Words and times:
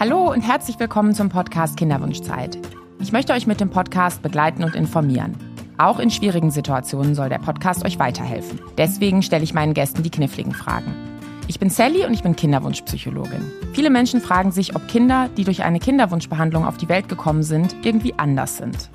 Hallo 0.00 0.30
und 0.30 0.42
herzlich 0.42 0.78
willkommen 0.78 1.12
zum 1.12 1.28
Podcast 1.28 1.76
Kinderwunschzeit. 1.76 2.56
Ich 3.00 3.10
möchte 3.10 3.32
euch 3.32 3.48
mit 3.48 3.60
dem 3.60 3.70
Podcast 3.70 4.22
begleiten 4.22 4.62
und 4.62 4.76
informieren. 4.76 5.34
Auch 5.76 5.98
in 5.98 6.12
schwierigen 6.12 6.52
Situationen 6.52 7.16
soll 7.16 7.28
der 7.28 7.40
Podcast 7.40 7.84
euch 7.84 7.98
weiterhelfen. 7.98 8.60
Deswegen 8.76 9.24
stelle 9.24 9.42
ich 9.42 9.54
meinen 9.54 9.74
Gästen 9.74 10.04
die 10.04 10.10
kniffligen 10.12 10.52
Fragen. 10.52 10.94
Ich 11.48 11.58
bin 11.58 11.68
Sally 11.68 12.06
und 12.06 12.14
ich 12.14 12.22
bin 12.22 12.36
Kinderwunschpsychologin. 12.36 13.50
Viele 13.72 13.90
Menschen 13.90 14.20
fragen 14.20 14.52
sich, 14.52 14.76
ob 14.76 14.86
Kinder, 14.86 15.30
die 15.36 15.42
durch 15.42 15.64
eine 15.64 15.80
Kinderwunschbehandlung 15.80 16.64
auf 16.64 16.76
die 16.76 16.88
Welt 16.88 17.08
gekommen 17.08 17.42
sind, 17.42 17.74
irgendwie 17.82 18.14
anders 18.16 18.56
sind. 18.56 18.90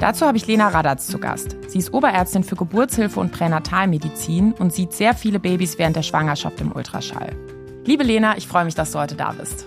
Dazu 0.00 0.26
habe 0.26 0.36
ich 0.36 0.48
Lena 0.48 0.66
Radatz 0.66 1.06
zu 1.06 1.18
Gast. 1.18 1.58
Sie 1.68 1.78
ist 1.78 1.94
Oberärztin 1.94 2.42
für 2.42 2.56
Geburtshilfe 2.56 3.20
und 3.20 3.30
Pränatalmedizin 3.30 4.54
und 4.54 4.72
sieht 4.72 4.94
sehr 4.94 5.14
viele 5.14 5.38
Babys 5.38 5.78
während 5.78 5.94
der 5.94 6.02
Schwangerschaft 6.02 6.60
im 6.60 6.72
Ultraschall. 6.72 7.36
Liebe 7.84 8.02
Lena, 8.02 8.36
ich 8.36 8.48
freue 8.48 8.64
mich, 8.64 8.74
dass 8.74 8.90
du 8.90 8.98
heute 8.98 9.14
da 9.14 9.30
bist. 9.30 9.66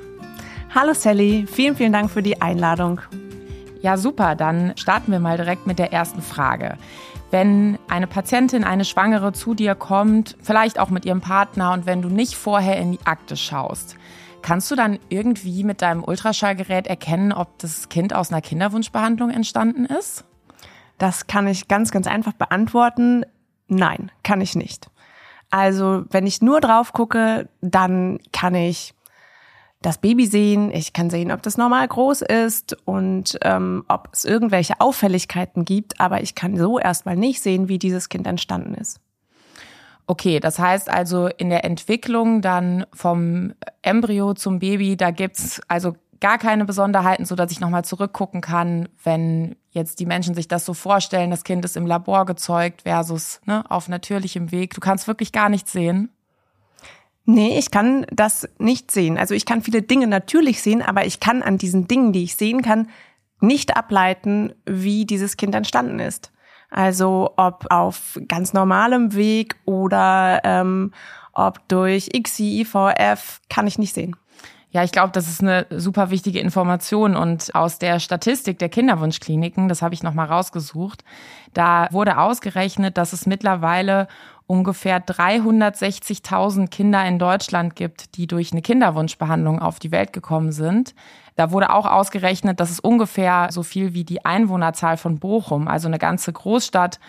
Hallo 0.75 0.95
Sally, 0.95 1.45
vielen, 1.45 1.75
vielen 1.75 1.93
Dank 1.93 2.09
für 2.09 2.23
die 2.23 2.41
Einladung. 2.41 2.99
Ja, 3.83 3.95
super, 3.95 4.33
dann 4.35 4.73
starten 4.75 5.11
wir 5.11 5.19
mal 5.19 5.37
direkt 5.37 5.67
mit 5.67 5.77
der 5.77 5.93
ersten 5.93 6.23
Frage. 6.23 6.79
Wenn 7.29 7.77
eine 7.89 8.07
Patientin, 8.07 8.63
eine 8.63 8.83
Schwangere 8.83 9.33
zu 9.33 9.53
dir 9.53 9.75
kommt, 9.75 10.35
vielleicht 10.41 10.79
auch 10.79 10.89
mit 10.89 11.05
ihrem 11.05 11.21
Partner 11.21 11.73
und 11.73 11.85
wenn 11.85 12.01
du 12.01 12.09
nicht 12.09 12.33
vorher 12.33 12.77
in 12.77 12.93
die 12.93 13.05
Akte 13.05 13.37
schaust, 13.37 13.97
kannst 14.41 14.71
du 14.71 14.75
dann 14.75 14.97
irgendwie 15.09 15.63
mit 15.63 15.83
deinem 15.83 16.03
Ultraschallgerät 16.03 16.87
erkennen, 16.87 17.33
ob 17.33 17.59
das 17.59 17.89
Kind 17.89 18.15
aus 18.15 18.31
einer 18.31 18.41
Kinderwunschbehandlung 18.41 19.29
entstanden 19.29 19.85
ist? 19.85 20.25
Das 20.97 21.27
kann 21.27 21.45
ich 21.45 21.67
ganz, 21.67 21.91
ganz 21.91 22.07
einfach 22.07 22.33
beantworten. 22.33 23.25
Nein, 23.67 24.11
kann 24.23 24.41
ich 24.41 24.55
nicht. 24.55 24.89
Also, 25.51 26.05
wenn 26.09 26.25
ich 26.25 26.41
nur 26.41 26.61
drauf 26.61 26.93
gucke, 26.93 27.47
dann 27.61 28.17
kann 28.31 28.55
ich 28.55 28.95
das 29.83 29.99
Baby 29.99 30.25
sehen, 30.25 30.71
ich 30.71 30.93
kann 30.93 31.09
sehen, 31.09 31.31
ob 31.31 31.43
das 31.43 31.57
normal 31.57 31.87
groß 31.87 32.21
ist 32.21 32.75
und 32.85 33.37
ähm, 33.43 33.83
ob 33.87 34.09
es 34.13 34.25
irgendwelche 34.25 34.79
Auffälligkeiten 34.79 35.65
gibt, 35.65 35.99
aber 35.99 36.23
ich 36.23 36.35
kann 36.35 36.57
so 36.57 36.79
erstmal 36.79 37.15
nicht 37.15 37.41
sehen, 37.41 37.67
wie 37.67 37.77
dieses 37.77 38.09
Kind 38.09 38.25
entstanden 38.25 38.73
ist. 38.73 38.99
Okay, 40.07 40.39
das 40.39 40.57
heißt 40.57 40.89
also 40.89 41.27
in 41.27 41.49
der 41.49 41.63
Entwicklung 41.63 42.41
dann 42.41 42.85
vom 42.93 43.53
Embryo 43.81 44.33
zum 44.33 44.59
Baby, 44.59 44.97
da 44.97 45.11
gibt's 45.11 45.61
also 45.67 45.95
gar 46.19 46.37
keine 46.37 46.63
Besonderheiten, 46.63 47.25
so 47.25 47.35
dass 47.35 47.51
ich 47.51 47.59
nochmal 47.59 47.83
zurückgucken 47.83 48.39
kann, 48.39 48.87
wenn 49.03 49.57
jetzt 49.71 49.99
die 49.99 50.05
Menschen 50.05 50.35
sich 50.35 50.47
das 50.47 50.63
so 50.65 50.73
vorstellen, 50.73 51.31
das 51.31 51.43
Kind 51.43 51.65
ist 51.65 51.75
im 51.75 51.85
Labor 51.85 52.25
gezeugt 52.25 52.83
versus 52.83 53.41
ne, 53.45 53.69
auf 53.69 53.89
natürlichem 53.89 54.51
Weg. 54.51 54.73
Du 54.73 54.79
kannst 54.79 55.07
wirklich 55.07 55.33
gar 55.33 55.49
nichts 55.49 55.73
sehen. 55.73 56.09
Nee, 57.25 57.57
ich 57.57 57.71
kann 57.71 58.05
das 58.11 58.49
nicht 58.57 58.91
sehen. 58.91 59.17
Also 59.17 59.33
ich 59.33 59.45
kann 59.45 59.61
viele 59.61 59.81
Dinge 59.81 60.07
natürlich 60.07 60.61
sehen, 60.61 60.81
aber 60.81 61.05
ich 61.05 61.19
kann 61.19 61.41
an 61.41 61.57
diesen 61.57 61.87
Dingen, 61.87 62.11
die 62.11 62.23
ich 62.23 62.35
sehen 62.35 62.61
kann, 62.61 62.89
nicht 63.39 63.77
ableiten, 63.77 64.53
wie 64.65 65.05
dieses 65.05 65.37
Kind 65.37 65.55
entstanden 65.55 65.99
ist. 65.99 66.31
Also 66.69 67.33
ob 67.37 67.67
auf 67.69 68.19
ganz 68.27 68.53
normalem 68.53 69.13
Weg 69.13 69.55
oder 69.65 70.41
ähm, 70.43 70.91
ob 71.33 71.67
durch 71.67 72.09
XI, 72.09 72.61
IVF, 72.61 73.41
kann 73.49 73.67
ich 73.67 73.77
nicht 73.77 73.93
sehen. 73.93 74.15
Ja, 74.71 74.83
ich 74.83 74.91
glaube, 74.91 75.11
das 75.11 75.29
ist 75.29 75.41
eine 75.41 75.67
super 75.69 76.09
wichtige 76.09 76.39
Information 76.39 77.15
und 77.15 77.53
aus 77.53 77.77
der 77.77 77.99
Statistik 77.99 78.57
der 78.57 78.69
Kinderwunschkliniken, 78.69 79.69
das 79.69 79.83
habe 79.83 79.93
ich 79.93 80.01
noch 80.01 80.15
mal 80.15 80.25
rausgesucht, 80.25 81.03
da 81.53 81.87
wurde 81.91 82.17
ausgerechnet, 82.17 82.97
dass 82.97 83.13
es 83.13 83.27
mittlerweile 83.27 84.07
ungefähr 84.53 85.03
360.000 85.03 86.67
Kinder 86.67 87.03
in 87.05 87.17
Deutschland 87.17 87.75
gibt, 87.75 88.15
die 88.17 88.27
durch 88.27 88.51
eine 88.51 88.61
Kinderwunschbehandlung 88.61 89.59
auf 89.59 89.79
die 89.79 89.91
Welt 89.91 90.13
gekommen 90.13 90.51
sind. 90.51 90.93
Da 91.35 91.49
wurde 91.49 91.73
auch 91.73 91.87
ausgerechnet, 91.87 92.59
dass 92.59 92.69
es 92.69 92.79
ungefähr 92.79 93.47
so 93.49 93.63
viel 93.63 93.95
wie 93.95 94.03
die 94.03 94.23
Einwohnerzahl 94.23 94.97
von 94.97 95.17
Bochum, 95.17 95.67
also 95.67 95.87
eine 95.87 95.97
ganze 95.97 96.31
Großstadt 96.31 96.99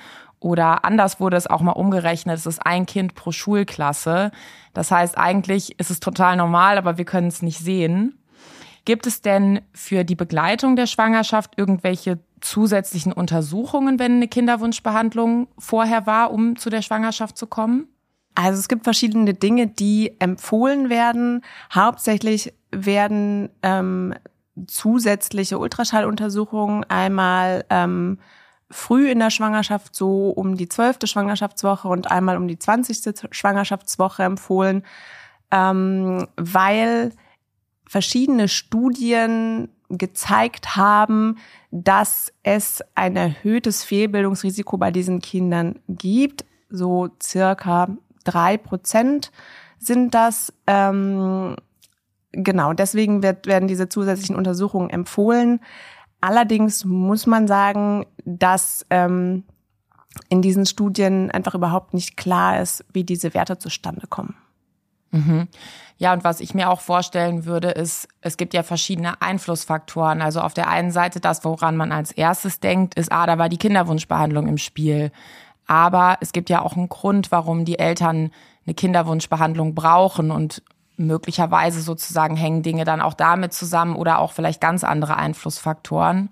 oder 0.40 0.86
anders 0.86 1.20
wurde 1.20 1.36
es 1.36 1.46
auch 1.46 1.60
mal 1.60 1.72
umgerechnet, 1.72 2.38
es 2.38 2.46
ist 2.46 2.64
ein 2.64 2.86
Kind 2.86 3.14
pro 3.14 3.30
Schulklasse. 3.30 4.30
Das 4.72 4.90
heißt, 4.90 5.18
eigentlich 5.18 5.78
ist 5.78 5.90
es 5.90 6.00
total 6.00 6.38
normal, 6.38 6.78
aber 6.78 6.96
wir 6.96 7.04
können 7.04 7.28
es 7.28 7.42
nicht 7.42 7.58
sehen. 7.58 8.18
Gibt 8.84 9.06
es 9.06 9.22
denn 9.22 9.60
für 9.72 10.04
die 10.04 10.14
Begleitung 10.14 10.76
der 10.76 10.86
Schwangerschaft 10.86 11.52
irgendwelche 11.56 12.18
zusätzlichen 12.40 13.12
Untersuchungen, 13.12 13.98
wenn 13.98 14.16
eine 14.16 14.28
Kinderwunschbehandlung 14.28 15.48
vorher 15.58 16.06
war, 16.06 16.30
um 16.32 16.56
zu 16.56 16.68
der 16.68 16.82
Schwangerschaft 16.82 17.38
zu 17.38 17.46
kommen? 17.46 17.88
Also 18.34 18.58
es 18.58 18.68
gibt 18.68 18.84
verschiedene 18.84 19.32
Dinge, 19.32 19.68
die 19.68 20.20
empfohlen 20.20 20.90
werden. 20.90 21.42
Hauptsächlich 21.72 22.52
werden 22.70 23.48
ähm, 23.62 24.14
zusätzliche 24.66 25.58
Ultraschalluntersuchungen 25.58 26.84
einmal 26.84 27.64
ähm, 27.70 28.18
früh 28.70 29.10
in 29.10 29.20
der 29.20 29.30
Schwangerschaft, 29.30 29.94
so 29.94 30.30
um 30.30 30.56
die 30.56 30.68
zwölfte 30.68 31.06
Schwangerschaftswoche 31.06 31.88
und 31.88 32.10
einmal 32.10 32.36
um 32.36 32.48
die 32.48 32.58
zwanzigste 32.58 33.14
Schwangerschaftswoche 33.30 34.24
empfohlen, 34.24 34.84
ähm, 35.50 36.26
weil 36.36 37.12
verschiedene 37.94 38.48
Studien 38.48 39.68
gezeigt 39.88 40.74
haben, 40.74 41.36
dass 41.70 42.32
es 42.42 42.82
ein 42.96 43.14
erhöhtes 43.14 43.84
Fehlbildungsrisiko 43.84 44.76
bei 44.78 44.90
diesen 44.90 45.20
Kindern 45.20 45.78
gibt. 45.86 46.44
So 46.68 47.10
circa 47.22 47.96
drei 48.24 48.56
Prozent 48.56 49.30
sind 49.78 50.12
das. 50.12 50.52
Ähm, 50.66 51.54
genau, 52.32 52.72
deswegen 52.72 53.22
wird, 53.22 53.46
werden 53.46 53.68
diese 53.68 53.88
zusätzlichen 53.88 54.34
Untersuchungen 54.34 54.90
empfohlen. 54.90 55.60
Allerdings 56.20 56.84
muss 56.84 57.26
man 57.26 57.46
sagen, 57.46 58.06
dass 58.24 58.84
ähm, 58.90 59.44
in 60.28 60.42
diesen 60.42 60.66
Studien 60.66 61.30
einfach 61.30 61.54
überhaupt 61.54 61.94
nicht 61.94 62.16
klar 62.16 62.60
ist, 62.60 62.84
wie 62.92 63.04
diese 63.04 63.34
Werte 63.34 63.56
zustande 63.56 64.08
kommen. 64.08 64.34
Mhm. 65.14 65.48
Ja, 65.96 66.12
und 66.12 66.24
was 66.24 66.40
ich 66.40 66.54
mir 66.54 66.70
auch 66.70 66.80
vorstellen 66.80 67.44
würde, 67.44 67.70
ist, 67.70 68.08
es 68.20 68.36
gibt 68.36 68.52
ja 68.52 68.64
verschiedene 68.64 69.22
Einflussfaktoren. 69.22 70.22
Also 70.22 70.40
auf 70.40 70.52
der 70.52 70.68
einen 70.68 70.90
Seite 70.90 71.20
das, 71.20 71.44
woran 71.44 71.76
man 71.76 71.92
als 71.92 72.10
erstes 72.10 72.58
denkt, 72.58 72.94
ist, 72.94 73.12
ah, 73.12 73.26
da 73.26 73.38
war 73.38 73.48
die 73.48 73.58
Kinderwunschbehandlung 73.58 74.48
im 74.48 74.58
Spiel. 74.58 75.12
Aber 75.66 76.18
es 76.20 76.32
gibt 76.32 76.50
ja 76.50 76.62
auch 76.62 76.76
einen 76.76 76.88
Grund, 76.88 77.30
warum 77.30 77.64
die 77.64 77.78
Eltern 77.78 78.32
eine 78.66 78.74
Kinderwunschbehandlung 78.74 79.74
brauchen 79.74 80.30
und 80.30 80.62
möglicherweise 80.96 81.80
sozusagen 81.80 82.36
hängen 82.36 82.62
Dinge 82.62 82.84
dann 82.84 83.00
auch 83.00 83.14
damit 83.14 83.52
zusammen 83.52 83.96
oder 83.96 84.18
auch 84.18 84.32
vielleicht 84.32 84.60
ganz 84.60 84.84
andere 84.84 85.16
Einflussfaktoren. 85.16 86.30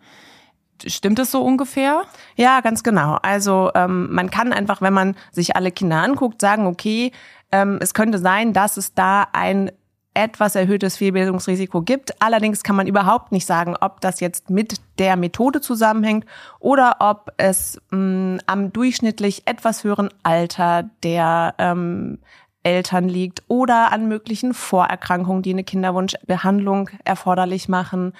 Stimmt 0.86 1.18
es 1.18 1.30
so 1.30 1.42
ungefähr? 1.42 2.02
Ja, 2.36 2.60
ganz 2.60 2.82
genau. 2.82 3.18
Also 3.22 3.70
ähm, 3.74 4.12
man 4.12 4.30
kann 4.30 4.52
einfach, 4.52 4.80
wenn 4.82 4.92
man 4.92 5.16
sich 5.30 5.56
alle 5.56 5.70
Kinder 5.70 6.02
anguckt, 6.02 6.40
sagen, 6.40 6.66
okay, 6.66 7.12
ähm, 7.50 7.78
es 7.80 7.94
könnte 7.94 8.18
sein, 8.18 8.52
dass 8.52 8.76
es 8.76 8.94
da 8.94 9.26
ein 9.32 9.70
etwas 10.14 10.54
erhöhtes 10.54 10.96
Fehlbildungsrisiko 10.96 11.82
gibt. 11.82 12.20
Allerdings 12.20 12.62
kann 12.62 12.76
man 12.76 12.86
überhaupt 12.86 13.32
nicht 13.32 13.46
sagen, 13.46 13.76
ob 13.80 14.00
das 14.00 14.20
jetzt 14.20 14.50
mit 14.50 14.80
der 14.98 15.16
Methode 15.16 15.60
zusammenhängt 15.60 16.26
oder 16.60 16.96
ob 16.98 17.32
es 17.38 17.80
mh, 17.90 18.40
am 18.46 18.72
durchschnittlich 18.72 19.42
etwas 19.46 19.84
höheren 19.84 20.10
Alter 20.22 20.90
der 21.02 21.54
ähm, 21.58 22.18
Eltern 22.62 23.08
liegt 23.08 23.42
oder 23.48 23.90
an 23.90 24.06
möglichen 24.06 24.54
Vorerkrankungen, 24.54 25.42
die 25.42 25.52
eine 25.52 25.64
Kinderwunschbehandlung 25.64 26.90
erforderlich 27.04 27.68
machen 27.68 28.12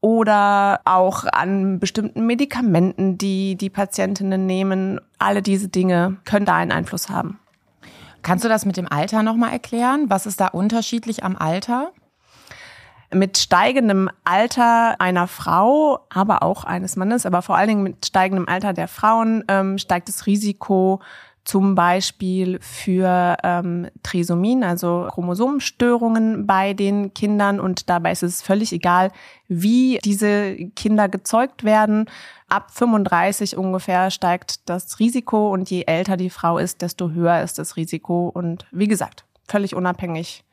oder 0.00 0.80
auch 0.84 1.24
an 1.24 1.78
bestimmten 1.78 2.26
Medikamenten, 2.26 3.18
die 3.18 3.56
die 3.56 3.70
Patientinnen 3.70 4.46
nehmen. 4.46 5.00
Alle 5.18 5.42
diese 5.42 5.68
Dinge 5.68 6.16
können 6.24 6.46
da 6.46 6.56
einen 6.56 6.72
Einfluss 6.72 7.10
haben. 7.10 7.38
Kannst 8.22 8.44
du 8.44 8.48
das 8.48 8.64
mit 8.64 8.76
dem 8.76 8.90
Alter 8.90 9.22
nochmal 9.22 9.52
erklären? 9.52 10.06
Was 10.08 10.26
ist 10.26 10.40
da 10.40 10.48
unterschiedlich 10.48 11.24
am 11.24 11.36
Alter? 11.36 11.92
Mit 13.12 13.38
steigendem 13.38 14.08
Alter 14.24 15.00
einer 15.00 15.26
Frau, 15.26 16.00
aber 16.10 16.42
auch 16.42 16.64
eines 16.64 16.96
Mannes, 16.96 17.26
aber 17.26 17.42
vor 17.42 17.56
allen 17.56 17.68
Dingen 17.68 17.82
mit 17.82 18.06
steigendem 18.06 18.48
Alter 18.48 18.72
der 18.72 18.88
Frauen 18.88 19.42
ähm, 19.48 19.78
steigt 19.78 20.08
das 20.08 20.26
Risiko 20.26 21.00
zum 21.44 21.74
Beispiel 21.74 22.58
für 22.60 23.36
ähm, 23.42 23.88
Trisomien, 24.02 24.62
also 24.62 25.08
Chromosomenstörungen 25.10 26.46
bei 26.46 26.74
den 26.74 27.14
Kindern. 27.14 27.60
Und 27.60 27.88
dabei 27.88 28.12
ist 28.12 28.22
es 28.22 28.42
völlig 28.42 28.72
egal, 28.72 29.10
wie 29.48 29.98
diese 30.04 30.54
Kinder 30.76 31.08
gezeugt 31.08 31.64
werden. 31.64 32.06
Ab 32.48 32.70
35 32.72 33.56
ungefähr 33.56 34.10
steigt 34.10 34.68
das 34.68 34.98
Risiko 34.98 35.52
und 35.52 35.70
je 35.70 35.84
älter 35.86 36.16
die 36.16 36.30
Frau 36.30 36.58
ist, 36.58 36.82
desto 36.82 37.10
höher 37.10 37.42
ist 37.42 37.58
das 37.58 37.76
Risiko. 37.76 38.28
Und 38.28 38.66
wie 38.70 38.88
gesagt, 38.88 39.24
völlig 39.48 39.74
unabhängig 39.74 40.44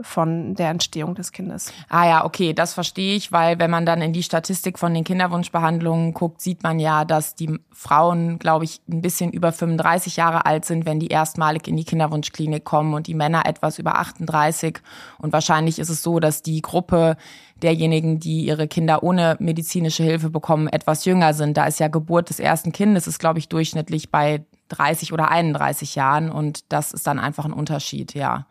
von 0.00 0.54
der 0.54 0.70
Entstehung 0.70 1.14
des 1.14 1.32
Kindes. 1.32 1.72
Ah 1.88 2.06
ja, 2.06 2.24
okay, 2.24 2.52
das 2.52 2.74
verstehe 2.74 3.16
ich, 3.16 3.32
weil 3.32 3.58
wenn 3.58 3.70
man 3.70 3.86
dann 3.86 4.02
in 4.02 4.12
die 4.12 4.22
Statistik 4.22 4.78
von 4.78 4.92
den 4.92 5.04
Kinderwunschbehandlungen 5.04 6.12
guckt, 6.12 6.42
sieht 6.42 6.62
man 6.62 6.78
ja, 6.78 7.04
dass 7.04 7.34
die 7.34 7.58
Frauen, 7.72 8.38
glaube 8.38 8.64
ich, 8.64 8.80
ein 8.90 9.00
bisschen 9.00 9.32
über 9.32 9.52
35 9.52 10.16
Jahre 10.16 10.44
alt 10.44 10.66
sind, 10.66 10.84
wenn 10.84 11.00
die 11.00 11.08
erstmalig 11.08 11.66
in 11.66 11.76
die 11.76 11.84
Kinderwunschklinik 11.84 12.64
kommen 12.64 12.92
und 12.92 13.06
die 13.06 13.14
Männer 13.14 13.46
etwas 13.46 13.78
über 13.78 13.98
38. 13.98 14.78
Und 15.18 15.32
wahrscheinlich 15.32 15.78
ist 15.78 15.88
es 15.88 16.02
so, 16.02 16.20
dass 16.20 16.42
die 16.42 16.60
Gruppe 16.60 17.16
derjenigen, 17.62 18.20
die 18.20 18.44
ihre 18.44 18.68
Kinder 18.68 19.02
ohne 19.02 19.36
medizinische 19.38 20.02
Hilfe 20.02 20.28
bekommen, 20.28 20.68
etwas 20.68 21.06
jünger 21.06 21.32
sind. 21.32 21.56
Da 21.56 21.64
ist 21.64 21.80
ja 21.80 21.88
Geburt 21.88 22.28
des 22.28 22.38
ersten 22.38 22.72
Kindes, 22.72 23.06
ist, 23.06 23.18
glaube 23.18 23.38
ich, 23.38 23.48
durchschnittlich 23.48 24.10
bei 24.10 24.44
30 24.68 25.12
oder 25.12 25.30
31 25.30 25.94
Jahren 25.94 26.30
und 26.30 26.70
das 26.72 26.92
ist 26.92 27.06
dann 27.06 27.18
einfach 27.18 27.44
ein 27.44 27.52
Unterschied, 27.52 28.14
ja. 28.14 28.46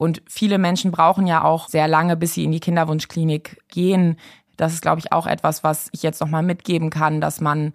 Und 0.00 0.22
viele 0.26 0.56
Menschen 0.56 0.92
brauchen 0.92 1.26
ja 1.26 1.44
auch 1.44 1.68
sehr 1.68 1.86
lange, 1.86 2.16
bis 2.16 2.32
sie 2.32 2.44
in 2.44 2.52
die 2.52 2.60
Kinderwunschklinik 2.60 3.58
gehen. 3.68 4.16
Das 4.56 4.72
ist, 4.72 4.80
glaube 4.80 4.98
ich, 4.98 5.12
auch 5.12 5.26
etwas, 5.26 5.62
was 5.62 5.90
ich 5.92 6.02
jetzt 6.02 6.22
nochmal 6.22 6.42
mitgeben 6.42 6.88
kann, 6.88 7.20
dass 7.20 7.42
man 7.42 7.74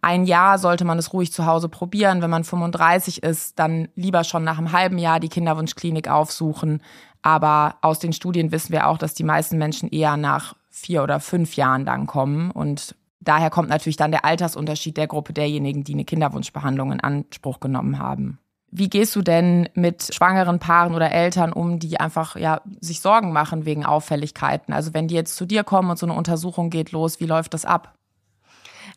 ein 0.00 0.24
Jahr 0.24 0.58
sollte 0.58 0.84
man 0.84 0.98
es 0.98 1.12
ruhig 1.12 1.32
zu 1.32 1.46
Hause 1.46 1.68
probieren. 1.68 2.22
Wenn 2.22 2.30
man 2.30 2.44
35 2.44 3.24
ist, 3.24 3.58
dann 3.58 3.88
lieber 3.96 4.22
schon 4.22 4.44
nach 4.44 4.56
einem 4.58 4.70
halben 4.70 4.98
Jahr 4.98 5.18
die 5.18 5.28
Kinderwunschklinik 5.28 6.06
aufsuchen. 6.08 6.80
Aber 7.22 7.74
aus 7.82 7.98
den 7.98 8.12
Studien 8.12 8.52
wissen 8.52 8.70
wir 8.70 8.86
auch, 8.86 8.96
dass 8.96 9.14
die 9.14 9.24
meisten 9.24 9.58
Menschen 9.58 9.88
eher 9.88 10.16
nach 10.16 10.54
vier 10.70 11.02
oder 11.02 11.18
fünf 11.18 11.56
Jahren 11.56 11.84
dann 11.84 12.06
kommen. 12.06 12.52
Und 12.52 12.94
daher 13.18 13.50
kommt 13.50 13.68
natürlich 13.68 13.96
dann 13.96 14.12
der 14.12 14.24
Altersunterschied 14.24 14.96
der 14.96 15.08
Gruppe 15.08 15.32
derjenigen, 15.32 15.82
die 15.82 15.94
eine 15.94 16.04
Kinderwunschbehandlung 16.04 16.92
in 16.92 17.00
Anspruch 17.00 17.58
genommen 17.58 17.98
haben. 17.98 18.38
Wie 18.76 18.90
gehst 18.90 19.14
du 19.14 19.22
denn 19.22 19.68
mit 19.74 20.12
schwangeren 20.12 20.58
Paaren 20.58 20.96
oder 20.96 21.12
Eltern 21.12 21.52
um, 21.52 21.78
die 21.78 22.00
einfach 22.00 22.34
ja 22.34 22.60
sich 22.80 23.00
Sorgen 23.00 23.32
machen 23.32 23.66
wegen 23.66 23.86
Auffälligkeiten? 23.86 24.74
Also 24.74 24.92
wenn 24.94 25.06
die 25.06 25.14
jetzt 25.14 25.36
zu 25.36 25.46
dir 25.46 25.62
kommen 25.62 25.90
und 25.90 25.96
so 25.96 26.06
eine 26.06 26.14
Untersuchung 26.14 26.70
geht 26.70 26.90
los, 26.90 27.20
wie 27.20 27.26
läuft 27.26 27.54
das 27.54 27.64
ab? 27.64 27.94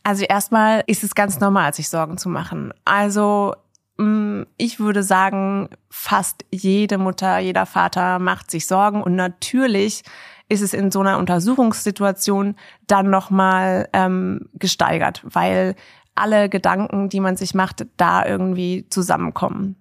Also 0.02 0.24
erstmal 0.24 0.84
ist 0.88 1.04
es 1.04 1.14
ganz 1.14 1.40
normal, 1.40 1.76
sich 1.76 1.90
Sorgen 1.90 2.18
zu 2.18 2.28
machen. 2.28 2.74
Also 2.86 3.54
mm, 3.98 4.44
ich 4.58 4.80
würde 4.80 5.04
sagen, 5.04 5.70
fast 5.92 6.44
jede 6.50 6.98
Mutter, 6.98 7.38
jeder 7.38 7.68
Vater 7.68 8.18
macht 8.18 8.50
sich 8.50 8.66
Sorgen 8.66 9.04
und 9.04 9.16
natürlich 9.16 10.02
ist 10.50 10.62
es 10.62 10.74
in 10.74 10.90
so 10.90 11.02
einer 11.02 11.20
Untersuchungssituation 11.20 12.56
dann 12.88 13.12
nochmal 13.12 13.90
ähm, 13.94 14.50
gesteigert, 14.54 15.22
weil 15.24 15.76
alle 16.18 16.50
Gedanken, 16.50 17.10
die 17.10 17.20
man 17.20 17.38
sich 17.38 17.54
macht, 17.54 17.86
da 17.98 18.26
irgendwie 18.26 18.86
zusammenkommen. 18.90 19.76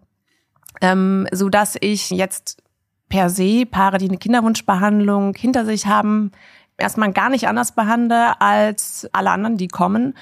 Ähm, 0.81 1.27
so 1.33 1.49
dass 1.49 1.77
ich 1.81 2.11
jetzt 2.11 2.63
per 3.09 3.31
se 3.31 3.67
Paare, 3.67 3.99
die 3.99 4.09
eine 4.09 4.19
Kinderwunschbehandlung 4.19 5.35
hinter 5.35 5.65
sich 5.65 5.87
haben, 5.87 6.33
erstmal 6.77 7.13
gar 7.13 7.31
nicht 7.31 7.49
anders 7.49 7.73
behandle 7.73 8.41
als 8.41 9.09
alle 9.13 9.31
anderen, 9.31 9.57
die 9.57 9.69
kommen. 9.69 10.15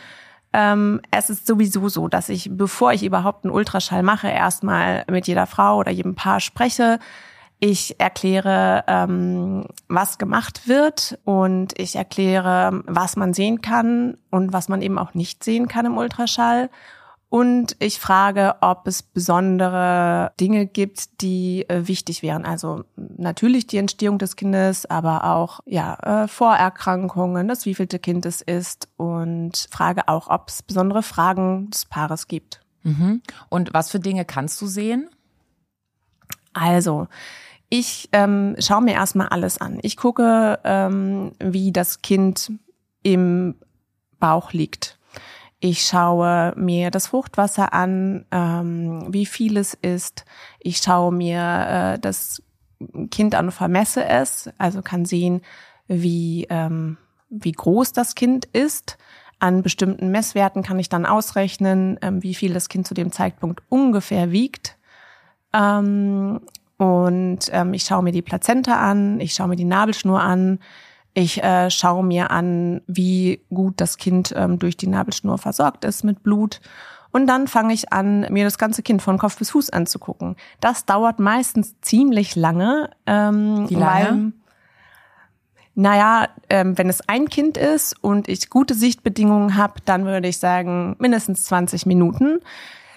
Ähm, 0.52 1.00
es 1.11 1.31
ist 1.31 1.46
sowieso 1.46 1.88
so, 1.88 2.08
dass 2.08 2.28
ich, 2.28 2.49
bevor 2.52 2.93
ich 2.93 3.05
überhaupt 3.05 3.44
einen 3.44 3.52
Ultraschall 3.52 4.02
mache, 4.02 4.28
erstmal 4.28 5.05
mit 5.10 5.26
jeder 5.26 5.46
Frau 5.46 5.78
oder 5.78 5.90
jedem 5.90 6.14
Paar 6.14 6.40
spreche, 6.40 7.00
ich 7.64 7.99
erkläre, 7.99 8.84
ähm, 8.88 9.64
was 9.88 10.19
gemacht 10.19 10.69
wird 10.69 11.19
und 11.25 11.72
ich 11.81 11.96
erkläre, 11.96 12.82
was 12.84 13.16
man 13.16 13.32
sehen 13.32 13.62
kann 13.62 14.19
und 14.31 14.52
was 14.52 14.69
man 14.69 14.82
eben 14.82 14.99
auch 14.99 15.14
nicht 15.14 15.43
sehen 15.43 15.66
kann 15.66 15.87
im 15.87 15.96
Ultraschall. 15.96 16.69
Und 17.31 17.75
ich 17.78 18.00
frage, 18.00 18.56
ob 18.61 18.87
es 18.87 19.02
besondere 19.02 20.32
Dinge 20.38 20.66
gibt, 20.66 21.22
die 21.22 21.66
äh, 21.70 21.88
wichtig 21.88 22.22
wären. 22.22 22.44
Also 22.44 22.84
natürlich 22.96 23.67
die 23.67 23.78
Entstehung 23.78 24.19
des 24.19 24.37
Kindes, 24.37 24.84
aber 24.84 25.25
auch 25.25 25.60
ja 25.64 26.25
äh, 26.25 26.28
Vorerkrankungen, 26.28 27.49
das 27.49 27.64
wievielte 27.64 27.99
Kind 27.99 28.26
es 28.26 28.43
ist 28.43 28.88
und 28.99 29.69
frage 29.70 30.06
auch, 30.08 30.28
ob 30.28 30.50
es 30.50 30.62
besondere 30.62 31.02
Fragen 31.02 31.70
des 31.70 31.87
Paares 31.87 32.28
gibt. 32.28 32.60
Mhm. 32.82 33.22
Und 33.49 33.72
was 33.72 33.90
für 33.90 34.00
Dinge 34.00 34.26
kannst 34.26 34.60
du 34.60 34.67
sehen? 34.67 35.08
Also 36.52 37.08
ich 37.69 38.08
ähm, 38.12 38.56
schaue 38.58 38.82
mir 38.82 38.94
erstmal 38.94 39.28
alles 39.28 39.58
an. 39.58 39.78
Ich 39.82 39.96
gucke, 39.96 40.58
ähm, 40.64 41.32
wie 41.38 41.72
das 41.72 42.02
Kind 42.02 42.52
im 43.02 43.56
Bauch 44.19 44.52
liegt. 44.52 44.99
Ich 45.61 45.82
schaue 45.87 46.52
mir 46.56 46.90
das 46.90 47.06
Fruchtwasser 47.06 47.72
an, 47.72 48.26
ähm, 48.31 49.06
wie 49.08 49.26
viel 49.26 49.56
es 49.56 49.75
ist. 49.75 50.25
Ich 50.61 50.78
schaue 50.78 51.12
mir 51.12 51.94
äh, 51.94 51.99
das 51.99 52.43
Kind 53.11 53.34
an 53.34 53.46
und 53.46 53.52
vermesse 53.52 54.05
es, 54.05 54.50
also 54.58 54.82
kann 54.82 55.05
sehen, 55.06 55.40
wie, 55.87 56.46
ähm, 56.50 56.99
wie 57.31 57.52
groß 57.52 57.93
das 57.93 58.14
Kind 58.14 58.44
ist. 58.46 58.99
An 59.38 59.62
bestimmten 59.62 60.10
Messwerten 60.10 60.62
kann 60.62 60.78
ich 60.78 60.88
dann 60.88 61.06
ausrechnen, 61.06 61.99
ähm, 62.02 62.22
wie 62.22 62.34
viel 62.34 62.52
das 62.52 62.69
Kind 62.69 62.87
zu 62.87 62.94
dem 62.94 63.10
Zeitpunkt 63.10 63.62
ungefähr 63.69 64.32
wiegt. 64.32 64.76
Ähm, 65.52 66.40
und 66.76 67.38
ähm, 67.52 67.74
ich 67.74 67.84
schaue 67.84 68.02
mir 68.02 68.12
die 68.12 68.22
Plazenta 68.22 68.76
an, 68.76 69.20
ich 69.20 69.34
schaue 69.34 69.48
mir 69.48 69.56
die 69.56 69.64
Nabelschnur 69.64 70.20
an, 70.20 70.58
ich 71.14 71.42
äh, 71.42 71.70
schaue 71.70 72.04
mir 72.04 72.30
an, 72.32 72.82
wie 72.86 73.40
gut 73.52 73.74
das 73.80 73.98
Kind 73.98 74.34
ähm, 74.36 74.58
durch 74.58 74.76
die 74.76 74.88
Nabelschnur 74.88 75.38
versorgt 75.38 75.84
ist 75.84 76.02
mit 76.02 76.24
Blut. 76.24 76.60
Und 77.12 77.28
dann 77.28 77.46
fange 77.46 77.72
ich 77.72 77.92
an, 77.92 78.26
mir 78.30 78.42
das 78.42 78.58
ganze 78.58 78.82
Kind 78.82 79.00
von 79.00 79.18
Kopf 79.18 79.38
bis 79.38 79.50
Fuß 79.50 79.70
anzugucken. 79.70 80.34
Das 80.58 80.84
dauert 80.84 81.20
meistens 81.20 81.80
ziemlich 81.80 82.34
lange. 82.34 82.90
Ähm, 83.06 83.70
wie 83.70 83.76
lange? 83.76 84.08
Weil, 84.08 84.32
naja, 85.76 86.28
ähm, 86.50 86.76
wenn 86.76 86.88
es 86.88 87.08
ein 87.08 87.28
Kind 87.28 87.56
ist 87.56 87.94
und 88.02 88.28
ich 88.28 88.50
gute 88.50 88.74
Sichtbedingungen 88.74 89.56
habe, 89.56 89.74
dann 89.84 90.04
würde 90.06 90.26
ich 90.26 90.38
sagen 90.38 90.96
mindestens 90.98 91.44
20 91.44 91.86
Minuten 91.86 92.40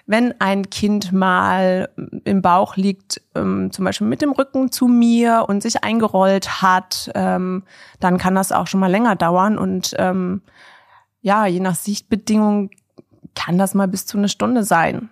wenn 0.07 0.33
ein 0.39 0.69
Kind 0.69 1.12
mal 1.12 1.89
im 2.24 2.42
Bauch 2.42 2.77
liegt, 2.77 3.21
ähm, 3.36 3.71
zum 3.71 3.86
Beispiel 3.86 4.07
mit 4.07 4.21
dem 4.21 4.31
Rücken 4.31 4.71
zu 4.71 4.88
mir 4.88 5.45
und 5.48 5.62
sich 5.62 5.83
eingerollt 5.83 6.62
hat, 6.62 7.12
ähm, 7.13 7.63
dann 8.00 8.18
kann 8.18 8.33
das 8.33 8.54
auch 8.54 8.68
schon 8.68 8.80
mal 8.80 8.89
länger 8.89 9.15
dauern 9.15 9.57
und 9.57 9.94
ähm, 9.98 10.42
ja, 11.21 11.45
je 11.45 11.59
nach 11.59 11.75
Sichtbedingung 11.75 12.71
kann 13.36 13.57
das 13.57 13.74
mal 13.74 13.89
bis 13.89 14.06
zu 14.06 14.18
eine 14.18 14.30
Stunde 14.30 14.63
sein. 14.63 15.09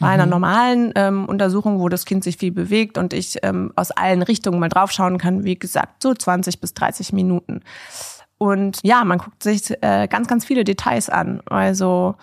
Bei 0.00 0.08
einer 0.08 0.26
mhm. 0.26 0.30
normalen 0.30 0.92
ähm, 0.96 1.26
Untersuchung, 1.26 1.78
wo 1.78 1.88
das 1.88 2.04
Kind 2.04 2.24
sich 2.24 2.36
viel 2.36 2.50
bewegt 2.50 2.98
und 2.98 3.12
ich 3.12 3.38
ähm, 3.44 3.72
aus 3.76 3.92
allen 3.92 4.22
Richtungen 4.22 4.58
mal 4.58 4.68
draufschauen 4.68 5.18
kann, 5.18 5.44
wie 5.44 5.56
gesagt, 5.56 6.02
so 6.02 6.12
20 6.12 6.60
bis 6.60 6.74
30 6.74 7.12
Minuten. 7.12 7.60
Und 8.38 8.80
ja, 8.82 9.04
man 9.04 9.18
guckt 9.18 9.42
sich 9.44 9.70
äh, 9.82 10.08
ganz, 10.08 10.26
ganz 10.26 10.44
viele 10.44 10.64
Details 10.64 11.08
an. 11.08 11.42
Also 11.46 12.16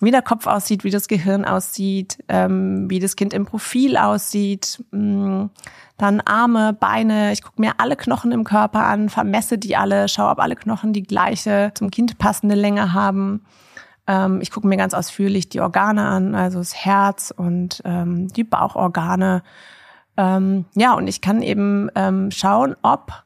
wie 0.00 0.10
der 0.10 0.22
Kopf 0.22 0.46
aussieht, 0.46 0.84
wie 0.84 0.90
das 0.90 1.08
Gehirn 1.08 1.44
aussieht, 1.44 2.22
ähm, 2.28 2.90
wie 2.90 2.98
das 2.98 3.16
Kind 3.16 3.32
im 3.32 3.46
Profil 3.46 3.96
aussieht, 3.96 4.84
mh, 4.90 5.00
mm, 5.00 5.50
dann 5.96 6.20
Arme, 6.20 6.74
Beine, 6.74 7.32
ich 7.32 7.42
gucke 7.42 7.60
mir 7.60 7.72
alle 7.78 7.96
Knochen 7.96 8.30
im 8.30 8.44
Körper 8.44 8.84
an, 8.84 9.08
vermesse 9.08 9.56
die 9.56 9.76
alle, 9.76 10.08
schaue, 10.08 10.30
ob 10.30 10.40
alle 10.40 10.54
Knochen 10.54 10.92
die 10.92 11.02
gleiche 11.02 11.70
zum 11.74 11.90
Kind 11.90 12.18
passende 12.18 12.54
Länge 12.54 12.92
haben. 12.92 13.46
Ähm, 14.06 14.40
ich 14.42 14.50
gucke 14.50 14.66
mir 14.66 14.76
ganz 14.76 14.92
ausführlich 14.92 15.48
die 15.48 15.60
Organe 15.60 16.06
an, 16.06 16.34
also 16.34 16.58
das 16.58 16.74
Herz 16.74 17.32
und 17.34 17.80
ähm, 17.86 18.28
die 18.28 18.44
Bauchorgane. 18.44 19.42
Ähm, 20.18 20.66
ja, 20.74 20.92
und 20.92 21.08
ich 21.08 21.22
kann 21.22 21.40
eben 21.40 21.90
ähm, 21.94 22.30
schauen, 22.30 22.76
ob 22.82 23.24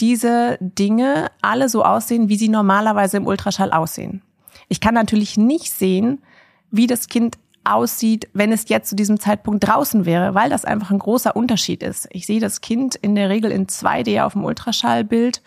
diese 0.00 0.58
Dinge 0.60 1.28
alle 1.40 1.70
so 1.70 1.84
aussehen, 1.84 2.28
wie 2.28 2.36
sie 2.36 2.48
normalerweise 2.50 3.16
im 3.16 3.26
Ultraschall 3.26 3.72
aussehen. 3.72 4.22
Ich 4.68 4.80
kann 4.80 4.94
natürlich 4.94 5.36
nicht 5.36 5.72
sehen, 5.72 6.22
wie 6.70 6.86
das 6.86 7.08
Kind 7.08 7.38
aussieht, 7.64 8.28
wenn 8.32 8.52
es 8.52 8.68
jetzt 8.68 8.88
zu 8.88 8.96
diesem 8.96 9.20
Zeitpunkt 9.20 9.66
draußen 9.66 10.06
wäre, 10.06 10.34
weil 10.34 10.50
das 10.50 10.64
einfach 10.64 10.90
ein 10.90 10.98
großer 10.98 11.36
Unterschied 11.36 11.82
ist. 11.82 12.08
Ich 12.10 12.26
sehe 12.26 12.40
das 12.40 12.60
Kind 12.60 12.94
in 12.94 13.14
der 13.14 13.28
Regel 13.28 13.50
in 13.50 13.66
2D 13.66 14.22
auf 14.22 14.32
dem 14.32 14.44
Ultraschallbild 14.44 15.42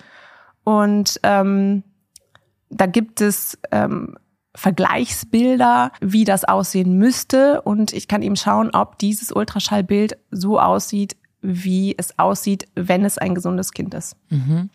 und 0.64 1.20
ähm, 1.24 1.84
da 2.70 2.86
gibt 2.86 3.22
es 3.22 3.58
ähm, 3.72 4.18
Vergleichsbilder, 4.54 5.92
wie 6.02 6.26
das 6.26 6.44
aussehen 6.44 6.98
müsste 6.98 7.62
und 7.62 7.94
ich 7.94 8.08
kann 8.08 8.22
eben 8.22 8.36
schauen, 8.36 8.72
ob 8.74 9.00
dieses 9.00 9.32
Ultraschallbild 9.32 10.18
so 10.30 10.60
aussieht, 10.60 11.16
wie 11.42 11.96
es 11.98 12.20
aussieht, 12.20 12.68
wenn 12.76 13.04
es 13.04 13.18
ein 13.18 13.34
gesundes 13.34 13.72
Kind 13.72 13.94
ist. 13.94 14.16
Mhm. 14.30 14.70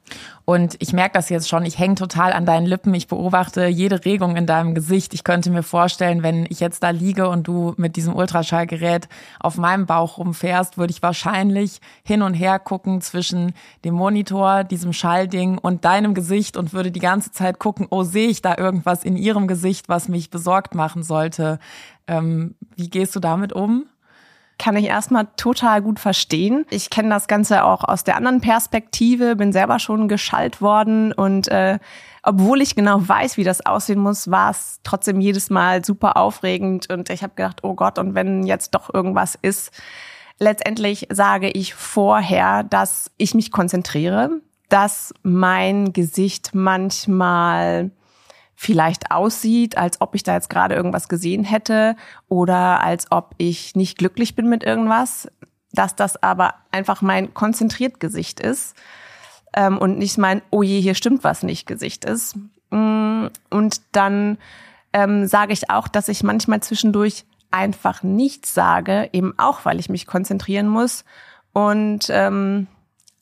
Und 0.45 0.77
ich 0.81 0.93
merke 0.93 1.15
das 1.15 1.29
jetzt 1.29 1.49
schon, 1.49 1.65
ich 1.65 1.79
hänge 1.79 1.95
total 1.95 2.33
an 2.33 2.45
deinen 2.45 2.67
Lippen, 2.67 2.93
ich 2.95 3.07
beobachte 3.07 3.67
jede 3.67 4.05
Regung 4.05 4.37
in 4.37 4.47
deinem 4.47 4.75
Gesicht. 4.75 5.15
Ich 5.15 5.25
könnte 5.25 5.51
mir 5.51 5.63
vorstellen, 5.63 6.23
wenn 6.23 6.47
ich 6.49 6.61
jetzt 6.61 6.83
da 6.83 6.91
liege 6.91 7.29
und 7.29 7.47
du 7.47 7.75
mit 7.77 7.97
diesem 7.97 8.15
Ultraschallgerät 8.15 9.09
auf 9.39 9.59
meinem 9.59 9.87
Bauch 9.87 10.19
rumfährst, 10.19 10.77
würde 10.77 10.93
ich 10.93 11.03
wahrscheinlich 11.03 11.81
hin 12.05 12.23
und 12.23 12.35
her 12.35 12.59
gucken 12.59 13.01
zwischen 13.01 13.53
dem 13.85 13.95
Monitor, 13.95 14.65
diesem 14.65 14.93
Schallding 14.93 15.59
und 15.59 15.85
deinem 15.85 16.15
Gesicht 16.15 16.57
und 16.57 16.73
würde 16.73 16.91
die 16.91 17.01
ganze 17.01 17.31
Zeit 17.31 17.59
gucken, 17.59 17.87
oh, 17.91 18.03
sehe 18.03 18.29
ich 18.29 18.43
da 18.43 18.57
irgendwas 18.57 19.05
in 19.05 19.17
ihrem 19.17 19.47
Gesicht, 19.47 19.89
was 19.89 20.09
mich 20.09 20.31
besorgt 20.31 20.75
machen 20.75 21.03
sollte. 21.03 21.59
Ähm, 22.09 22.55
wie 22.75 22.91
gehst 22.91 23.15
du 23.17 23.21
damit 23.21 23.53
um? 23.53 23.87
Kann 24.59 24.77
ich 24.77 24.87
erstmal 24.87 25.29
total 25.37 25.83
gut 25.83 26.01
verstehen. 26.01 26.65
Ich 26.71 26.91
kenne 26.91 27.11
das 27.11 27.29
Ganze 27.29 27.65
auch 27.65 27.85
aus 27.85 28.05
der 28.05 28.17
anderen 28.17 28.41
Perspektive, 28.41 29.37
bin 29.37 29.53
selber 29.53 29.79
schon 29.79 30.09
geschallt 30.09 30.61
worden 30.61 31.13
und 31.13 31.49
äh, 31.49 31.79
obwohl 32.23 32.61
ich 32.61 32.75
genau 32.75 33.07
weiß, 33.07 33.37
wie 33.37 33.45
das 33.45 33.65
aussehen 33.65 34.01
muss, 34.01 34.31
war 34.31 34.51
es 34.51 34.81
trotzdem 34.83 35.21
jedes 35.21 35.49
Mal 35.49 35.85
super 35.85 36.17
aufregend 36.17 36.91
und 36.91 37.09
ich 37.11 37.23
habe 37.23 37.35
gedacht, 37.37 37.63
oh 37.63 37.75
Gott, 37.75 37.99
und 37.99 38.15
wenn 38.15 38.45
jetzt 38.45 38.75
doch 38.75 38.93
irgendwas 38.93 39.39
ist, 39.41 39.71
letztendlich 40.39 41.07
sage 41.11 41.49
ich 41.51 41.75
vorher, 41.75 42.65
dass 42.65 43.13
ich 43.17 43.35
mich 43.35 43.53
konzentriere, 43.53 44.41
dass 44.69 45.15
mein 45.23 45.93
Gesicht 45.93 46.51
manchmal 46.53 47.91
vielleicht 48.57 49.11
aussieht, 49.11 49.77
als 49.77 50.01
ob 50.01 50.15
ich 50.15 50.23
da 50.23 50.35
jetzt 50.35 50.51
gerade 50.51 50.75
irgendwas 50.75 51.09
gesehen 51.09 51.45
hätte 51.45 51.95
oder 52.29 52.83
als 52.83 53.13
ob 53.13 53.35
ich 53.37 53.77
nicht 53.77 53.99
glücklich 53.99 54.35
bin 54.35 54.49
mit 54.49 54.65
irgendwas, 54.65 55.29
dass 55.73 55.95
das 55.95 56.21
aber 56.23 56.55
einfach 56.73 57.03
mein 57.03 57.35
konzentriert 57.35 58.01
Gesicht 58.01 58.41
ist 58.41 58.75
ähm, 59.55 59.77
und 59.77 59.99
nicht 59.99 60.17
mein, 60.17 60.41
oh 60.51 60.63
je, 60.63 60.81
hier 60.81 60.95
stimmt 60.95 61.23
was 61.23 61.43
nicht 61.43 61.67
Gesicht 61.67 62.07
ist. 62.07 62.37
Mm, 62.71 63.27
und 63.51 63.83
dann 63.93 64.39
ähm, 64.95 65.27
sage 65.27 65.53
ich 65.53 65.71
auch, 65.71 65.87
dass 65.87 66.09
ich 66.09 66.23
manchmal 66.23 66.61
zwischendurch 66.61 67.27
einfach 67.51 68.03
nichts 68.03 68.55
sage, 68.55 69.11
eben 69.13 69.35
auch, 69.39 69.65
weil 69.65 69.79
ich 69.79 69.91
mich 69.91 70.07
konzentrieren 70.07 70.69
muss. 70.69 71.05
Und 71.53 72.07
ähm, 72.11 72.67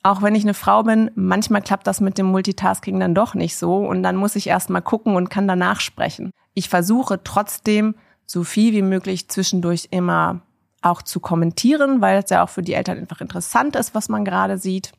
auch 0.04 0.20
wenn 0.20 0.34
ich 0.34 0.44
eine 0.44 0.54
Frau 0.54 0.82
bin, 0.82 1.10
manchmal 1.14 1.62
klappt 1.62 1.86
das 1.86 2.00
mit 2.00 2.18
dem 2.18 2.26
Multitasking 2.26 3.00
dann 3.00 3.14
doch 3.14 3.34
nicht 3.34 3.56
so 3.56 3.78
und 3.78 4.02
dann 4.02 4.16
muss 4.16 4.36
ich 4.36 4.46
erst 4.46 4.68
mal 4.68 4.82
gucken 4.82 5.16
und 5.16 5.30
kann 5.30 5.48
danach 5.48 5.80
sprechen. 5.80 6.30
Ich 6.52 6.68
versuche 6.68 7.24
trotzdem 7.24 7.94
so 8.26 8.44
viel 8.44 8.74
wie 8.74 8.82
möglich 8.82 9.28
zwischendurch 9.28 9.88
immer 9.90 10.42
auch 10.82 11.00
zu 11.00 11.20
kommentieren, 11.20 12.02
weil 12.02 12.22
es 12.22 12.28
ja 12.28 12.44
auch 12.44 12.50
für 12.50 12.62
die 12.62 12.74
Eltern 12.74 12.98
einfach 12.98 13.22
interessant 13.22 13.76
ist, 13.76 13.94
was 13.94 14.10
man 14.10 14.26
gerade 14.26 14.58
sieht. 14.58 14.92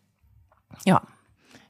Ja. 0.85 1.03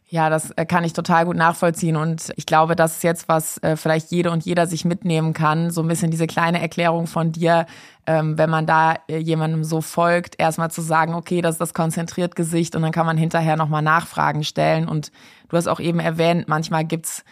Ja, 0.08 0.30
das 0.30 0.52
äh, 0.52 0.66
kann 0.66 0.84
ich 0.84 0.94
total 0.94 1.26
gut 1.26 1.36
nachvollziehen. 1.36 1.96
Und 1.96 2.32
ich 2.36 2.46
glaube, 2.46 2.76
das 2.76 2.98
ist 2.98 3.04
jetzt, 3.04 3.28
was 3.28 3.58
äh, 3.64 3.76
vielleicht 3.76 4.12
jede 4.12 4.30
und 4.30 4.46
jeder 4.46 4.68
sich 4.68 4.86
mitnehmen 4.86 5.34
kann, 5.34 5.72
so 5.72 5.82
ein 5.82 5.88
bisschen 5.88 6.12
diese 6.12 6.28
kleine 6.28 6.62
Erklärung 6.62 7.08
von 7.08 7.32
dir, 7.32 7.66
ähm, 8.06 8.38
wenn 8.38 8.52
man 8.52 8.68
da 8.68 8.96
äh, 9.08 9.18
jemandem 9.18 9.64
so 9.64 9.82
folgt, 9.82 10.40
erstmal 10.40 10.70
zu 10.70 10.82
sagen, 10.82 11.16
okay, 11.16 11.42
das 11.42 11.56
ist 11.56 11.62
das 11.62 11.74
konzentriert 11.74 12.36
Gesicht 12.36 12.76
und 12.76 12.84
dann 12.84 12.92
kann 12.92 13.08
man 13.08 13.18
hinterher 13.18 13.56
nochmal 13.58 13.82
Nachfragen 13.82 14.44
stellen. 14.44 14.88
Und 14.88 15.12
du 15.50 15.58
hast 15.58 15.68
auch 15.68 15.80
eben 15.80 16.00
erwähnt, 16.00 16.48
manchmal 16.48 16.86
gibt's 16.86 17.24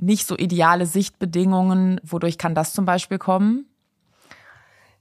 nicht 0.00 0.26
so 0.26 0.36
ideale 0.36 0.86
Sichtbedingungen, 0.86 2.00
wodurch 2.02 2.36
kann 2.36 2.56
das 2.56 2.72
zum 2.72 2.84
Beispiel 2.84 3.18
kommen? 3.18 3.66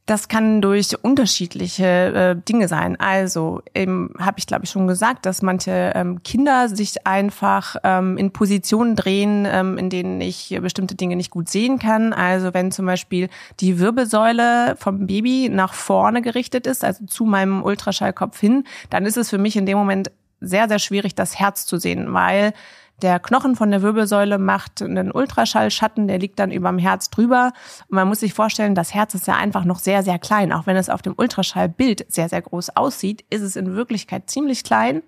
Das 0.08 0.28
kann 0.28 0.62
durch 0.62 1.04
unterschiedliche 1.04 1.86
äh, 1.86 2.36
Dinge 2.36 2.68
sein. 2.68 3.00
Also 3.00 3.62
eben 3.76 4.14
habe 4.20 4.40
ich 4.40 4.48
glaube 4.48 4.66
ich 4.66 4.72
schon 4.72 4.88
gesagt, 4.88 5.26
dass 5.26 5.42
manche 5.42 5.92
ähm, 5.96 6.24
Kinder 6.24 6.70
sich 6.70 7.06
einfach 7.06 7.76
ähm, 7.84 8.18
in 8.18 8.32
Positionen 8.32 8.96
drehen, 8.96 9.48
ähm, 9.50 9.78
in 9.78 9.90
denen 9.90 10.20
ich 10.20 10.58
bestimmte 10.62 10.96
Dinge 10.96 11.16
nicht 11.16 11.30
gut 11.30 11.50
sehen 11.50 11.78
kann. 11.78 12.14
Also 12.14 12.54
wenn 12.54 12.72
zum 12.72 12.88
Beispiel 12.88 13.30
die 13.60 13.80
Wirbelsäule 13.80 14.76
vom 14.78 15.06
Baby 15.06 15.50
nach 15.50 15.74
vorne 15.74 16.22
gerichtet 16.22 16.66
ist, 16.66 16.84
also 16.84 17.06
zu 17.06 17.26
meinem 17.26 17.64
Ultraschallkopf 17.64 18.40
hin, 18.40 18.66
dann 18.90 19.06
ist 19.06 19.18
es 19.18 19.30
für 19.30 19.38
mich 19.38 19.56
in 19.56 19.66
dem 19.66 19.78
Moment 19.78 20.12
sehr 20.42 20.68
sehr 20.68 20.80
schwierig, 20.80 21.14
das 21.14 21.40
Herz 21.40 21.68
zu 21.68 21.78
sehen, 21.78 22.12
weil 22.14 22.54
der 23.02 23.20
Knochen 23.20 23.56
von 23.56 23.72
der 23.72 23.82
Wirbelsäule 23.82 24.38
macht 24.38 24.82
einen 24.82 25.12
Ultraschallschatten, 25.12 26.08
der 26.08 26.20
liegt 26.20 26.40
dann 26.40 26.52
überm 26.52 26.78
Herz 26.78 27.10
drüber. 27.10 27.54
Und 27.88 27.96
man 27.96 28.08
muss 28.08 28.20
sich 28.20 28.34
vorstellen, 28.34 28.76
das 28.76 28.94
Herz 28.94 29.14
ist 29.14 29.28
ja 29.28 29.36
einfach 29.36 29.66
noch 29.66 29.80
sehr, 29.80 30.04
sehr 30.04 30.20
klein. 30.20 30.52
Auch 30.52 30.68
wenn 30.68 30.76
es 30.78 30.90
auf 30.90 31.02
dem 31.02 31.14
Ultraschallbild 31.18 32.06
sehr, 32.12 32.30
sehr 32.30 32.42
groß 32.42 32.76
aussieht, 32.76 33.26
ist 33.30 33.42
es 33.42 33.56
in 33.56 33.76
Wirklichkeit 33.76 34.30
ziemlich 34.30 34.64
klein. 34.64 35.04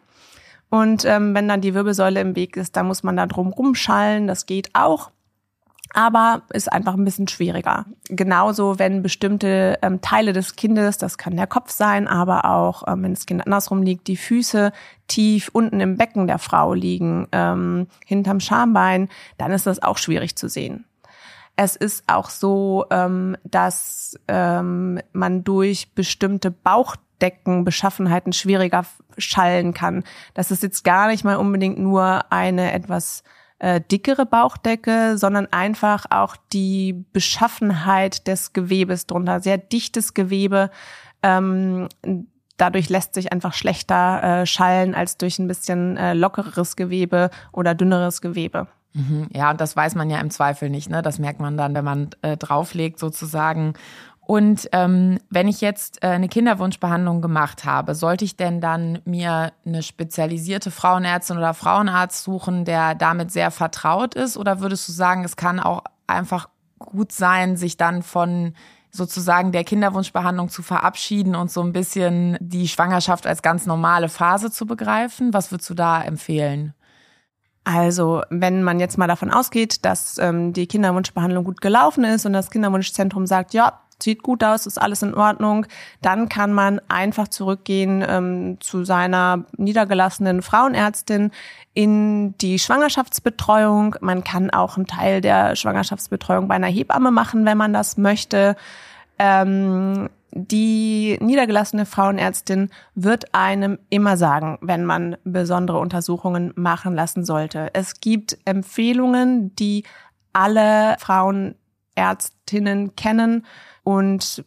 Und 0.70 1.06
ähm, 1.06 1.36
wenn 1.36 1.48
dann 1.48 1.62
die 1.62 1.76
Wirbelsäule 1.76 2.20
im 2.20 2.36
Weg 2.36 2.58
ist, 2.58 2.76
dann 2.76 2.88
muss 2.88 3.04
man 3.04 3.16
da 3.16 3.28
drum 3.28 3.50
rumschallen. 3.50 4.28
Das 4.28 4.46
geht 4.46 4.70
auch 4.74 5.12
aber 5.94 6.42
ist 6.50 6.72
einfach 6.72 6.96
ein 6.96 7.06
bisschen 7.06 7.28
schwieriger. 7.28 7.86
Genauso, 8.10 8.80
wenn 8.80 9.04
bestimmte 9.04 9.78
ähm, 9.82 10.02
Teile 10.02 10.34
des 10.34 10.56
Kindes, 10.56 10.98
das 10.98 11.18
kann 11.20 11.38
der 11.38 11.48
Kopf 11.48 11.70
sein, 11.70 12.08
aber 12.08 12.46
auch, 12.46 12.84
ähm, 12.88 13.04
wenn 13.04 13.14
das 13.14 13.28
Kind 13.28 13.46
andersrum 13.46 13.84
liegt, 13.84 14.08
die 14.08 14.18
Füße 14.18 14.72
tief 15.08 15.50
unten 15.54 15.80
im 15.80 15.98
Becken 15.98 16.26
der 16.28 16.40
Frau 16.40 16.74
liegen, 16.74 17.28
ähm, 17.32 17.88
hinterm 18.06 18.40
Schambein, 18.40 19.08
dann 19.38 19.52
ist 19.52 19.68
das 19.68 19.82
auch 19.84 19.98
schwierig 19.98 20.36
zu 20.36 20.50
sehen. 20.50 20.86
Es 21.56 21.76
ist 21.76 22.04
auch 22.08 22.32
so, 22.32 22.86
ähm, 22.90 23.38
dass 23.44 24.20
ähm, 24.28 25.00
man 25.12 25.44
durch 25.44 25.94
bestimmte 25.94 26.50
Bauchdeckenbeschaffenheiten 26.50 28.34
schwieriger 28.34 28.86
schallen 29.20 29.76
kann. 29.76 30.04
Das 30.34 30.50
ist 30.50 30.64
jetzt 30.64 30.84
gar 30.84 31.08
nicht 31.08 31.24
mal 31.24 31.36
unbedingt 31.36 31.78
nur 31.78 32.32
eine 32.32 32.72
etwas 32.74 33.24
äh, 33.60 33.82
dickere 33.82 34.26
Bauchdecke, 34.26 35.18
sondern 35.18 35.48
einfach 35.52 36.06
auch 36.10 36.36
die 36.52 37.06
Beschaffenheit 37.14 38.28
des 38.28 38.54
Gewebes 38.54 39.08
drunter. 39.08 39.40
Sehr 39.40 39.58
dichtes 39.58 40.14
Gewebe. 40.14 40.70
Ähm, 41.22 41.88
dadurch 42.58 42.90
lässt 42.90 43.14
sich 43.14 43.32
einfach 43.32 43.54
schlechter 43.54 44.42
äh, 44.42 44.46
schallen 44.46 44.96
als 44.96 45.18
durch 45.18 45.40
ein 45.40 45.48
bisschen 45.48 45.98
äh, 45.98 46.14
lockeres 46.14 46.76
Gewebe 46.76 47.30
oder 47.52 47.76
dünneres 47.76 48.22
Gewebe. 48.22 48.68
Mhm. 48.94 49.28
Ja, 49.34 49.52
und 49.52 49.60
das 49.60 49.76
weiß 49.76 49.96
man 49.96 50.10
ja 50.10 50.20
im 50.20 50.30
Zweifel 50.30 50.70
nicht. 50.70 50.90
Ne? 50.90 51.02
Das 51.02 51.18
merkt 51.18 51.40
man 51.40 51.58
dann, 51.58 51.74
wenn 51.74 51.86
man 51.86 52.10
äh, 52.22 52.38
drauflegt 52.38 53.00
sozusagen. 53.00 53.74
Und 54.26 54.70
ähm, 54.72 55.20
wenn 55.30 55.48
ich 55.48 55.60
jetzt 55.60 56.02
äh, 56.02 56.08
eine 56.08 56.30
Kinderwunschbehandlung 56.30 57.22
gemacht 57.22 57.66
habe, 57.66 57.94
sollte 57.94 58.24
ich 58.24 58.38
denn 58.38 58.62
dann 58.62 59.00
mir 59.04 59.52
eine 59.66 59.84
spezialisierte 59.84 60.72
Frauenärztin 60.72 61.38
oder 61.38 61.54
Frauenarzt 61.54 62.24
suchen, 62.24 62.64
der 62.64 62.96
damit 62.96 63.32
sehr 63.32 63.52
vertraut 63.52 64.16
ist? 64.16 64.38
Oder 64.38 64.62
würdest 64.62 64.88
du 64.88 64.94
sagen, 64.94 65.26
es 65.26 65.36
kann 65.36 65.60
auch 65.60 65.84
einfach 66.08 66.48
gut 66.80 67.12
sein, 67.12 67.58
sich 67.58 67.76
dann 67.76 68.02
von 68.02 68.54
sozusagen 68.92 69.52
der 69.52 69.64
Kinderwunschbehandlung 69.64 70.50
zu 70.50 70.62
verabschieden 70.62 71.36
und 71.36 71.52
so 71.52 71.62
ein 71.62 71.74
bisschen 71.74 72.38
die 72.40 72.68
Schwangerschaft 72.68 73.28
als 73.28 73.42
ganz 73.42 73.66
normale 73.66 74.08
Phase 74.08 74.52
zu 74.52 74.66
begreifen? 74.66 75.34
Was 75.34 75.52
würdest 75.52 75.70
du 75.70 75.74
da 75.74 76.02
empfehlen? 76.02 76.74
Also, 77.66 78.22
wenn 78.30 78.62
man 78.62 78.80
jetzt 78.80 78.98
mal 78.98 79.08
davon 79.08 79.32
ausgeht, 79.32 79.86
dass 79.86 80.18
ähm, 80.18 80.54
die 80.54 80.68
Kinderwunschbehandlung 80.68 81.46
gut 81.46 81.62
gelaufen 81.62 82.04
ist 82.04 82.26
und 82.26 82.34
das 82.34 82.52
Kinderwunschzentrum 82.52 83.26
sagt, 83.26 83.54
ja, 83.54 83.80
sieht 84.02 84.24
gut 84.24 84.44
aus, 84.44 84.66
ist 84.66 84.82
alles 84.82 85.02
in 85.02 85.14
Ordnung, 85.14 85.66
dann 86.02 86.30
kann 86.30 86.54
man 86.54 86.80
einfach 86.88 87.28
zurückgehen 87.28 88.04
ähm, 88.08 88.58
zu 88.60 88.84
seiner 88.84 89.46
niedergelassenen 89.58 90.42
Frauenärztin 90.42 91.32
in 91.74 92.38
die 92.38 92.60
Schwangerschaftsbetreuung. 92.60 93.96
Man 94.02 94.24
kann 94.24 94.50
auch 94.50 94.78
einen 94.78 94.88
Teil 94.88 95.22
der 95.22 95.56
Schwangerschaftsbetreuung 95.56 96.48
bei 96.48 96.56
einer 96.56 96.68
Hebamme 96.68 97.12
machen, 97.12 97.46
wenn 97.46 97.58
man 97.58 97.74
das 97.74 97.98
möchte. 97.98 98.56
Ähm, 99.20 100.10
die 100.36 101.18
niedergelassene 101.22 101.86
Frauenärztin 101.86 102.72
wird 102.96 103.36
einem 103.36 103.78
immer 103.90 104.18
sagen, 104.18 104.58
wenn 104.62 104.84
man 104.84 105.16
besondere 105.24 105.78
Untersuchungen 105.78 106.54
machen 106.56 106.96
lassen 106.96 107.24
sollte. 107.24 107.70
Es 107.74 108.00
gibt 108.00 108.40
Empfehlungen, 108.46 109.56
die 109.56 109.84
alle 110.34 110.96
Frauenärztinnen 111.96 112.96
kennen 112.96 113.46
und 113.84 114.44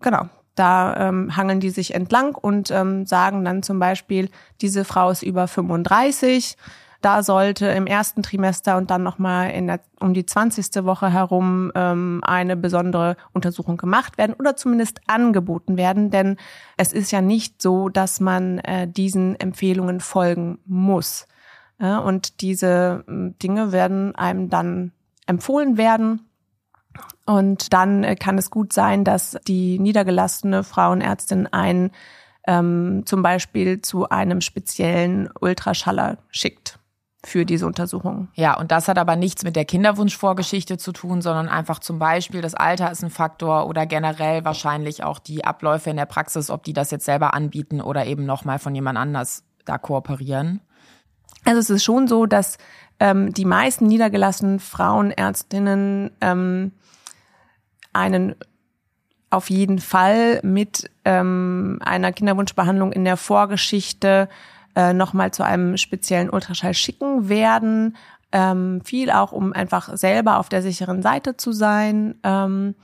genau, 0.00 0.28
da 0.54 1.08
ähm, 1.08 1.36
hangeln 1.36 1.60
die 1.60 1.70
sich 1.70 1.94
entlang 1.94 2.34
und 2.34 2.70
ähm, 2.70 3.06
sagen 3.06 3.44
dann 3.44 3.62
zum 3.62 3.78
Beispiel, 3.78 4.30
diese 4.60 4.84
Frau 4.84 5.10
ist 5.10 5.22
über 5.22 5.46
35. 5.46 6.56
Da 7.00 7.22
sollte 7.22 7.66
im 7.68 7.86
ersten 7.86 8.24
Trimester 8.24 8.76
und 8.76 8.90
dann 8.90 9.04
nochmal 9.04 9.78
um 10.00 10.14
die 10.14 10.26
20. 10.26 10.84
Woche 10.84 11.12
herum 11.12 11.70
ähm, 11.76 12.20
eine 12.24 12.56
besondere 12.56 13.16
Untersuchung 13.32 13.76
gemacht 13.76 14.18
werden 14.18 14.34
oder 14.36 14.56
zumindest 14.56 15.00
angeboten 15.06 15.76
werden. 15.76 16.10
Denn 16.10 16.38
es 16.76 16.92
ist 16.92 17.12
ja 17.12 17.20
nicht 17.20 17.62
so, 17.62 17.88
dass 17.88 18.18
man 18.18 18.58
äh, 18.58 18.88
diesen 18.88 19.38
Empfehlungen 19.38 20.00
folgen 20.00 20.58
muss. 20.66 21.28
Ja, 21.80 21.98
und 21.98 22.40
diese 22.40 23.04
äh, 23.06 23.30
Dinge 23.40 23.70
werden 23.70 24.16
einem 24.16 24.48
dann 24.48 24.90
empfohlen 25.26 25.76
werden 25.76 26.27
und 27.26 27.72
dann 27.72 28.04
äh, 28.04 28.16
kann 28.16 28.38
es 28.38 28.50
gut 28.50 28.72
sein, 28.72 29.04
dass 29.04 29.36
die 29.46 29.78
niedergelassene 29.78 30.64
Frauenärztin 30.64 31.46
einen 31.46 31.90
ähm, 32.46 33.02
zum 33.04 33.22
Beispiel 33.22 33.82
zu 33.82 34.08
einem 34.08 34.40
speziellen 34.40 35.28
Ultraschaller 35.38 36.18
schickt 36.30 36.78
für 37.24 37.44
diese 37.44 37.66
Untersuchung. 37.66 38.28
Ja, 38.34 38.56
und 38.56 38.70
das 38.70 38.88
hat 38.88 38.96
aber 38.96 39.16
nichts 39.16 39.44
mit 39.44 39.56
der 39.56 39.64
Kinderwunschvorgeschichte 39.64 40.78
zu 40.78 40.92
tun, 40.92 41.20
sondern 41.20 41.48
einfach 41.48 41.80
zum 41.80 41.98
Beispiel 41.98 42.40
das 42.40 42.54
Alter 42.54 42.90
ist 42.90 43.02
ein 43.02 43.10
Faktor 43.10 43.66
oder 43.66 43.86
generell 43.86 44.44
wahrscheinlich 44.44 45.02
auch 45.02 45.18
die 45.18 45.44
Abläufe 45.44 45.90
in 45.90 45.96
der 45.96 46.06
Praxis, 46.06 46.48
ob 46.48 46.62
die 46.64 46.72
das 46.72 46.90
jetzt 46.90 47.04
selber 47.04 47.34
anbieten 47.34 47.80
oder 47.80 48.06
eben 48.06 48.24
nochmal 48.24 48.58
von 48.58 48.74
jemand 48.74 48.98
anders 48.98 49.44
da 49.64 49.76
kooperieren. 49.76 50.60
Also 51.44 51.60
es 51.60 51.70
ist 51.70 51.84
schon 51.84 52.08
so, 52.08 52.24
dass 52.26 52.56
ähm, 53.00 53.32
die 53.34 53.44
meisten 53.44 53.86
niedergelassenen 53.86 54.60
Frauenärztinnen 54.60 56.12
ähm, 56.20 56.72
einen 57.92 58.34
auf 59.30 59.50
jeden 59.50 59.78
Fall 59.78 60.40
mit 60.42 60.90
ähm, 61.04 61.78
einer 61.84 62.12
Kinderwunschbehandlung 62.12 62.92
in 62.92 63.04
der 63.04 63.16
Vorgeschichte 63.16 64.28
äh, 64.74 64.92
nochmal 64.92 65.32
zu 65.32 65.42
einem 65.42 65.76
speziellen 65.76 66.30
Ultraschall 66.30 66.74
schicken 66.74 67.28
werden. 67.28 67.96
Ähm, 68.32 68.80
viel 68.84 69.10
auch, 69.10 69.32
um 69.32 69.52
einfach 69.52 69.96
selber 69.96 70.38
auf 70.38 70.48
der 70.48 70.62
sicheren 70.62 71.02
Seite 71.02 71.36
zu 71.36 71.52
sein. 71.52 72.14
Ähm, 72.22 72.74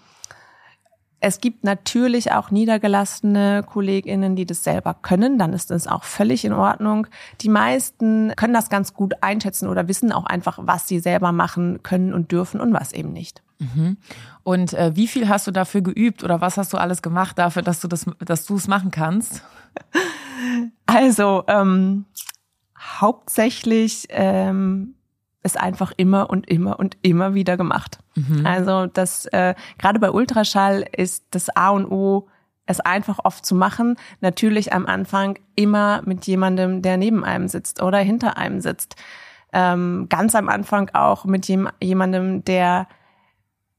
es 1.26 1.40
gibt 1.40 1.64
natürlich 1.64 2.32
auch 2.32 2.50
niedergelassene 2.50 3.62
KollegInnen, 3.66 4.36
die 4.36 4.44
das 4.44 4.62
selber 4.62 4.92
können. 4.92 5.38
Dann 5.38 5.54
ist 5.54 5.70
das 5.70 5.86
auch 5.86 6.04
völlig 6.04 6.44
in 6.44 6.52
Ordnung. 6.52 7.06
Die 7.40 7.48
meisten 7.48 8.34
können 8.36 8.52
das 8.52 8.68
ganz 8.68 8.92
gut 8.92 9.14
einschätzen 9.22 9.68
oder 9.68 9.88
wissen 9.88 10.12
auch 10.12 10.26
einfach, 10.26 10.58
was 10.60 10.86
sie 10.86 10.98
selber 10.98 11.32
machen 11.32 11.82
können 11.82 12.12
und 12.12 12.30
dürfen 12.30 12.60
und 12.60 12.74
was 12.74 12.92
eben 12.92 13.14
nicht. 13.14 13.42
Mhm. 13.74 13.96
Und 14.42 14.72
äh, 14.74 14.92
wie 14.94 15.08
viel 15.08 15.28
hast 15.28 15.46
du 15.46 15.50
dafür 15.50 15.80
geübt 15.80 16.22
oder 16.24 16.40
was 16.40 16.56
hast 16.56 16.72
du 16.72 16.76
alles 16.76 17.02
gemacht 17.02 17.38
dafür, 17.38 17.62
dass 17.62 17.80
du 17.80 17.88
das, 17.88 18.06
dass 18.20 18.46
du 18.46 18.56
es 18.56 18.68
machen 18.68 18.90
kannst? 18.90 19.42
Also 20.86 21.44
ähm, 21.48 22.04
hauptsächlich 22.78 24.06
ähm, 24.10 24.94
ist 25.42 25.58
einfach 25.58 25.92
immer 25.96 26.30
und 26.30 26.48
immer 26.48 26.78
und 26.78 26.96
immer 27.02 27.34
wieder 27.34 27.56
gemacht. 27.56 27.98
Mhm. 28.14 28.46
Also 28.46 28.86
das 28.86 29.26
äh, 29.26 29.54
gerade 29.78 29.98
bei 29.98 30.10
Ultraschall 30.10 30.84
ist 30.96 31.24
das 31.30 31.54
A 31.56 31.70
und 31.70 31.86
O, 31.86 32.28
es 32.66 32.80
einfach 32.80 33.18
oft 33.24 33.44
zu 33.44 33.54
machen. 33.54 33.96
Natürlich 34.20 34.72
am 34.72 34.86
Anfang 34.86 35.38
immer 35.54 36.02
mit 36.04 36.26
jemandem, 36.26 36.82
der 36.82 36.96
neben 36.96 37.24
einem 37.24 37.48
sitzt 37.48 37.82
oder 37.82 37.98
hinter 37.98 38.38
einem 38.38 38.60
sitzt. 38.60 38.96
Ähm, 39.52 40.06
ganz 40.08 40.34
am 40.34 40.48
Anfang 40.48 40.90
auch 40.94 41.24
mit 41.26 41.46
jem, 41.46 41.68
jemandem, 41.80 42.44
der 42.44 42.88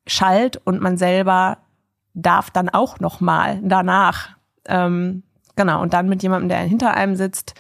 schallt 0.08 0.62
und 0.64 0.82
man 0.82 0.98
selber 0.98 1.58
darf 2.14 2.50
dann 2.50 2.70
auch 2.70 3.00
noch 3.00 3.22
mal 3.22 3.60
danach. 3.64 4.30
Ähm, 4.66 5.24
genau 5.56 5.82
und 5.82 5.94
dann 5.94 6.10
mit 6.10 6.24
jemandem, 6.24 6.50
der 6.50 6.60
hinter 6.60 6.94
einem 6.94 7.16
sitzt 7.16 7.54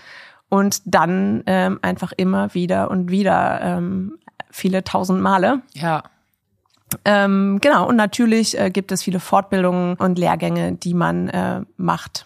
und 0.50 0.82
dann 0.86 1.44
ähm, 1.46 1.80
einfach 1.82 2.14
immer 2.16 2.54
wieder 2.54 2.90
und 2.90 3.12
wieder 3.12 3.60
ähm, 3.62 4.18
viele 4.50 4.84
tausend 4.84 5.22
Male. 5.22 5.62
Ja. 5.74 6.04
Ähm, 7.04 7.60
genau, 7.62 7.88
und 7.88 7.96
natürlich 7.96 8.58
äh, 8.60 8.70
gibt 8.70 8.92
es 8.92 9.04
viele 9.04 9.20
Fortbildungen 9.20 9.96
und 9.96 10.18
Lehrgänge, 10.18 10.74
die 10.74 10.94
man 10.94 11.28
äh, 11.30 11.62
macht 11.78 12.26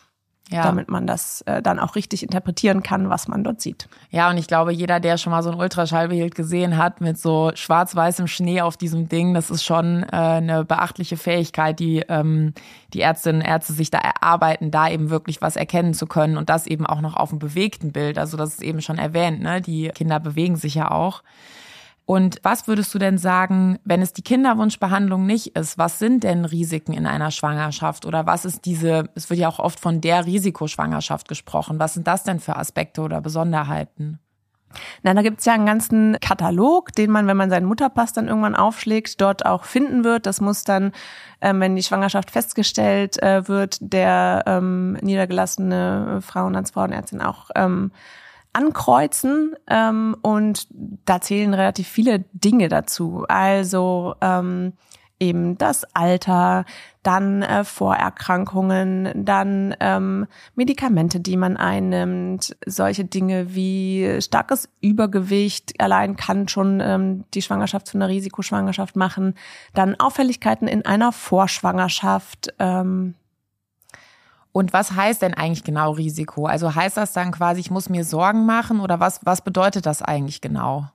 ja. 0.50 0.64
damit 0.64 0.90
man 0.90 1.06
das 1.08 1.42
äh, 1.42 1.62
dann 1.62 1.80
auch 1.80 1.96
richtig 1.96 2.24
interpretieren 2.24 2.84
kann, 2.84 3.10
was 3.10 3.28
man 3.28 3.44
dort 3.44 3.62
sieht. 3.62 3.88
Ja, 4.10 4.30
und 4.30 4.38
ich 4.38 4.48
glaube, 4.48 4.72
jeder, 4.72 5.00
der 5.00 5.18
schon 5.18 5.32
mal 5.32 5.44
so 5.44 5.52
ein 5.52 5.60
Ultraschallbild 5.60 6.36
gesehen 6.36 6.78
hat 6.78 7.02
mit 7.02 7.18
so 7.20 7.52
schwarz-weißem 7.54 8.28
Schnee 8.28 8.62
auf 8.62 8.76
diesem 8.76 9.10
Ding, 9.10 9.34
das 9.34 9.50
ist 9.50 9.64
schon 9.64 10.04
äh, 10.04 10.16
eine 10.16 10.66
beachtliche 10.66 11.18
Fähigkeit, 11.18 11.80
die 11.80 12.00
ähm, 12.10 12.54
die 12.94 13.02
Ärztinnen 13.02 13.42
und 13.42 13.48
Ärzte 13.48 13.74
sich 13.74 13.92
da 13.92 14.00
erarbeiten, 14.00 14.72
da 14.72 14.90
eben 14.90 15.10
wirklich 15.10 15.42
was 15.42 15.56
erkennen 15.56 15.94
zu 15.94 16.08
können 16.08 16.38
und 16.38 16.50
das 16.50 16.66
eben 16.66 16.86
auch 16.86 17.02
noch 17.02 17.16
auf 17.16 17.30
einem 17.30 17.40
bewegten 17.40 17.92
Bild. 17.92 18.18
Also 18.18 18.36
das 18.36 18.54
ist 18.54 18.64
eben 18.64 18.82
schon 18.82 18.98
erwähnt, 18.98 19.42
ne? 19.42 19.62
Die 19.62 19.90
Kinder 19.90 20.20
bewegen 20.20 20.56
sich 20.56 20.76
ja 20.76 20.90
auch. 20.90 21.22
Und 22.10 22.40
was 22.42 22.68
würdest 22.68 22.92
du 22.96 22.98
denn 22.98 23.20
sagen, 23.20 23.78
wenn 23.84 24.02
es 24.02 24.14
die 24.14 24.24
Kinderwunschbehandlung 24.24 25.28
nicht 25.28 25.56
ist? 25.56 25.78
Was 25.78 26.00
sind 26.00 26.24
denn 26.24 26.44
Risiken 26.44 26.92
in 26.92 27.06
einer 27.06 27.30
Schwangerschaft? 27.30 28.08
Oder 28.08 28.26
was 28.26 28.46
ist 28.46 28.66
diese, 28.66 29.12
es 29.14 29.30
wird 29.30 29.40
ja 29.40 29.48
auch 29.48 29.60
oft 29.60 29.80
von 29.80 30.02
der 30.02 30.26
Risikoschwangerschaft 30.26 31.28
gesprochen. 31.28 31.78
Was 31.78 31.94
sind 31.94 32.08
das 32.08 32.24
denn 32.24 32.40
für 32.40 32.56
Aspekte 32.56 33.02
oder 33.02 33.22
Besonderheiten? 33.22 34.18
Na, 35.04 35.14
da 35.14 35.22
gibt's 35.22 35.46
ja 35.46 35.54
einen 35.54 35.68
ganzen 35.68 36.18
Katalog, 36.20 36.94
den 36.94 37.12
man, 37.12 37.28
wenn 37.28 37.38
man 37.38 37.52
seinen 37.52 37.68
Mutterpass 37.68 38.12
dann 38.12 38.28
irgendwann 38.28 38.56
aufschlägt, 38.56 39.22
dort 39.22 39.46
auch 39.46 39.64
finden 39.64 40.04
wird. 40.04 40.26
Das 40.26 40.42
muss 40.42 40.64
dann, 40.64 40.94
ähm, 41.42 41.60
wenn 41.60 41.76
die 41.76 41.84
Schwangerschaft 41.84 42.32
festgestellt 42.32 43.22
äh, 43.22 43.48
wird, 43.48 43.78
der 43.82 44.46
ähm, 44.48 44.94
niedergelassene 44.94 46.22
Frauenarzt, 46.24 46.74
Frauenärztin 46.74 47.22
auch 47.22 47.52
ähm, 47.54 47.92
ankreuzen 48.54 49.56
ähm, 49.68 50.16
und 50.22 50.68
da 51.06 51.22
zählen 51.22 51.54
relativ 51.54 51.88
viele 51.88 52.26
Dinge 52.34 52.68
dazu. 52.68 53.26
Also 53.28 54.16
ähm, 54.22 54.74
eben 55.20 55.58
das 55.58 55.84
Alter, 55.94 56.66
dann 57.04 57.42
äh, 57.42 57.64
Vorerkrankungen, 57.64 59.12
dann 59.26 59.76
ähm, 59.80 60.28
Medikamente, 60.56 61.20
die 61.20 61.38
man 61.38 61.58
einnimmt, 61.58 62.56
solche 62.66 63.06
Dinge 63.06 63.54
wie 63.56 64.22
starkes 64.22 64.70
Übergewicht 64.82 65.80
allein 65.80 66.16
kann 66.16 66.48
schon 66.48 66.80
ähm, 66.82 67.26
die 67.34 67.42
Schwangerschaft 67.42 67.88
zu 67.88 67.98
einer 67.98 68.08
Risikoschwangerschaft 68.08 68.96
machen, 68.96 69.36
dann 69.74 69.96
Auffälligkeiten 70.00 70.68
in 70.68 70.86
einer 70.86 71.12
Vorschwangerschaft, 71.12 72.54
ähm, 72.60 73.16
und 74.52 74.74
was 74.74 74.94
heißt 74.94 75.22
denn 75.22 75.34
eigentlich 75.34 75.64
genau 75.64 75.92
Risiko? 75.92 76.46
Also 76.46 76.74
heißt 76.74 76.98
das 76.98 77.14
dann 77.14 77.32
quasi, 77.32 77.60
ich 77.60 77.72
muss 77.72 77.90
mir 77.90 78.04
Sorgen 78.04 78.46
machen 78.46 78.80
oder 78.80 79.00
was, 79.00 79.20
was 79.24 79.42
bedeutet 79.42 79.86
das 79.86 80.02
eigentlich 80.02 80.42
genau? 80.42 80.88